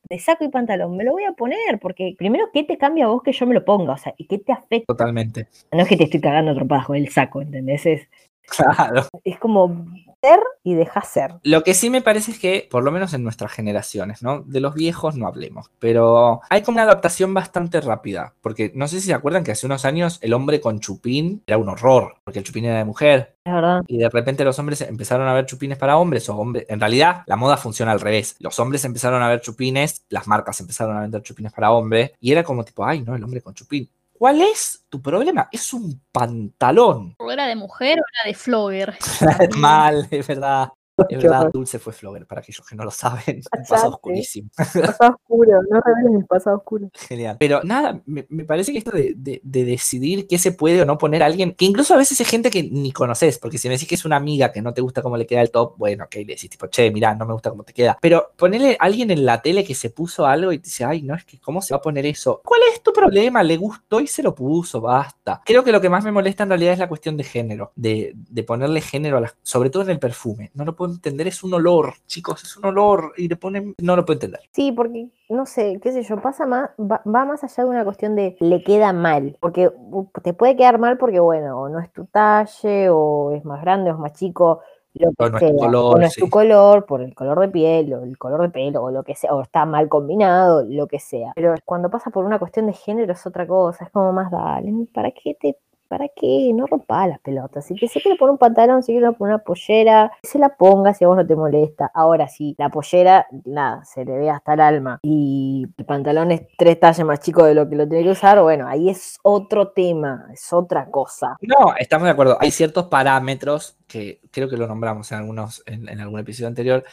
de 0.09 0.19
saco 0.19 0.43
y 0.43 0.49
pantalón, 0.49 0.97
me 0.97 1.03
lo 1.03 1.11
voy 1.11 1.25
a 1.25 1.33
poner, 1.33 1.79
porque 1.79 2.15
primero, 2.17 2.49
¿qué 2.51 2.63
te 2.63 2.77
cambia 2.77 3.05
a 3.05 3.09
vos 3.09 3.21
que 3.21 3.31
yo 3.31 3.45
me 3.45 3.53
lo 3.53 3.63
ponga? 3.63 3.93
O 3.93 3.97
sea, 3.97 4.15
¿y 4.17 4.25
qué 4.25 4.39
te 4.39 4.51
afecta? 4.51 4.87
Totalmente. 4.87 5.47
No 5.71 5.83
es 5.83 5.87
que 5.87 5.95
te 5.95 6.05
estoy 6.05 6.21
cagando 6.21 6.55
trompadas 6.55 6.87
con 6.87 6.95
el 6.95 7.09
saco, 7.09 7.41
¿entendés? 7.41 7.85
Es, 7.85 8.09
Claro. 8.47 9.03
es 9.23 9.39
como 9.39 9.85
ser 10.23 10.39
y 10.63 10.75
dejar 10.75 11.05
ser. 11.05 11.33
Lo 11.43 11.63
que 11.63 11.73
sí 11.73 11.89
me 11.89 12.01
parece 12.01 12.31
es 12.31 12.39
que, 12.39 12.67
por 12.71 12.83
lo 12.83 12.91
menos 12.91 13.13
en 13.13 13.23
nuestras 13.23 13.51
generaciones, 13.51 14.23
¿no? 14.23 14.41
De 14.41 14.61
los 14.61 14.73
viejos 14.73 15.15
no 15.17 15.27
hablemos, 15.27 15.69
pero 15.79 16.39
hay 16.49 16.61
como 16.61 16.77
una 16.77 16.83
adaptación 16.83 17.33
bastante 17.33 17.81
rápida, 17.81 18.33
porque 18.41 18.71
no 18.73 18.87
sé 18.87 19.01
si 19.01 19.07
se 19.07 19.13
acuerdan 19.13 19.43
que 19.43 19.51
hace 19.51 19.65
unos 19.65 19.83
años 19.85 20.19
el 20.21 20.33
hombre 20.33 20.61
con 20.61 20.79
chupín 20.79 21.43
era 21.45 21.57
un 21.57 21.67
horror, 21.67 22.15
porque 22.23 22.39
el 22.39 22.45
chupín 22.45 22.65
era 22.65 22.77
de 22.77 22.85
mujer, 22.85 23.35
Es 23.43 23.53
verdad. 23.53 23.81
y 23.87 23.97
de 23.97 24.09
repente 24.09 24.45
los 24.45 24.57
hombres 24.59 24.79
empezaron 24.81 25.27
a 25.27 25.33
ver 25.33 25.45
chupines 25.45 25.77
para 25.77 25.97
hombres, 25.97 26.29
o 26.29 26.37
hombres, 26.37 26.65
en 26.69 26.79
realidad 26.79 27.23
la 27.25 27.35
moda 27.35 27.57
funciona 27.57 27.91
al 27.91 27.99
revés, 27.99 28.37
los 28.39 28.57
hombres 28.59 28.85
empezaron 28.85 29.21
a 29.21 29.27
ver 29.27 29.41
chupines, 29.41 30.05
las 30.09 30.27
marcas 30.27 30.59
empezaron 30.61 30.95
a 30.95 31.01
vender 31.01 31.21
chupines 31.21 31.51
para 31.51 31.71
hombres, 31.71 32.11
y 32.21 32.31
era 32.31 32.43
como 32.43 32.63
tipo, 32.63 32.85
ay, 32.85 33.01
no, 33.01 33.15
el 33.15 33.23
hombre 33.23 33.41
con 33.41 33.53
chupín. 33.53 33.89
¿Cuál 34.23 34.41
es 34.41 34.85
tu 34.87 35.01
problema? 35.01 35.49
Es 35.51 35.73
un 35.73 36.01
pantalón. 36.09 37.13
¿O 37.19 37.29
era 37.29 37.45
de 37.45 37.57
mujer 37.57 37.99
o 37.99 38.03
era 38.13 38.29
de 38.29 38.33
flogger? 38.33 38.95
Mal, 39.57 40.07
es 40.09 40.25
verdad. 40.25 40.69
Es 41.09 41.21
verdad, 41.23 41.51
Dulce 41.51 41.79
fue 41.79 41.93
flogger, 41.93 42.25
para 42.25 42.41
aquellos 42.41 42.65
que 42.67 42.75
no 42.75 42.83
lo 42.83 42.91
saben. 42.91 43.41
Un 43.57 43.63
pasado 43.67 43.89
oscurísimo. 43.93 44.49
Pasado 44.55 45.15
oscuro, 45.21 45.61
no 45.69 45.81
revelen 45.85 46.17
mi 46.17 46.23
pasado 46.23 46.57
oscuro. 46.57 46.89
Genial. 46.93 47.37
Pero 47.39 47.61
nada, 47.63 48.01
me, 48.05 48.25
me 48.29 48.45
parece 48.45 48.71
que 48.71 48.77
esto 48.79 48.91
de, 48.91 49.13
de- 49.15 49.41
de 49.43 49.65
decidir 49.65 50.27
qué 50.27 50.37
se 50.37 50.51
puede 50.51 50.81
o 50.81 50.85
no 50.85 50.97
poner 50.97 51.23
a 51.23 51.25
alguien, 51.27 51.53
que 51.53 51.65
incluso 51.65 51.93
a 51.93 51.97
veces 51.97 52.19
es 52.19 52.27
gente 52.27 52.49
que 52.49 52.63
ni 52.63 52.91
conoces, 52.91 53.37
porque 53.39 53.57
si 53.57 53.67
me 53.67 53.73
decís 53.75 53.87
que 53.87 53.95
es 53.95 54.05
una 54.05 54.15
amiga 54.17 54.51
que 54.51 54.61
no 54.61 54.73
te 54.73 54.81
gusta 54.81 55.01
cómo 55.01 55.17
le 55.17 55.25
queda 55.25 55.41
el 55.41 55.51
top, 55.51 55.75
bueno, 55.77 56.05
ok, 56.05 56.15
le 56.15 56.25
decís 56.25 56.49
tipo, 56.49 56.67
che, 56.67 56.91
mirá, 56.91 57.15
no 57.15 57.25
me 57.25 57.33
gusta 57.33 57.49
cómo 57.49 57.63
te 57.63 57.73
queda. 57.73 57.97
Pero 58.01 58.31
ponerle 58.37 58.77
a 58.79 58.85
alguien 58.85 59.11
en 59.11 59.25
la 59.25 59.41
tele 59.41 59.63
que 59.63 59.75
se 59.75 59.89
puso 59.89 60.25
algo 60.25 60.51
y 60.51 60.59
te 60.59 60.65
dice, 60.65 60.85
ay, 60.85 61.01
no, 61.01 61.15
es 61.15 61.25
que, 61.25 61.39
¿cómo 61.39 61.61
se 61.61 61.73
va 61.73 61.77
a 61.77 61.81
poner 61.81 62.05
eso? 62.05 62.41
¿Cuál 62.43 62.61
es 62.73 62.81
tu 62.81 62.91
problema? 62.93 63.43
Le 63.43 63.57
gustó 63.57 63.99
y 63.99 64.07
se 64.07 64.23
lo 64.23 64.33
puso, 64.35 64.81
basta. 64.81 65.41
Creo 65.45 65.63
que 65.63 65.71
lo 65.71 65.81
que 65.81 65.89
más 65.89 66.03
me 66.03 66.11
molesta 66.11 66.43
en 66.43 66.49
realidad 66.49 66.73
es 66.73 66.79
la 66.79 66.87
cuestión 66.89 67.17
de 67.17 67.23
género, 67.23 67.71
de, 67.75 68.13
de 68.15 68.43
ponerle 68.43 68.81
género 68.81 69.17
a 69.17 69.21
las, 69.21 69.35
sobre 69.41 69.69
todo 69.69 69.83
en 69.83 69.89
el 69.89 69.99
perfume. 69.99 70.51
No 70.53 70.65
lo 70.65 70.75
puedo 70.75 70.92
entender, 70.95 71.27
es 71.27 71.43
un 71.43 71.53
olor, 71.53 71.93
chicos, 72.07 72.43
es 72.43 72.57
un 72.57 72.65
olor 72.65 73.13
y 73.17 73.27
le 73.27 73.35
ponen, 73.35 73.75
no 73.81 73.95
lo 73.95 74.05
puedo 74.05 74.15
entender. 74.15 74.41
Sí, 74.51 74.71
porque, 74.71 75.09
no 75.29 75.45
sé, 75.45 75.79
qué 75.81 75.91
sé 75.91 76.03
yo, 76.03 76.21
pasa 76.21 76.45
más, 76.45 76.69
va, 76.79 77.01
va 77.05 77.25
más 77.25 77.43
allá 77.43 77.63
de 77.63 77.69
una 77.69 77.83
cuestión 77.83 78.15
de 78.15 78.35
le 78.39 78.63
queda 78.63 78.93
mal. 78.93 79.37
Porque 79.39 79.69
uh, 79.73 80.07
te 80.23 80.33
puede 80.33 80.55
quedar 80.55 80.79
mal 80.79 80.97
porque, 80.97 81.19
bueno, 81.19 81.61
o 81.61 81.69
no 81.69 81.79
es 81.79 81.91
tu 81.91 82.05
talle, 82.05 82.89
o 82.89 83.31
es 83.31 83.43
más 83.45 83.61
grande, 83.61 83.91
o 83.91 83.93
es 83.93 83.99
más 83.99 84.13
chico, 84.13 84.61
lo 84.93 85.09
que 85.11 85.23
O 85.23 85.29
no 85.29 85.37
es 85.37 85.51
tu 85.51 85.57
color, 85.57 85.95
o 85.95 85.99
no 85.99 86.05
es 86.05 86.13
sí. 86.13 86.21
tu 86.21 86.29
color, 86.29 86.85
por 86.85 87.01
el 87.01 87.15
color 87.15 87.39
de 87.39 87.47
piel, 87.49 87.93
o 87.93 88.03
el 88.03 88.17
color 88.17 88.41
de 88.43 88.49
pelo, 88.49 88.83
o 88.83 88.91
lo 88.91 89.03
que 89.03 89.15
sea, 89.15 89.33
o 89.33 89.41
está 89.41 89.65
mal 89.65 89.89
combinado, 89.89 90.63
lo 90.63 90.87
que 90.87 90.99
sea. 90.99 91.31
Pero 91.35 91.55
cuando 91.65 91.89
pasa 91.89 92.11
por 92.11 92.25
una 92.25 92.39
cuestión 92.39 92.67
de 92.67 92.73
género 92.73 93.13
es 93.13 93.25
otra 93.25 93.47
cosa, 93.47 93.85
es 93.85 93.91
como 93.91 94.13
más, 94.13 94.31
dale, 94.31 94.71
¿para 94.93 95.11
qué 95.11 95.35
te 95.39 95.57
¿Para 95.93 96.07
qué? 96.07 96.51
No 96.55 96.65
rompa 96.65 97.05
las 97.05 97.19
pelotas. 97.19 97.67
Si 97.67 97.75
que 97.75 97.87
se 97.87 98.01
quiere 98.01 98.17
poner 98.17 98.31
un 98.31 98.39
pantalón, 98.39 98.81
si 98.81 98.93
quiere 98.93 99.11
poner 99.11 99.35
una 99.35 99.43
pollera, 99.43 100.11
se 100.23 100.39
la 100.39 100.55
ponga 100.55 100.91
si 100.95 101.03
a 101.03 101.07
vos 101.07 101.17
no 101.17 101.27
te 101.27 101.35
molesta. 101.35 101.91
Ahora 101.93 102.27
sí, 102.27 102.55
la 102.57 102.69
pollera, 102.69 103.27
nada, 103.45 103.85
se 103.85 104.03
le 104.03 104.17
ve 104.17 104.31
hasta 104.31 104.55
el 104.55 104.61
alma. 104.61 104.99
Y 105.03 105.67
el 105.77 105.85
pantalón 105.85 106.31
es 106.31 106.47
tres 106.57 106.79
tallas 106.79 107.05
más 107.05 107.19
chico 107.19 107.45
de 107.45 107.53
lo 107.53 107.69
que 107.69 107.75
lo 107.75 107.87
tiene 107.87 108.05
que 108.05 108.09
usar, 108.09 108.41
bueno, 108.41 108.67
ahí 108.67 108.89
es 108.89 109.19
otro 109.21 109.67
tema, 109.67 110.25
es 110.33 110.51
otra 110.51 110.89
cosa. 110.89 111.37
No, 111.41 111.75
estamos 111.77 112.05
de 112.05 112.11
acuerdo. 112.11 112.37
Hay 112.39 112.49
ciertos 112.49 112.87
parámetros 112.87 113.77
que 113.87 114.19
creo 114.31 114.49
que 114.49 114.57
lo 114.57 114.65
nombramos 114.65 115.11
en 115.11 115.19
algunos, 115.19 115.61
en 115.67 115.99
algún 115.99 116.21
episodio 116.21 116.47
anterior. 116.47 116.83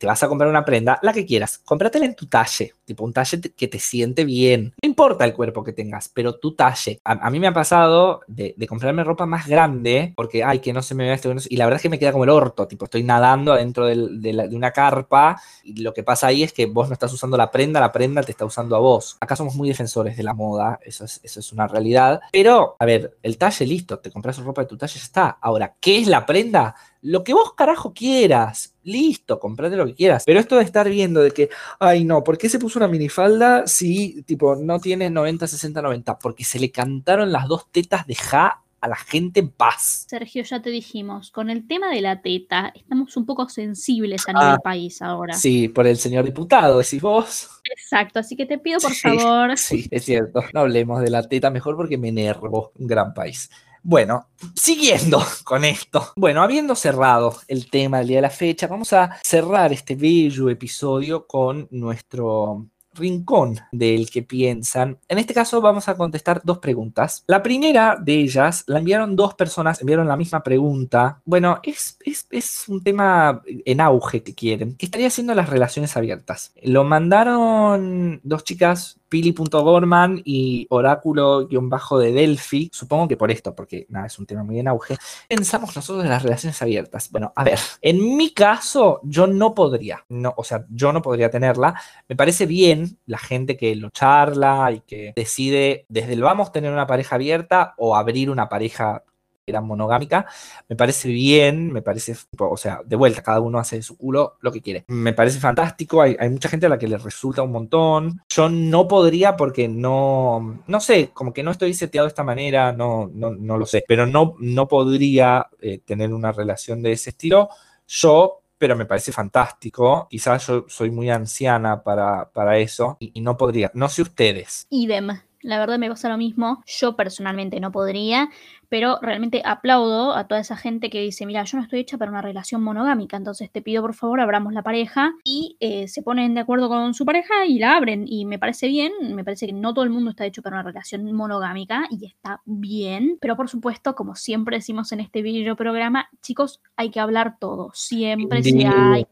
Te 0.00 0.06
vas 0.06 0.22
a 0.22 0.28
comprar 0.28 0.48
una 0.48 0.64
prenda, 0.64 0.98
la 1.02 1.12
que 1.12 1.26
quieras, 1.26 1.58
cómpratela 1.58 2.06
en 2.06 2.14
tu 2.14 2.24
talle, 2.24 2.72
tipo 2.86 3.04
un 3.04 3.12
talle 3.12 3.38
que 3.38 3.68
te 3.68 3.78
siente 3.78 4.24
bien. 4.24 4.72
No 4.82 4.88
importa 4.88 5.26
el 5.26 5.34
cuerpo 5.34 5.62
que 5.62 5.74
tengas, 5.74 6.08
pero 6.08 6.36
tu 6.36 6.54
talle. 6.54 7.02
A, 7.04 7.28
mí 7.28 7.38
me 7.38 7.48
ha 7.48 7.52
pasado 7.52 8.22
de, 8.26 8.54
comprarme 8.66 9.04
ropa 9.04 9.26
más 9.26 9.46
grande, 9.46 10.14
porque, 10.16 10.42
ay, 10.42 10.60
que 10.60 10.72
no 10.72 10.80
se 10.80 10.94
me 10.94 11.04
vea 11.04 11.12
esto, 11.12 11.34
no 11.34 11.42
y 11.46 11.56
la 11.58 11.66
verdad 11.66 11.76
es 11.76 11.82
que 11.82 11.90
me 11.90 11.98
queda 11.98 12.12
como 12.12 12.24
el 12.24 12.30
orto, 12.30 12.66
tipo, 12.66 12.86
estoy 12.86 13.02
nadando 13.02 13.52
adentro 13.52 13.84
de 13.84 14.48
una 14.52 14.70
carpa, 14.70 15.38
y 15.64 15.82
lo 15.82 15.92
que 15.92 16.02
pasa 16.02 16.28
ahí 16.28 16.44
es 16.44 16.54
que 16.54 16.64
vos 16.64 16.88
no 16.88 16.94
estás 16.94 17.12
usando 17.12 17.36
la 17.36 17.50
prenda, 17.50 17.78
la 17.78 17.92
prenda 17.92 18.22
te 18.22 18.32
está 18.32 18.46
usando 18.46 18.76
a 18.76 18.78
vos. 18.78 19.18
Acá 19.20 19.36
somos 19.36 19.54
muy 19.54 19.68
defensores 19.68 20.16
de 20.16 20.22
la 20.22 20.32
moda, 20.32 20.78
eso 20.82 21.04
es, 21.04 21.20
eso 21.22 21.40
es 21.40 21.52
una 21.52 21.68
realidad. 21.68 22.22
Pero, 22.32 22.74
a 22.78 22.86
ver, 22.86 23.18
el 23.22 23.36
talle 23.36 23.66
listo, 23.66 23.98
te 23.98 24.10
compras 24.10 24.38
ropa 24.38 24.62
de 24.62 24.68
tu 24.68 24.78
talle, 24.78 24.98
ya 24.98 25.04
está. 25.04 25.38
Ahora, 25.42 25.74
¿qué 25.78 25.98
es 25.98 26.06
la 26.08 26.24
prenda? 26.24 26.74
Lo 27.02 27.24
que 27.24 27.32
vos 27.32 27.54
carajo 27.54 27.94
quieras. 27.94 28.74
Listo, 28.82 29.38
comprate 29.40 29.76
lo 29.76 29.86
que 29.86 29.94
quieras. 29.94 30.24
Pero 30.26 30.38
esto 30.40 30.56
de 30.56 30.64
estar 30.64 30.88
viendo 30.88 31.20
de 31.22 31.30
que, 31.30 31.48
ay 31.78 32.04
no, 32.04 32.22
¿por 32.22 32.36
qué 32.36 32.48
se 32.48 32.58
puso 32.58 32.78
una 32.78 32.88
minifalda 32.88 33.66
si 33.66 34.22
tipo 34.22 34.56
no 34.56 34.80
tiene 34.80 35.08
90, 35.10 35.46
60, 35.46 35.80
90? 35.82 36.18
Porque 36.18 36.44
se 36.44 36.58
le 36.58 36.70
cantaron 36.70 37.32
las 37.32 37.46
dos 37.48 37.70
tetas 37.70 38.06
de 38.06 38.14
Ja 38.14 38.62
a 38.82 38.88
la 38.88 38.96
gente 38.96 39.40
en 39.40 39.50
paz. 39.50 40.06
Sergio, 40.08 40.42
ya 40.42 40.62
te 40.62 40.70
dijimos, 40.70 41.30
con 41.30 41.50
el 41.50 41.66
tema 41.66 41.90
de 41.90 42.00
la 42.00 42.22
teta, 42.22 42.72
estamos 42.74 43.14
un 43.18 43.26
poco 43.26 43.46
sensibles 43.50 44.26
a 44.26 44.32
nivel 44.32 44.48
Ah, 44.54 44.58
país 44.62 45.02
ahora. 45.02 45.34
Sí, 45.34 45.68
por 45.68 45.86
el 45.86 45.98
señor 45.98 46.24
diputado, 46.24 46.78
decís 46.78 47.02
vos. 47.02 47.50
Exacto, 47.70 48.18
así 48.20 48.36
que 48.36 48.46
te 48.46 48.56
pido 48.58 48.78
por 48.80 48.90
Sí, 48.94 49.00
favor. 49.00 49.58
Sí, 49.58 49.86
es 49.90 50.04
cierto. 50.04 50.42
No 50.54 50.60
hablemos 50.60 51.02
de 51.02 51.10
la 51.10 51.22
teta 51.28 51.50
mejor 51.50 51.76
porque 51.76 51.98
me 51.98 52.08
enervo. 52.08 52.72
Un 52.78 52.86
gran 52.86 53.12
país. 53.12 53.50
Bueno, 53.82 54.28
siguiendo 54.54 55.22
con 55.44 55.64
esto. 55.64 56.12
Bueno, 56.16 56.42
habiendo 56.42 56.74
cerrado 56.74 57.36
el 57.48 57.70
tema 57.70 57.98
del 57.98 58.08
día 58.08 58.18
de 58.18 58.22
la 58.22 58.30
fecha, 58.30 58.66
vamos 58.66 58.92
a 58.92 59.18
cerrar 59.22 59.72
este 59.72 59.94
bello 59.94 60.50
episodio 60.50 61.26
con 61.26 61.66
nuestro 61.70 62.66
rincón 62.94 63.58
del 63.72 64.10
que 64.10 64.22
piensan. 64.22 64.98
En 65.08 65.18
este 65.18 65.34
caso 65.34 65.60
vamos 65.60 65.88
a 65.88 65.96
contestar 65.96 66.42
dos 66.44 66.58
preguntas. 66.58 67.24
La 67.26 67.42
primera 67.42 67.96
de 68.00 68.14
ellas 68.14 68.64
la 68.66 68.78
enviaron 68.78 69.16
dos 69.16 69.34
personas, 69.34 69.80
enviaron 69.80 70.08
la 70.08 70.16
misma 70.16 70.42
pregunta. 70.42 71.20
Bueno, 71.24 71.60
es, 71.62 71.96
es, 72.04 72.26
es 72.30 72.68
un 72.68 72.82
tema 72.82 73.42
en 73.46 73.80
auge 73.80 74.22
que 74.22 74.34
quieren, 74.34 74.76
que 74.76 74.86
estaría 74.86 75.06
haciendo 75.06 75.34
las 75.34 75.48
relaciones 75.48 75.96
abiertas. 75.96 76.52
Lo 76.62 76.84
mandaron 76.84 78.20
dos 78.22 78.44
chicas, 78.44 78.99
Pili.gorman 79.10 80.22
y 80.24 80.66
Oráculo-bajo 80.70 81.98
de 81.98 82.12
Delphi. 82.12 82.70
Supongo 82.72 83.08
que 83.08 83.16
por 83.18 83.30
esto, 83.30 83.54
porque 83.54 83.86
nada, 83.90 84.06
es 84.06 84.18
un 84.18 84.24
tema 84.24 84.44
muy 84.44 84.58
en 84.58 84.68
auge. 84.68 84.96
Pensamos 85.28 85.76
nosotros 85.76 86.04
en 86.04 86.10
las 86.10 86.22
relaciones 86.22 86.62
abiertas. 86.62 87.10
Bueno, 87.10 87.32
a 87.36 87.44
ver, 87.44 87.58
en 87.82 88.16
mi 88.16 88.32
caso, 88.32 89.00
yo 89.02 89.26
no 89.26 89.54
podría, 89.54 90.04
no, 90.08 90.32
o 90.36 90.44
sea, 90.44 90.64
yo 90.70 90.92
no 90.92 91.02
podría 91.02 91.30
tenerla. 91.30 91.74
Me 92.08 92.16
parece 92.16 92.46
bien 92.46 92.98
la 93.06 93.18
gente 93.18 93.56
que 93.56 93.74
lo 93.74 93.90
charla 93.90 94.70
y 94.72 94.80
que 94.80 95.12
decide 95.16 95.84
desde 95.88 96.14
el 96.14 96.22
vamos 96.22 96.52
tener 96.52 96.72
una 96.72 96.86
pareja 96.86 97.16
abierta 97.16 97.74
o 97.76 97.96
abrir 97.96 98.30
una 98.30 98.48
pareja 98.48 99.02
que 99.50 99.56
era 99.56 99.60
monogámica, 99.60 100.26
me 100.68 100.76
parece 100.76 101.08
bien, 101.08 101.72
me 101.72 101.82
parece, 101.82 102.16
o 102.38 102.56
sea, 102.56 102.80
de 102.84 102.96
vuelta, 102.96 103.22
cada 103.22 103.40
uno 103.40 103.58
hace 103.58 103.76
de 103.76 103.82
su 103.82 103.96
culo 103.96 104.36
lo 104.40 104.52
que 104.52 104.60
quiere. 104.60 104.84
Me 104.88 105.12
parece 105.12 105.40
fantástico, 105.40 106.00
hay, 106.00 106.16
hay 106.18 106.30
mucha 106.30 106.48
gente 106.48 106.66
a 106.66 106.68
la 106.68 106.78
que 106.78 106.88
le 106.88 106.98
resulta 106.98 107.42
un 107.42 107.52
montón. 107.52 108.22
Yo 108.28 108.48
no 108.48 108.86
podría 108.86 109.36
porque 109.36 109.68
no, 109.68 110.62
no 110.66 110.80
sé, 110.80 111.10
como 111.12 111.32
que 111.32 111.42
no 111.42 111.50
estoy 111.50 111.74
seteado 111.74 112.06
de 112.06 112.10
esta 112.10 112.24
manera, 112.24 112.72
no, 112.72 113.10
no, 113.12 113.30
no 113.30 113.58
lo 113.58 113.66
sé, 113.66 113.84
pero 113.86 114.06
no, 114.06 114.34
no 114.38 114.68
podría 114.68 115.48
eh, 115.60 115.78
tener 115.84 116.12
una 116.12 116.32
relación 116.32 116.82
de 116.82 116.92
ese 116.92 117.10
estilo. 117.10 117.48
Yo 117.86 118.36
pero 118.60 118.76
me 118.76 118.84
parece 118.84 119.10
fantástico. 119.10 120.06
Quizás 120.10 120.46
yo 120.46 120.66
soy 120.68 120.90
muy 120.90 121.08
anciana 121.08 121.82
para, 121.82 122.30
para 122.30 122.58
eso 122.58 122.98
y, 123.00 123.10
y 123.14 123.22
no 123.22 123.34
podría. 123.34 123.70
No 123.72 123.88
sé 123.88 124.02
ustedes. 124.02 124.66
Idem. 124.68 125.18
La 125.42 125.58
verdad 125.58 125.78
me 125.78 125.88
pasa 125.88 126.08
lo 126.08 126.18
mismo. 126.18 126.62
Yo 126.66 126.96
personalmente 126.96 127.60
no 127.60 127.72
podría, 127.72 128.28
pero 128.68 128.98
realmente 129.00 129.42
aplaudo 129.44 130.14
a 130.14 130.26
toda 130.28 130.40
esa 130.40 130.56
gente 130.56 130.90
que 130.90 131.00
dice, 131.00 131.26
mira, 131.26 131.44
yo 131.44 131.56
no 131.56 131.64
estoy 131.64 131.80
hecha 131.80 131.98
para 131.98 132.10
una 132.10 132.22
relación 132.22 132.62
monogámica, 132.62 133.16
entonces 133.16 133.50
te 133.50 133.62
pido 133.62 133.82
por 133.82 133.94
favor 133.94 134.20
abramos 134.20 134.52
la 134.52 134.62
pareja 134.62 135.12
y 135.24 135.56
eh, 135.60 135.88
se 135.88 136.02
ponen 136.02 136.34
de 136.34 136.40
acuerdo 136.40 136.68
con 136.68 136.94
su 136.94 137.04
pareja 137.04 137.46
y 137.46 137.58
la 137.58 137.76
abren. 137.76 138.04
Y 138.06 138.26
me 138.26 138.38
parece 138.38 138.68
bien, 138.68 138.92
me 139.14 139.24
parece 139.24 139.46
que 139.46 139.52
no 139.52 139.72
todo 139.72 139.84
el 139.84 139.90
mundo 139.90 140.10
está 140.10 140.26
hecho 140.26 140.42
para 140.42 140.56
una 140.56 140.62
relación 140.62 141.10
monogámica 141.12 141.86
y 141.90 142.06
está 142.06 142.42
bien, 142.44 143.18
pero 143.20 143.36
por 143.36 143.48
supuesto, 143.48 143.94
como 143.94 144.14
siempre 144.14 144.58
decimos 144.58 144.92
en 144.92 145.00
este 145.00 145.22
video 145.22 145.56
programa, 145.56 146.08
chicos, 146.22 146.60
hay 146.76 146.90
que 146.90 147.00
hablar 147.00 147.38
todo, 147.38 147.70
siempre 147.74 148.42
se 148.42 148.66
hay 148.66 149.06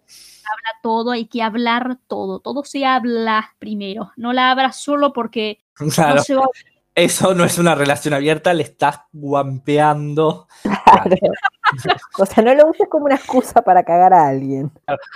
habla 0.48 0.80
todo, 0.82 1.10
hay 1.10 1.26
que 1.26 1.42
hablar 1.42 1.98
todo, 2.06 2.40
todo 2.40 2.64
se 2.64 2.84
habla 2.84 3.54
primero, 3.58 4.12
no 4.16 4.32
la 4.32 4.50
abras 4.50 4.76
solo 4.76 5.12
porque 5.12 5.60
Claro, 5.94 6.22
no 6.28 6.50
eso 6.94 7.32
no 7.32 7.44
es 7.44 7.58
una 7.58 7.76
relación 7.76 8.12
abierta, 8.12 8.52
le 8.52 8.64
estás 8.64 9.02
guampeando. 9.12 10.48
Claro. 10.62 11.16
O 12.18 12.26
sea, 12.26 12.42
no 12.42 12.52
lo 12.54 12.66
uses 12.70 12.88
como 12.90 13.04
una 13.04 13.14
excusa 13.14 13.62
para 13.62 13.84
cagar 13.84 14.12
a 14.12 14.26
alguien. 14.26 14.72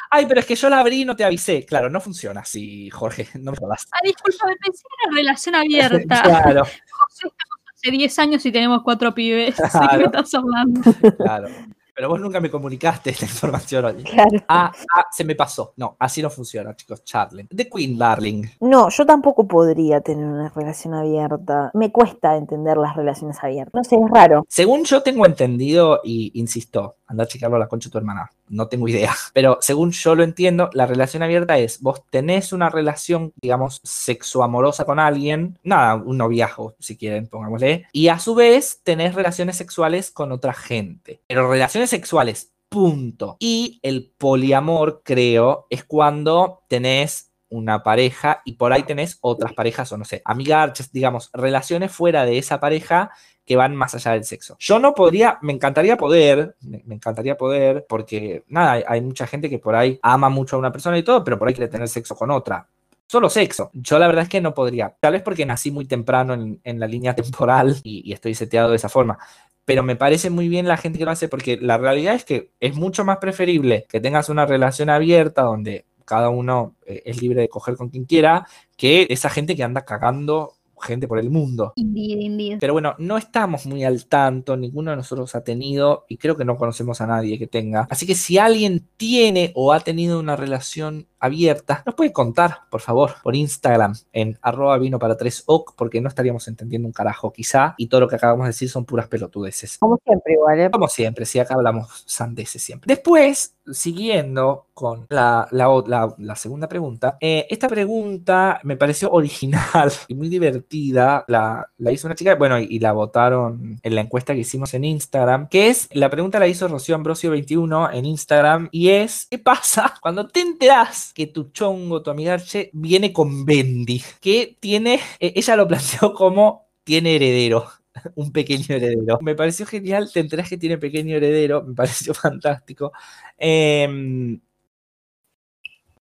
Ay, 0.08 0.26
pero 0.26 0.38
es 0.40 0.46
que 0.46 0.54
yo 0.54 0.68
la 0.68 0.78
abrí 0.78 1.00
y 1.00 1.04
no 1.04 1.16
te 1.16 1.24
avisé. 1.24 1.66
Claro, 1.66 1.90
no 1.90 2.00
funciona 2.00 2.42
así, 2.42 2.88
Jorge, 2.90 3.28
no 3.40 3.50
me 3.50 3.56
jodas. 3.56 3.88
Ah, 3.90 3.98
disculpa, 4.04 4.46
pensé 4.64 4.84
en 4.86 5.08
una 5.10 5.16
relación 5.18 5.54
abierta. 5.56 6.22
Claro, 6.22 6.64
José, 6.64 7.26
estamos 7.26 7.58
hace 7.74 7.90
10 7.90 8.18
años 8.20 8.46
y 8.46 8.52
tenemos 8.52 8.82
cuatro 8.84 9.12
pibes. 9.12 9.56
¿De 9.56 9.62
qué 9.64 9.68
Claro. 9.70 9.98
me 9.98 10.04
estás 10.04 10.34
hablando? 10.34 10.80
claro. 11.16 11.48
Pero 11.94 12.08
vos 12.08 12.20
nunca 12.20 12.40
me 12.40 12.50
comunicaste 12.50 13.10
esta 13.10 13.24
información 13.26 13.84
hoy. 13.84 14.02
Claro. 14.04 14.38
Ah, 14.48 14.72
ah, 14.96 15.04
se 15.10 15.24
me 15.24 15.34
pasó. 15.34 15.74
No, 15.76 15.96
así 15.98 16.22
no 16.22 16.30
funciona, 16.30 16.74
chicos. 16.74 17.04
Charlen. 17.04 17.48
The 17.48 17.68
Queen, 17.68 17.98
darling. 17.98 18.44
No, 18.60 18.88
yo 18.88 19.04
tampoco 19.04 19.46
podría 19.46 20.00
tener 20.00 20.24
una 20.24 20.48
relación 20.48 20.94
abierta. 20.94 21.70
Me 21.74 21.92
cuesta 21.92 22.36
entender 22.36 22.76
las 22.76 22.96
relaciones 22.96 23.36
abiertas. 23.42 23.74
No 23.74 23.84
sé, 23.84 23.96
es 23.96 24.10
raro. 24.10 24.44
Según 24.48 24.84
yo 24.84 25.02
tengo 25.02 25.26
entendido, 25.26 26.00
y 26.02 26.32
insisto, 26.34 26.96
anda 27.06 27.24
a 27.24 27.26
checarlo 27.26 27.56
a 27.56 27.60
la 27.60 27.68
concha 27.68 27.88
de 27.88 27.92
tu 27.92 27.98
hermana, 27.98 28.30
no 28.52 28.68
tengo 28.68 28.86
idea, 28.86 29.14
pero 29.34 29.58
según 29.60 29.90
yo 29.90 30.14
lo 30.14 30.22
entiendo, 30.22 30.70
la 30.72 30.86
relación 30.86 31.22
abierta 31.22 31.58
es, 31.58 31.80
vos 31.80 32.02
tenés 32.10 32.52
una 32.52 32.68
relación, 32.68 33.32
digamos, 33.40 33.80
sexoamorosa 33.82 34.84
con 34.84 34.98
alguien, 34.98 35.58
nada, 35.64 35.96
un 35.96 36.18
noviazgo, 36.18 36.76
si 36.78 36.96
quieren, 36.96 37.26
pongámosle, 37.26 37.86
y 37.92 38.08
a 38.08 38.18
su 38.18 38.34
vez 38.34 38.80
tenés 38.84 39.14
relaciones 39.14 39.56
sexuales 39.56 40.10
con 40.10 40.32
otra 40.32 40.52
gente, 40.52 41.22
pero 41.26 41.50
relaciones 41.50 41.90
sexuales, 41.90 42.52
punto. 42.68 43.36
Y 43.38 43.78
el 43.82 44.12
poliamor, 44.16 45.02
creo, 45.04 45.66
es 45.68 45.84
cuando 45.84 46.62
tenés 46.68 47.31
una 47.52 47.82
pareja 47.82 48.40
y 48.44 48.54
por 48.54 48.72
ahí 48.72 48.82
tenés 48.82 49.18
otras 49.20 49.52
parejas 49.52 49.92
o 49.92 49.98
no 49.98 50.04
sé, 50.04 50.22
amigarches, 50.24 50.90
digamos, 50.90 51.30
relaciones 51.32 51.92
fuera 51.92 52.24
de 52.24 52.38
esa 52.38 52.58
pareja 52.58 53.12
que 53.44 53.56
van 53.56 53.76
más 53.76 53.94
allá 53.94 54.12
del 54.12 54.24
sexo. 54.24 54.56
Yo 54.58 54.78
no 54.78 54.94
podría, 54.94 55.38
me 55.42 55.52
encantaría 55.52 55.96
poder, 55.96 56.56
me, 56.62 56.94
encantaría 56.94 57.36
poder, 57.36 57.86
porque 57.88 58.44
nada, 58.48 58.82
hay, 58.86 59.00
mucha 59.00 59.26
gente 59.26 59.50
que 59.50 59.58
por 59.58 59.74
ahí 59.74 59.98
ama 60.02 60.28
mucho 60.28 60.56
a 60.56 60.58
una 60.58 60.72
persona 60.72 60.96
y 60.96 61.02
todo, 61.02 61.22
pero 61.22 61.38
por 61.38 61.48
ahí 61.48 61.54
quiere 61.54 61.70
tener 61.70 61.88
sexo 61.88 62.16
con 62.16 62.30
otra. 62.30 62.66
Solo 63.06 63.28
sexo. 63.28 63.70
Yo 63.74 63.98
la 63.98 64.06
verdad 64.06 64.22
es 64.22 64.30
que 64.30 64.40
no 64.40 64.54
podría. 64.54 64.96
Tal 64.98 65.12
vez 65.12 65.22
porque 65.22 65.44
nací 65.44 65.70
muy 65.70 65.84
temprano 65.84 66.32
en, 66.32 66.60
en 66.64 66.80
la 66.80 66.86
línea 66.86 67.14
temporal 67.14 67.76
y, 67.84 68.08
y 68.08 68.12
estoy 68.12 68.34
seteado 68.34 68.70
de 68.70 68.76
esa 68.76 68.88
forma 68.88 69.18
pero 69.64 69.82
me 69.82 69.96
parece 69.96 70.30
muy 70.30 70.48
bien 70.48 70.66
la 70.66 70.76
gente 70.76 70.98
que 70.98 71.04
lo 71.04 71.10
hace 71.10 71.28
porque 71.28 71.56
la 71.56 71.78
realidad 71.78 72.14
es 72.14 72.24
que 72.24 72.50
es 72.60 72.74
mucho 72.74 73.04
más 73.04 73.18
preferible 73.18 73.86
que 73.88 74.00
tengas 74.00 74.28
una 74.28 74.44
relación 74.44 74.90
abierta 74.90 75.42
donde 75.42 75.86
cada 76.12 76.28
uno 76.28 76.76
eh, 76.84 77.04
es 77.06 77.22
libre 77.22 77.40
de 77.40 77.48
coger 77.48 77.74
con 77.74 77.88
quien 77.88 78.04
quiera 78.04 78.46
que 78.76 79.06
esa 79.08 79.30
gente 79.30 79.56
que 79.56 79.62
anda 79.62 79.86
cagando 79.86 80.56
gente 80.82 81.08
por 81.08 81.18
el 81.18 81.30
mundo. 81.30 81.72
Indeed, 81.76 82.18
indeed. 82.18 82.58
Pero 82.60 82.74
bueno, 82.74 82.94
no 82.98 83.16
estamos 83.16 83.64
muy 83.64 83.82
al 83.84 84.04
tanto, 84.06 84.54
ninguno 84.54 84.90
de 84.90 84.98
nosotros 84.98 85.34
ha 85.34 85.42
tenido 85.42 86.04
y 86.08 86.18
creo 86.18 86.36
que 86.36 86.44
no 86.44 86.58
conocemos 86.58 87.00
a 87.00 87.06
nadie 87.06 87.38
que 87.38 87.46
tenga. 87.46 87.86
Así 87.88 88.06
que 88.06 88.14
si 88.14 88.36
alguien 88.36 88.86
tiene 88.98 89.52
o 89.54 89.72
ha 89.72 89.80
tenido 89.80 90.20
una 90.20 90.36
relación 90.36 91.06
abierta, 91.22 91.82
nos 91.86 91.94
puede 91.94 92.12
contar, 92.12 92.62
por 92.68 92.80
favor, 92.80 93.14
por 93.22 93.36
Instagram 93.36 93.94
en 94.12 94.38
arroba 94.42 94.76
vino 94.78 94.98
para 94.98 95.16
3 95.16 95.44
oc, 95.46 95.74
porque 95.76 96.00
no 96.00 96.08
estaríamos 96.08 96.48
entendiendo 96.48 96.88
un 96.88 96.92
carajo 96.92 97.32
quizá 97.32 97.74
y 97.78 97.86
todo 97.86 98.02
lo 98.02 98.08
que 98.08 98.16
acabamos 98.16 98.44
de 98.44 98.48
decir 98.48 98.68
son 98.68 98.84
puras 98.84 99.06
pelotudeces. 99.06 99.78
Como 99.78 99.98
siempre, 100.04 100.34
igual. 100.34 100.60
¿eh? 100.60 100.70
Como 100.70 100.88
siempre, 100.88 101.24
sí, 101.24 101.38
acá 101.38 101.54
hablamos 101.54 102.04
sandeces 102.06 102.62
siempre. 102.62 102.92
Después, 102.92 103.54
siguiendo 103.70 104.66
con 104.74 105.06
la, 105.10 105.46
la, 105.52 105.68
la, 105.86 106.14
la 106.18 106.36
segunda 106.36 106.68
pregunta, 106.68 107.16
eh, 107.20 107.46
esta 107.48 107.68
pregunta 107.68 108.60
me 108.64 108.76
pareció 108.76 109.10
original 109.10 109.92
y 110.08 110.14
muy 110.14 110.28
divertida. 110.28 111.24
La, 111.28 111.70
la 111.78 111.92
hizo 111.92 112.08
una 112.08 112.16
chica, 112.16 112.34
bueno, 112.34 112.58
y, 112.58 112.66
y, 112.68 112.78
la 112.80 112.92
votaron 112.92 113.78
en 113.80 113.94
la 113.94 114.00
encuesta 114.00 114.34
que 114.34 114.40
hicimos 114.40 114.74
en 114.74 114.84
Instagram, 114.84 115.48
que 115.48 115.68
es, 115.68 115.88
la 115.92 116.10
pregunta 116.10 116.40
la 116.40 116.48
hizo 116.48 116.66
Rocío 116.66 116.96
Ambrosio 116.96 117.30
21 117.30 117.92
en 117.92 118.04
Instagram, 118.06 118.68
y 118.72 118.90
es, 118.90 119.28
¿qué 119.30 119.38
pasa 119.38 119.94
cuando 120.02 120.26
te 120.26 120.40
enteras 120.40 121.11
que 121.12 121.26
tu 121.26 121.50
chongo, 121.50 122.02
tu 122.02 122.10
amigarche, 122.10 122.70
viene 122.72 123.12
con 123.12 123.44
Bendy? 123.44 124.02
Que 124.20 124.56
tiene, 124.60 125.00
eh, 125.20 125.32
ella 125.36 125.56
lo 125.56 125.68
planteó 125.68 126.14
como, 126.14 126.68
tiene 126.84 127.16
heredero 127.16 127.66
un 128.16 128.32
pequeño 128.32 128.74
heredero. 128.76 129.18
Me 129.20 129.34
pareció 129.34 129.66
genial, 129.66 130.10
te 130.12 130.20
enterás 130.20 130.48
que 130.48 130.58
tiene 130.58 130.78
pequeño 130.78 131.16
heredero, 131.16 131.62
me 131.62 131.74
pareció 131.74 132.14
fantástico. 132.14 132.92
Eh, 133.38 133.88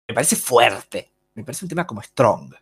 me 0.07 0.13
parece 0.13 0.35
fuerte, 0.35 1.11
me 1.33 1.43
parece 1.43 1.65
un 1.65 1.69
tema 1.69 1.87
como 1.87 2.01
strong. 2.01 2.53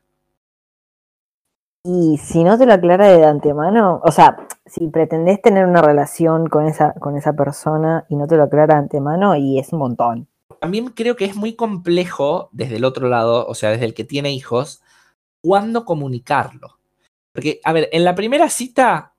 Y 1.85 2.17
si 2.17 2.45
no 2.45 2.57
te 2.57 2.65
lo 2.65 2.73
aclara 2.73 3.09
de 3.09 3.25
antemano, 3.25 4.01
o 4.05 4.11
sea, 4.11 4.47
si 4.65 4.87
pretendés 4.87 5.41
tener 5.41 5.65
una 5.65 5.81
relación 5.81 6.47
con 6.47 6.65
esa, 6.65 6.93
con 6.93 7.17
esa 7.17 7.33
persona 7.33 8.05
y 8.07 8.15
no 8.15 8.25
te 8.25 8.37
lo 8.37 8.43
aclara 8.43 8.75
de 8.75 8.79
antemano, 8.79 9.35
y 9.35 9.59
es 9.59 9.73
un 9.73 9.79
montón. 9.79 10.29
También 10.63 10.87
creo 10.91 11.17
que 11.17 11.25
es 11.25 11.35
muy 11.35 11.57
complejo 11.57 12.47
desde 12.53 12.77
el 12.77 12.85
otro 12.85 13.09
lado, 13.09 13.45
o 13.47 13.53
sea, 13.53 13.71
desde 13.71 13.83
el 13.83 13.93
que 13.93 14.05
tiene 14.05 14.31
hijos, 14.31 14.81
cuándo 15.41 15.83
comunicarlo. 15.83 16.79
Porque, 17.33 17.59
a 17.65 17.73
ver, 17.73 17.89
en 17.91 18.05
la 18.05 18.15
primera 18.15 18.49
cita, 18.49 19.13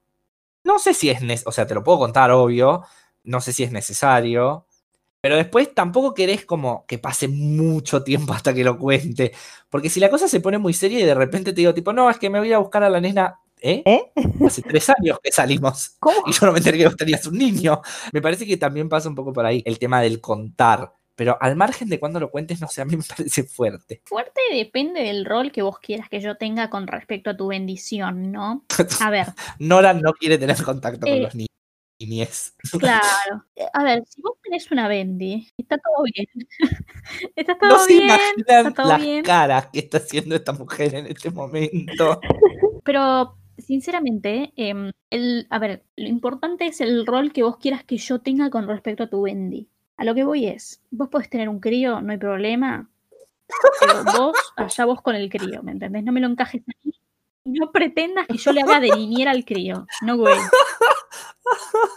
no 0.64 0.78
sé 0.78 0.95
si 0.95 1.11
es, 1.11 1.47
o 1.47 1.53
sea, 1.53 1.66
te 1.66 1.74
lo 1.74 1.84
puedo 1.84 1.99
contar, 1.99 2.30
obvio, 2.30 2.84
no 3.24 3.42
sé 3.42 3.53
si 3.53 3.62
es 3.62 3.72
necesario, 3.72 4.64
pero 5.20 5.36
después 5.36 5.74
tampoco 5.74 6.14
querés 6.14 6.47
como 6.47 6.86
que 6.86 6.99
pase 6.99 7.28
mucho 7.28 8.03
tiempo 8.03 8.32
hasta 8.32 8.55
que 8.55 8.64
lo 8.64 8.78
cuente, 8.78 9.32
porque 9.68 9.90
si 9.90 10.01
la 10.01 10.09
cosa 10.09 10.28
se 10.28 10.40
pone 10.40 10.57
muy 10.57 10.72
seria 10.72 11.01
y 11.01 11.05
de 11.05 11.14
repente 11.14 11.53
te 11.53 11.61
digo, 11.61 11.74
tipo, 11.74 11.92
no, 11.92 12.09
es 12.09 12.16
que 12.16 12.30
me 12.30 12.38
voy 12.38 12.55
a 12.55 12.59
buscar 12.59 12.84
a 12.84 12.88
la 12.88 13.03
nena, 13.03 13.38
¿eh? 13.61 13.82
¿Eh? 13.84 14.12
Hace 14.47 14.62
tres 14.62 14.88
años 14.88 15.18
que 15.22 15.30
salimos 15.30 15.97
¿Cómo? 15.99 16.22
y 16.26 16.32
yo 16.32 16.47
no 16.47 16.53
me 16.53 16.59
enteré 16.61 16.78
que 16.78 16.86
vos 16.86 16.97
tenías 16.97 17.26
un 17.26 17.36
niño. 17.36 17.82
Me 18.12 18.22
parece 18.22 18.47
que 18.47 18.57
también 18.57 18.88
pasa 18.88 19.11
un 19.11 19.14
poco 19.14 19.34
por 19.34 19.45
ahí 19.45 19.62
el 19.66 19.78
tema 19.78 20.01
del 20.01 20.22
contar. 20.22 20.90
Pero 21.17 21.39
al 21.41 21.55
margen 21.57 21.89
de 21.89 22.01
cuando 22.01 22.19
lo 22.21 22.31
cuentes, 22.31 22.61
no 22.61 22.69
sé, 22.69 22.83
a 22.83 22.85
mí 22.85 22.97
me 22.97 23.03
parece 23.17 23.45
fuerte. 23.45 24.03
Fuerte 24.05 24.41
depende 24.53 25.03
del 25.03 25.25
rol 25.25 25.53
que 25.53 25.62
vos 25.62 25.79
quieras 25.79 26.09
que 26.09 26.21
yo 26.21 26.37
tenga 26.37 26.71
con 26.71 26.87
respecto 26.87 27.31
a 27.31 27.37
tu 27.37 27.49
bendición, 27.49 28.33
¿no? 28.33 28.65
A 29.01 29.11
ver. 29.11 29.27
Nora 29.59 29.93
no 29.95 30.12
quiere 30.12 30.39
tener 30.39 30.62
contacto 30.62 31.07
Eh, 31.07 31.11
con 31.11 31.23
los 31.23 31.35
niños. 31.35 31.49
Niñez. 32.01 32.55
Claro. 32.81 33.45
Eh, 33.55 33.67
A 33.73 33.85
ver, 33.85 34.03
si 34.09 34.21
vos 34.21 34.33
tenés 34.43 34.69
una 34.73 34.89
bendy, 34.89 35.49
está 35.57 35.79
todo 35.79 36.03
bien. 36.12 36.27
está 37.37 37.57
todo 37.57 37.71
No 37.71 37.79
se 37.79 37.93
bien, 37.93 38.05
imaginan 38.07 38.67
está 38.67 38.71
todo 38.73 38.89
las 38.89 39.01
bien. 39.01 39.23
caras 39.25 39.69
que 39.73 39.79
está 39.79 39.99
haciendo 39.99 40.35
esta 40.35 40.53
mujer 40.53 40.95
en 40.97 41.07
este 41.07 41.31
momento. 41.31 42.21
Pero, 42.83 43.39
sinceramente, 43.59 44.53
em, 44.57 44.91
el, 45.11 45.47
a 45.51 45.59
ver, 45.61 45.85
lo 45.97 46.09
importante 46.09 46.67
es 46.67 46.81
el 46.81 47.07
rol 47.07 47.33
que 47.33 47.45
vos 47.45 47.59
quieras 47.59 47.85
que 47.85 47.97
yo 47.97 48.21
tenga 48.21 48.51
con 48.51 48.67
respecto 48.67 49.05
a 49.05 49.09
tu 49.09 49.23
bendy. 49.23 49.69
A 49.97 50.05
lo 50.05 50.14
que 50.14 50.24
voy 50.24 50.47
es, 50.47 50.82
vos 50.90 51.09
podés 51.09 51.30
tener 51.30 51.49
un 51.49 51.61
crío, 51.61 52.01
no 52.01 52.12
hay 52.12 52.18
problema, 52.18 52.90
pero 53.80 54.05
vos, 54.18 54.36
allá 54.57 54.84
vos 54.84 55.03
con 55.03 55.14
el 55.14 55.30
crío, 55.30 55.62
¿me 55.62 55.72
entendés? 55.72 56.03
No 56.05 56.12
me 56.12 56.20
lo 56.20 56.26
encajes 56.26 56.62
a 56.62 56.72
mí. 56.84 56.95
No 57.45 57.70
pretendas 57.72 58.26
que 58.26 58.38
yo 58.38 58.53
le 58.53 58.62
haga 58.62 58.80
de 58.80 58.90
niñera 58.90 59.30
al 59.30 59.45
crío. 59.45 59.86
No, 60.01 60.16
güey. 60.16 60.38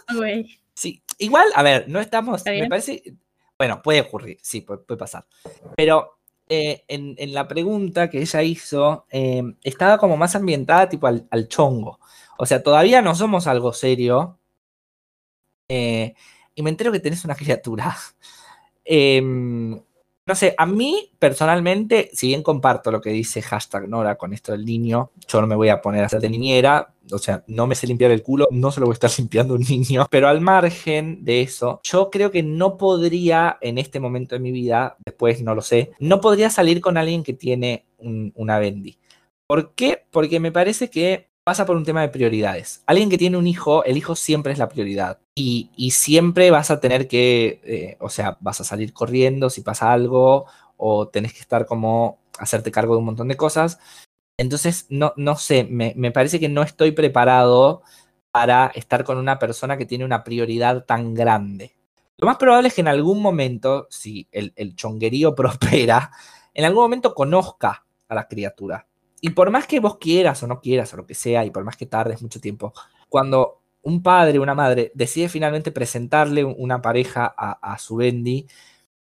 No, 0.10 0.18
güey. 0.18 0.60
Sí, 0.74 1.02
igual, 1.18 1.48
a 1.56 1.64
ver, 1.64 1.88
no 1.88 2.00
estamos. 2.00 2.38
¿Está 2.38 2.52
Me 2.52 2.68
parece. 2.68 3.16
Bueno, 3.58 3.82
puede 3.82 4.02
ocurrir, 4.02 4.38
sí, 4.42 4.62
puede, 4.62 4.82
puede 4.82 5.00
pasar. 5.00 5.26
Pero 5.76 6.20
eh, 6.50 6.84
en, 6.88 7.16
en 7.18 7.34
la 7.34 7.48
pregunta 7.48 8.10
que 8.10 8.22
ella 8.22 8.44
hizo, 8.44 9.06
eh, 9.10 9.42
estaba 9.64 9.98
como 9.98 10.18
más 10.18 10.36
ambientada 10.36 10.88
tipo 10.90 11.08
al, 11.08 11.28
al 11.32 11.48
chongo. 11.48 12.00
O 12.38 12.46
sea, 12.46 12.62
todavía 12.62 13.02
no 13.02 13.16
somos 13.16 13.48
algo 13.48 13.74
serio. 13.74 14.38
Eh, 15.68 16.16
y 16.58 16.64
me 16.64 16.72
entero 16.72 16.92
que 16.92 17.00
tenés 17.00 17.24
una 17.24 17.36
criatura. 17.36 17.96
Em, 18.90 19.72
no 20.26 20.36
sé, 20.36 20.56
a 20.58 20.66
mí 20.66 21.12
personalmente, 21.20 22.10
si 22.14 22.28
bien 22.28 22.44
comparto 22.44 22.92
lo 22.92 23.02
que 23.02 23.10
dice 23.10 23.42
hashtag 23.42 23.88
Nora 23.90 24.16
con 24.18 24.34
esto 24.34 24.52
del 24.54 24.66
niño, 24.66 25.12
yo 25.28 25.42
no 25.42 25.48
me 25.48 25.56
voy 25.56 25.70
a 25.70 25.82
poner 25.82 26.04
a 26.04 26.10
ser 26.10 26.22
de 26.22 26.30
niñera, 26.30 26.94
o 27.12 27.18
sea, 27.18 27.44
no 27.48 27.68
me 27.68 27.76
sé 27.76 27.88
limpiar 27.88 28.12
el 28.12 28.24
culo, 28.24 28.48
no 28.52 28.72
se 28.72 28.80
lo 28.80 28.86
voy 28.86 28.94
a 28.94 28.96
estar 28.96 29.12
limpiando 29.18 29.56
un 29.56 29.62
niño, 29.62 30.06
pero 30.10 30.28
al 30.28 30.42
margen 30.42 31.24
de 31.26 31.42
eso, 31.42 31.82
yo 31.84 32.10
creo 32.10 32.32
que 32.32 32.44
no 32.44 32.78
podría 32.78 33.58
en 33.62 33.78
este 33.78 34.00
momento 34.00 34.36
de 34.36 34.40
mi 34.40 34.52
vida, 34.52 34.98
después 35.06 35.42
no 35.42 35.56
lo 35.56 35.62
sé, 35.62 35.92
no 36.00 36.22
podría 36.22 36.50
salir 36.50 36.80
con 36.82 36.98
alguien 36.98 37.24
que 37.24 37.34
tiene 37.34 37.86
un- 37.98 38.32
una 38.36 38.60
bendy. 38.60 38.98
¿Por 39.48 39.74
qué? 39.76 40.04
Porque 40.12 40.40
me 40.42 40.52
parece 40.52 40.90
que 40.90 41.27
pasa 41.48 41.66
por 41.66 41.78
un 41.78 41.86
tema 41.86 42.02
de 42.02 42.10
prioridades. 42.10 42.84
Alguien 42.88 43.10
que 43.10 43.18
tiene 43.18 43.38
un 43.38 43.48
hijo, 43.48 43.86
el 43.86 43.96
hijo 43.96 44.18
siempre 44.18 44.52
es 44.52 44.60
la 44.60 44.68
prioridad. 44.68 45.22
Y, 45.34 45.70
siempre 45.92 46.52
vas 46.52 46.72
a 46.72 46.82
tener 46.82 47.08
que, 47.08 47.62
eh, 47.64 47.98
o 48.02 48.10
sea, 48.10 48.38
vas 48.42 48.60
a 48.60 48.66
salir 48.66 48.92
corriendo 48.92 49.50
si 49.50 49.62
pasa 49.62 49.94
algo, 49.94 50.46
o 50.76 51.08
tenés 51.08 51.32
que 51.32 51.40
estar 51.40 51.66
como 51.66 52.20
hacerte 52.38 52.70
cargo 52.70 52.96
de 52.96 53.00
un 53.00 53.06
montón 53.06 53.30
de 53.30 53.38
cosas. 53.38 53.80
Entonces, 54.38 54.88
no, 54.90 55.14
no 55.16 55.38
sé, 55.38 55.64
me, 55.64 55.94
me 55.96 56.12
parece 56.12 56.38
que 56.38 56.50
no 56.50 56.64
estoy 56.64 56.92
preparado 56.92 57.82
para 58.32 58.68
estar 58.76 59.06
con 59.06 59.18
una 59.18 59.40
persona 59.40 59.78
que 59.78 59.86
tiene 59.86 60.04
una 60.04 60.26
prioridad 60.26 60.84
tan 60.84 61.14
grande. 61.14 61.78
Lo 62.18 62.28
más 62.28 62.36
probable 62.36 62.68
es 62.68 62.74
que 62.74 62.82
en 62.82 62.90
algún 62.90 63.22
momento, 63.22 63.88
si 63.90 64.28
el, 64.34 64.52
el 64.58 64.76
chonguerío 64.76 65.34
prospera, 65.36 66.12
en 66.54 66.66
algún 66.66 66.84
momento 66.84 67.14
conozca 67.16 67.86
a 68.10 68.16
la 68.16 68.28
criatura. 68.28 68.86
Y 69.22 69.32
por 69.32 69.50
más 69.52 69.68
que 69.68 69.80
vos 69.80 69.98
quieras 69.98 70.42
o 70.44 70.48
no 70.48 70.60
quieras 70.62 70.94
o 70.94 70.98
lo 70.98 71.06
que 71.06 71.16
sea, 71.16 71.46
y 71.46 71.52
por 71.52 71.64
más 71.64 71.78
que 71.78 71.86
tardes 71.86 72.22
mucho 72.22 72.40
tiempo, 72.40 72.74
cuando 73.10 73.62
un 73.82 74.04
padre 74.04 74.38
o 74.38 74.44
una 74.44 74.56
madre 74.56 74.92
decide 74.94 75.30
finalmente 75.30 75.72
presentarle 75.72 76.44
una 76.44 76.82
pareja 76.82 77.34
a, 77.38 77.74
a 77.74 77.78
su 77.78 77.96
Bendy, 77.96 78.48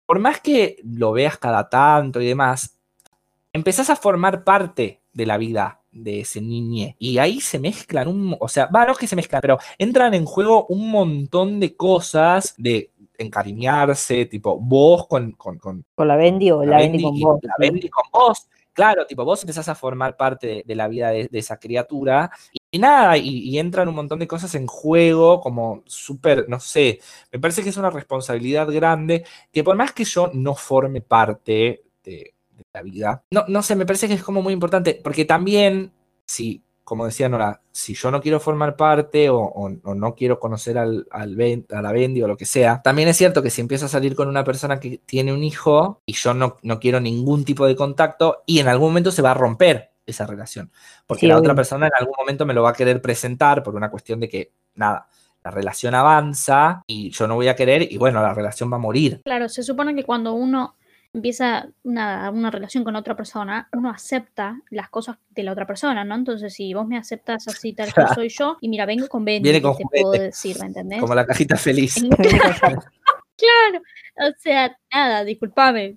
por 0.07 0.19
más 0.19 0.41
que 0.41 0.77
lo 0.85 1.13
veas 1.13 1.39
cada 1.39 1.69
tanto 1.69 2.21
y 2.21 2.27
demás, 2.27 2.79
empezás 3.53 3.91
a 3.91 3.97
formar 3.97 4.45
parte 4.45 5.01
de 5.13 5.27
la 5.27 5.37
vida 5.37 5.81
de 5.91 6.21
ese 6.21 6.41
niñe. 6.41 6.97
Y 6.99 7.19
ahí 7.19 7.41
se 7.41 7.59
mezclan 7.59 8.09
un, 8.09 8.37
o 8.39 8.49
sea, 8.49 8.67
va, 8.67 8.85
no 8.85 8.93
es 8.93 8.99
que 8.99 9.07
se 9.07 9.17
mezclan, 9.17 9.41
pero 9.41 9.59
entran 9.79 10.15
en 10.15 10.25
juego 10.25 10.67
un 10.67 10.91
montón 10.91 11.61
de 11.61 11.77
cosas 11.77 12.55
de 12.57 12.93
encariñarse, 13.19 14.27
tipo 14.27 14.59
vos 14.59 15.07
con, 15.09 15.33
con, 15.33 15.59
con 15.59 15.85
Con 15.95 16.09
la 16.09 16.17
Bendy 16.17 16.51
o 16.53 16.65
la, 16.65 16.79
Bendy, 16.79 17.03
con 17.03 17.21
vos. 17.21 17.41
la 17.43 17.55
Bendy 17.59 17.89
con 17.89 18.05
vos. 18.13 18.49
Claro, 18.79 19.05
tipo, 19.09 19.24
vos 19.24 19.43
empezás 19.43 19.68
a 19.68 19.74
formar 19.74 20.16
parte 20.16 20.62
de, 20.64 20.74
la 20.76 20.87
vida 20.87 21.11
de, 21.11 21.29
esa 21.33 21.59
criatura 21.59 22.31
y, 22.70 22.79
nada, 22.79 23.16
y, 23.16 23.59
entran 23.59 23.89
un 23.89 23.97
montón 23.97 24.20
de 24.20 24.29
cosas 24.29 24.55
en 24.55 24.68
juego, 24.68 25.41
como 25.41 25.83
súper, 25.85 26.49
no 26.49 26.61
sé, 26.61 27.01
me 27.33 27.41
parece 27.41 27.64
que 27.64 27.70
es 27.70 27.76
una 27.76 27.91
responsabilidad 27.91 28.70
grande 28.70 29.24
que 29.51 29.64
por 29.64 29.74
más 29.74 29.93
que 29.93 30.05
yo 30.05 30.31
no 30.33 30.55
forme 30.55 31.01
parte 31.01 31.83
de, 32.05 32.35
de 32.53 32.64
la 32.72 32.83
vida, 32.83 33.24
no, 33.33 33.47
no 33.49 33.64
sé, 33.64 33.74
me 33.74 33.85
parece 33.85 34.07
que 34.07 34.14
es 34.14 34.22
como 34.22 34.43
muy 34.43 34.53
importante, 34.53 35.01
porque 35.03 35.24
también, 35.24 35.91
si 36.24 36.62
como 36.89 37.05
decía 37.05 37.28
Nora, 37.28 37.61
si 37.70 37.93
yo 37.93 38.11
no 38.11 38.22
quiero 38.22 38.41
formar 38.41 38.74
parte 38.74 39.28
o, 39.28 39.39
o- 39.41 39.70
o 39.84 39.95
no 39.95 40.14
quiero 40.14 40.41
conocer 40.41 40.78
al, 40.78 41.07
al 41.11 41.36
Ben- 41.36 41.66
a 41.70 41.82
la 41.82 41.93
Bendy 41.93 42.22
o 42.22 42.26
lo 42.28 42.39
que 42.39 42.47
sea, 42.47 42.80
también 42.82 43.09
es 43.09 43.16
cierto 43.18 43.43
que 43.43 43.51
si 43.51 43.61
empiezo 43.61 43.84
a 43.84 43.89
salir 43.91 44.16
con 44.16 44.26
una 44.26 44.43
persona 44.43 44.80
que 44.80 44.97
tiene 45.05 45.34
un 45.34 45.45
hijo 45.45 46.01
y 46.07 46.14
yo 46.14 46.32
no, 46.32 46.57
no 46.62 46.80
quiero 46.80 46.99
ningún 46.99 47.45
tipo 47.45 47.66
de 47.66 47.76
contacto 47.76 48.43
y 48.47 48.61
en 48.61 48.68
algún 48.68 48.89
momento 48.89 49.11
se 49.11 49.20
va 49.20 49.32
a 49.32 49.34
romper 49.34 49.91
esa 50.07 50.26
relación, 50.26 50.72
porque 51.07 51.20
Sí, 51.20 51.26
la 51.26 51.36
otra 51.36 51.55
persona 51.55 51.86
en 51.89 51.93
algún 51.99 52.14
momento 52.16 52.47
me 52.47 52.55
lo 52.55 52.62
va 52.62 52.70
a 52.70 52.72
querer 52.72 53.03
presentar 53.03 53.62
por 53.62 53.74
una 53.76 53.91
cuestión 53.91 54.18
de 54.20 54.30
que, 54.30 54.53
nada, 54.74 55.07
la 55.45 55.51
relación 55.51 55.95
avanza 55.95 56.82
y 56.86 57.11
yo 57.11 57.26
no 57.28 57.34
voy 57.34 57.49
a 57.49 57.55
querer 57.55 57.82
y 57.93 57.99
bueno, 57.99 58.22
la 58.22 58.32
relación 58.32 58.72
va 58.72 58.76
a 58.76 58.80
morir. 58.80 59.20
Claro, 59.24 59.51
se 59.51 59.62
supone 59.62 59.95
que 59.95 60.05
cuando 60.05 60.32
uno 60.32 60.76
empieza 61.15 61.69
una, 61.83 62.31
una 62.31 62.51
relación 62.51 62.85
con 62.85 62.95
otra 62.97 63.17
persona, 63.17 63.69
uno 63.73 63.91
acepta 63.91 64.61
las 64.71 64.89
cosas 64.91 65.17
de 65.31 65.43
la 65.43 65.53
otra 65.53 65.67
persona, 65.67 66.05
¿no? 66.05 66.15
Entonces, 66.15 66.53
si 66.55 66.75
vos 66.75 66.87
me 66.87 66.97
aceptas 66.99 67.49
así 67.49 67.73
tal 67.73 67.93
cual 67.95 68.09
soy 68.15 68.29
yo, 68.29 68.57
y 68.61 68.69
mira, 68.69 68.87
vengo 68.87 69.09
con 69.09 69.25
Bendy, 69.25 69.51
Viene 69.51 69.63
con 69.63 69.77
te 69.77 69.85
juguete. 69.85 70.03
puedo 70.03 70.23
decir, 70.23 70.57
¿me 70.61 70.67
entendés? 70.67 71.01
Como 71.01 71.15
la 71.15 71.27
cajita 71.27 71.57
feliz. 71.57 71.97
Claro, 73.37 73.83
o 74.17 74.33
sea, 74.39 74.77
nada, 74.93 75.23
discúlpame, 75.25 75.97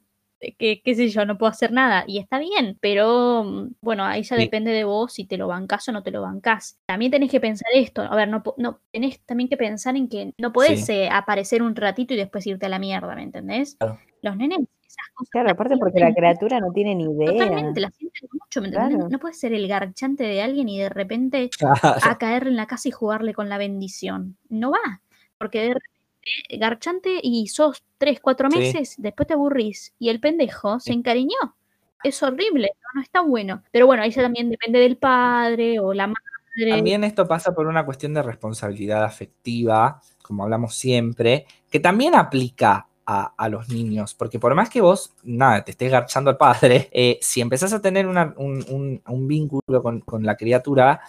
que 0.59 0.81
qué 0.83 0.95
sé 0.95 1.09
yo, 1.09 1.25
no 1.25 1.39
puedo 1.39 1.49
hacer 1.49 1.71
nada 1.71 2.03
y 2.05 2.19
está 2.19 2.37
bien, 2.37 2.77
pero 2.79 3.67
bueno, 3.81 4.05
ahí 4.05 4.21
ya 4.21 4.35
Sí. 4.35 4.43
depende 4.43 4.71
de 4.71 4.83
vos 4.83 5.13
si 5.13 5.25
te 5.25 5.37
lo 5.37 5.47
bancás 5.47 5.87
o 5.89 5.91
no 5.91 6.03
te 6.03 6.11
lo 6.11 6.21
bancás. 6.21 6.77
También 6.85 7.11
tenés 7.11 7.31
que 7.31 7.39
pensar 7.39 7.67
esto, 7.73 8.03
a 8.03 8.15
ver, 8.15 8.27
no, 8.27 8.43
no 8.57 8.79
tenés 8.91 9.21
también 9.25 9.49
que 9.49 9.57
pensar 9.57 9.95
en 9.95 10.07
que 10.07 10.33
no 10.37 10.53
podés 10.53 10.85
Sí. 10.85 10.93
eh, 10.93 11.09
aparecer 11.11 11.63
un 11.63 11.75
ratito 11.75 12.13
y 12.13 12.17
después 12.17 12.45
irte 12.45 12.67
a 12.67 12.69
la 12.69 12.77
mierda, 12.79 13.15
¿me 13.15 13.23
entendés? 13.23 13.75
Claro. 13.79 13.99
Los 14.21 14.37
nenes 14.37 14.59
esas 14.91 15.09
cosas 15.13 15.29
Claro, 15.31 15.49
aparte 15.51 15.77
porque 15.77 15.99
la 15.99 16.13
criatura 16.13 16.59
no 16.59 16.71
tiene 16.71 16.95
ni 16.95 17.03
idea. 17.05 17.31
Totalmente, 17.31 17.81
la 17.81 17.89
sienten 17.91 18.29
mucho. 18.33 18.61
Claro. 18.61 19.09
No 19.09 19.19
puedes 19.19 19.39
ser 19.39 19.53
el 19.53 19.67
garchante 19.67 20.23
de 20.23 20.41
alguien 20.41 20.69
y 20.69 20.79
de 20.79 20.89
repente 20.89 21.49
Claro. 21.59 21.97
a 22.03 22.17
caer 22.17 22.47
en 22.47 22.55
la 22.55 22.67
casa 22.67 22.87
y 22.89 22.91
jugarle 22.91 23.33
con 23.33 23.49
la 23.49 23.57
bendición. 23.57 24.37
No 24.49 24.71
va, 24.71 25.01
porque 25.37 25.59
de 25.59 25.73
repente 25.75 26.57
garchante 26.59 27.19
y 27.23 27.47
sos 27.47 27.83
tres, 27.97 28.19
cuatro 28.21 28.49
Sí. 28.51 28.57
meses, 28.59 28.95
después 28.99 29.27
te 29.27 29.33
aburrís 29.33 29.93
y 29.99 30.09
el 30.09 30.19
pendejo 30.19 30.79
se 30.79 30.93
encariñó. 30.93 31.55
Es 32.03 32.21
horrible, 32.23 32.69
no, 32.75 32.99
no 32.99 33.01
está 33.01 33.21
bueno. 33.21 33.63
Pero 33.71 33.85
bueno, 33.87 34.03
ahí 34.03 34.11
ya 34.11 34.21
también 34.23 34.49
depende 34.49 34.79
del 34.79 34.97
padre 34.97 35.79
o 35.79 35.93
la 35.93 36.07
madre. 36.07 36.69
También 36.69 37.03
esto 37.05 37.27
pasa 37.27 37.53
por 37.55 37.65
una 37.67 37.85
cuestión 37.85 38.13
de 38.13 38.21
responsabilidad 38.21 39.03
afectiva, 39.05 40.01
como 40.21 40.43
hablamos 40.43 40.75
siempre, 40.75 41.45
que 41.69 41.79
también 41.79 42.13
aplica 42.15 42.87
a, 43.05 43.33
a 43.37 43.49
los 43.49 43.69
niños, 43.69 44.13
porque 44.13 44.39
por 44.39 44.53
más 44.55 44.69
que 44.69 44.81
vos, 44.81 45.13
nada, 45.23 45.63
te 45.63 45.71
estés 45.71 45.91
garchando 45.91 46.29
al 46.29 46.37
padre, 46.37 46.89
eh, 46.93 47.19
si 47.21 47.41
empezás 47.41 47.73
a 47.73 47.81
tener 47.81 48.07
una- 48.07 48.33
un, 48.37 48.63
un- 48.69 49.01
un 49.07 49.27
vínculo 49.27 49.81
con, 49.83 50.01
con 50.01 50.23
la 50.25 50.35
criatura 50.37 51.01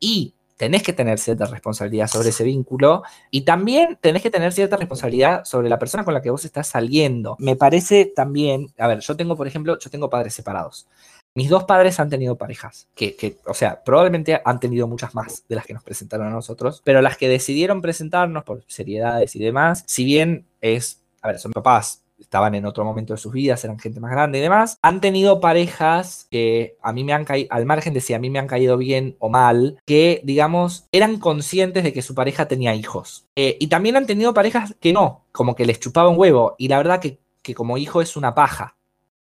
y 0.00 0.34
tenés 0.56 0.82
que 0.82 0.92
tener 0.94 1.18
cierta 1.18 1.46
responsabilidad 1.46 2.06
sobre 2.08 2.30
ese 2.30 2.44
vínculo 2.44 3.02
y 3.30 3.42
también 3.42 3.98
tenés 4.00 4.22
que 4.22 4.30
tener 4.30 4.52
cierta 4.52 4.76
responsabilidad 4.76 5.44
sobre 5.44 5.68
la 5.68 5.78
persona 5.78 6.04
con 6.04 6.14
la 6.14 6.22
que 6.22 6.30
vos 6.30 6.44
estás 6.46 6.68
saliendo. 6.68 7.36
Me 7.38 7.56
parece 7.56 8.06
también, 8.14 8.68
a 8.78 8.86
ver, 8.88 9.00
yo 9.00 9.16
tengo, 9.16 9.36
por 9.36 9.46
ejemplo, 9.46 9.78
yo 9.78 9.90
tengo 9.90 10.08
padres 10.08 10.34
separados. 10.34 10.86
Mis 11.34 11.50
dos 11.50 11.64
padres 11.64 12.00
han 12.00 12.08
tenido 12.08 12.36
parejas, 12.36 12.88
que, 12.94 13.14
que, 13.14 13.36
o 13.46 13.52
sea, 13.52 13.84
probablemente 13.84 14.40
han 14.42 14.58
tenido 14.58 14.88
muchas 14.88 15.14
más 15.14 15.44
de 15.46 15.56
las 15.56 15.66
que 15.66 15.74
nos 15.74 15.82
presentaron 15.82 16.28
a 16.28 16.30
nosotros, 16.30 16.80
pero 16.82 17.02
las 17.02 17.18
que 17.18 17.28
decidieron 17.28 17.82
presentarnos 17.82 18.42
por 18.44 18.64
seriedades 18.66 19.36
y 19.36 19.40
demás, 19.40 19.84
si 19.86 20.06
bien 20.06 20.46
es, 20.62 21.02
a 21.26 21.32
ver, 21.32 21.40
son 21.40 21.52
papás, 21.52 22.04
estaban 22.18 22.54
en 22.54 22.64
otro 22.64 22.84
momento 22.84 23.12
de 23.12 23.18
sus 23.18 23.32
vidas, 23.32 23.64
eran 23.64 23.78
gente 23.78 24.00
más 24.00 24.12
grande 24.12 24.38
y 24.38 24.40
demás, 24.40 24.78
han 24.80 25.00
tenido 25.00 25.40
parejas 25.40 26.28
que 26.30 26.76
a 26.80 26.92
mí 26.92 27.04
me 27.04 27.12
han 27.12 27.24
caído, 27.24 27.48
al 27.50 27.66
margen 27.66 27.92
de 27.94 28.00
si 28.00 28.14
a 28.14 28.18
mí 28.18 28.30
me 28.30 28.38
han 28.38 28.46
caído 28.46 28.78
bien 28.78 29.16
o 29.18 29.28
mal, 29.28 29.78
que, 29.84 30.20
digamos, 30.24 30.86
eran 30.92 31.18
conscientes 31.18 31.82
de 31.84 31.92
que 31.92 32.02
su 32.02 32.14
pareja 32.14 32.48
tenía 32.48 32.74
hijos. 32.74 33.26
Eh, 33.36 33.56
y 33.60 33.66
también 33.66 33.96
han 33.96 34.06
tenido 34.06 34.32
parejas 34.32 34.76
que 34.80 34.92
no, 34.92 35.26
como 35.32 35.56
que 35.56 35.66
les 35.66 35.80
chupaba 35.80 36.08
un 36.08 36.18
huevo, 36.18 36.54
y 36.58 36.68
la 36.68 36.78
verdad 36.78 37.00
que, 37.00 37.18
que 37.42 37.54
como 37.54 37.76
hijo 37.76 38.00
es 38.00 38.16
una 38.16 38.34
paja. 38.34 38.76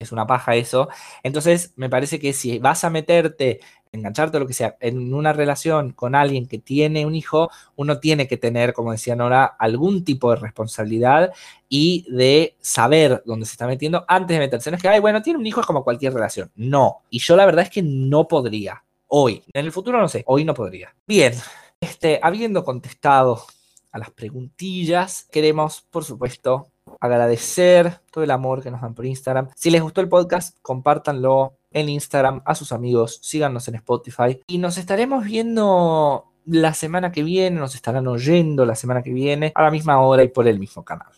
Es 0.00 0.12
una 0.12 0.28
paja 0.28 0.54
eso. 0.54 0.88
Entonces, 1.24 1.72
me 1.74 1.90
parece 1.90 2.20
que 2.20 2.32
si 2.32 2.60
vas 2.60 2.84
a 2.84 2.90
meterte, 2.90 3.58
engancharte 3.90 4.36
o 4.36 4.40
lo 4.40 4.46
que 4.46 4.52
sea, 4.52 4.76
en 4.80 5.12
una 5.12 5.32
relación 5.32 5.90
con 5.92 6.14
alguien 6.14 6.46
que 6.46 6.58
tiene 6.58 7.04
un 7.04 7.16
hijo, 7.16 7.50
uno 7.74 7.98
tiene 7.98 8.28
que 8.28 8.36
tener, 8.36 8.74
como 8.74 8.92
decía 8.92 9.16
Nora, 9.16 9.44
algún 9.44 10.04
tipo 10.04 10.30
de 10.30 10.36
responsabilidad 10.36 11.32
y 11.68 12.06
de 12.12 12.56
saber 12.60 13.24
dónde 13.26 13.46
se 13.46 13.52
está 13.52 13.66
metiendo 13.66 14.04
antes 14.06 14.36
de 14.36 14.38
meterse. 14.38 14.70
No 14.70 14.76
es 14.76 14.82
que, 14.82 14.88
ay, 14.88 15.00
bueno, 15.00 15.20
tiene 15.20 15.40
un 15.40 15.46
hijo, 15.46 15.60
es 15.60 15.66
como 15.66 15.82
cualquier 15.82 16.14
relación. 16.14 16.52
No. 16.54 17.02
Y 17.10 17.18
yo 17.18 17.34
la 17.34 17.46
verdad 17.46 17.64
es 17.64 17.70
que 17.70 17.82
no 17.82 18.28
podría. 18.28 18.84
Hoy. 19.08 19.42
En 19.52 19.64
el 19.64 19.72
futuro 19.72 20.00
no 20.00 20.08
sé. 20.08 20.22
Hoy 20.28 20.44
no 20.44 20.54
podría. 20.54 20.94
Bien. 21.08 21.32
Este, 21.80 22.20
habiendo 22.22 22.64
contestado 22.64 23.44
a 23.90 23.98
las 23.98 24.10
preguntillas, 24.12 25.26
queremos, 25.32 25.84
por 25.90 26.04
supuesto, 26.04 26.68
agradecer 27.00 28.00
todo 28.10 28.24
el 28.24 28.30
amor 28.30 28.62
que 28.62 28.70
nos 28.70 28.80
dan 28.80 28.94
por 28.94 29.06
Instagram. 29.06 29.48
Si 29.54 29.70
les 29.70 29.82
gustó 29.82 30.00
el 30.00 30.08
podcast, 30.08 30.56
compártanlo 30.62 31.58
en 31.70 31.88
Instagram 31.88 32.42
a 32.44 32.54
sus 32.54 32.72
amigos, 32.72 33.18
síganos 33.22 33.68
en 33.68 33.76
Spotify 33.76 34.40
y 34.46 34.58
nos 34.58 34.78
estaremos 34.78 35.24
viendo 35.24 36.32
la 36.46 36.72
semana 36.74 37.12
que 37.12 37.22
viene, 37.22 37.60
nos 37.60 37.74
estarán 37.74 38.06
oyendo 38.06 38.64
la 38.64 38.74
semana 38.74 39.02
que 39.02 39.12
viene 39.12 39.52
a 39.54 39.62
la 39.62 39.70
misma 39.70 40.00
hora 40.00 40.22
y 40.22 40.28
por 40.28 40.48
el 40.48 40.58
mismo 40.58 40.84
canal. 40.84 41.12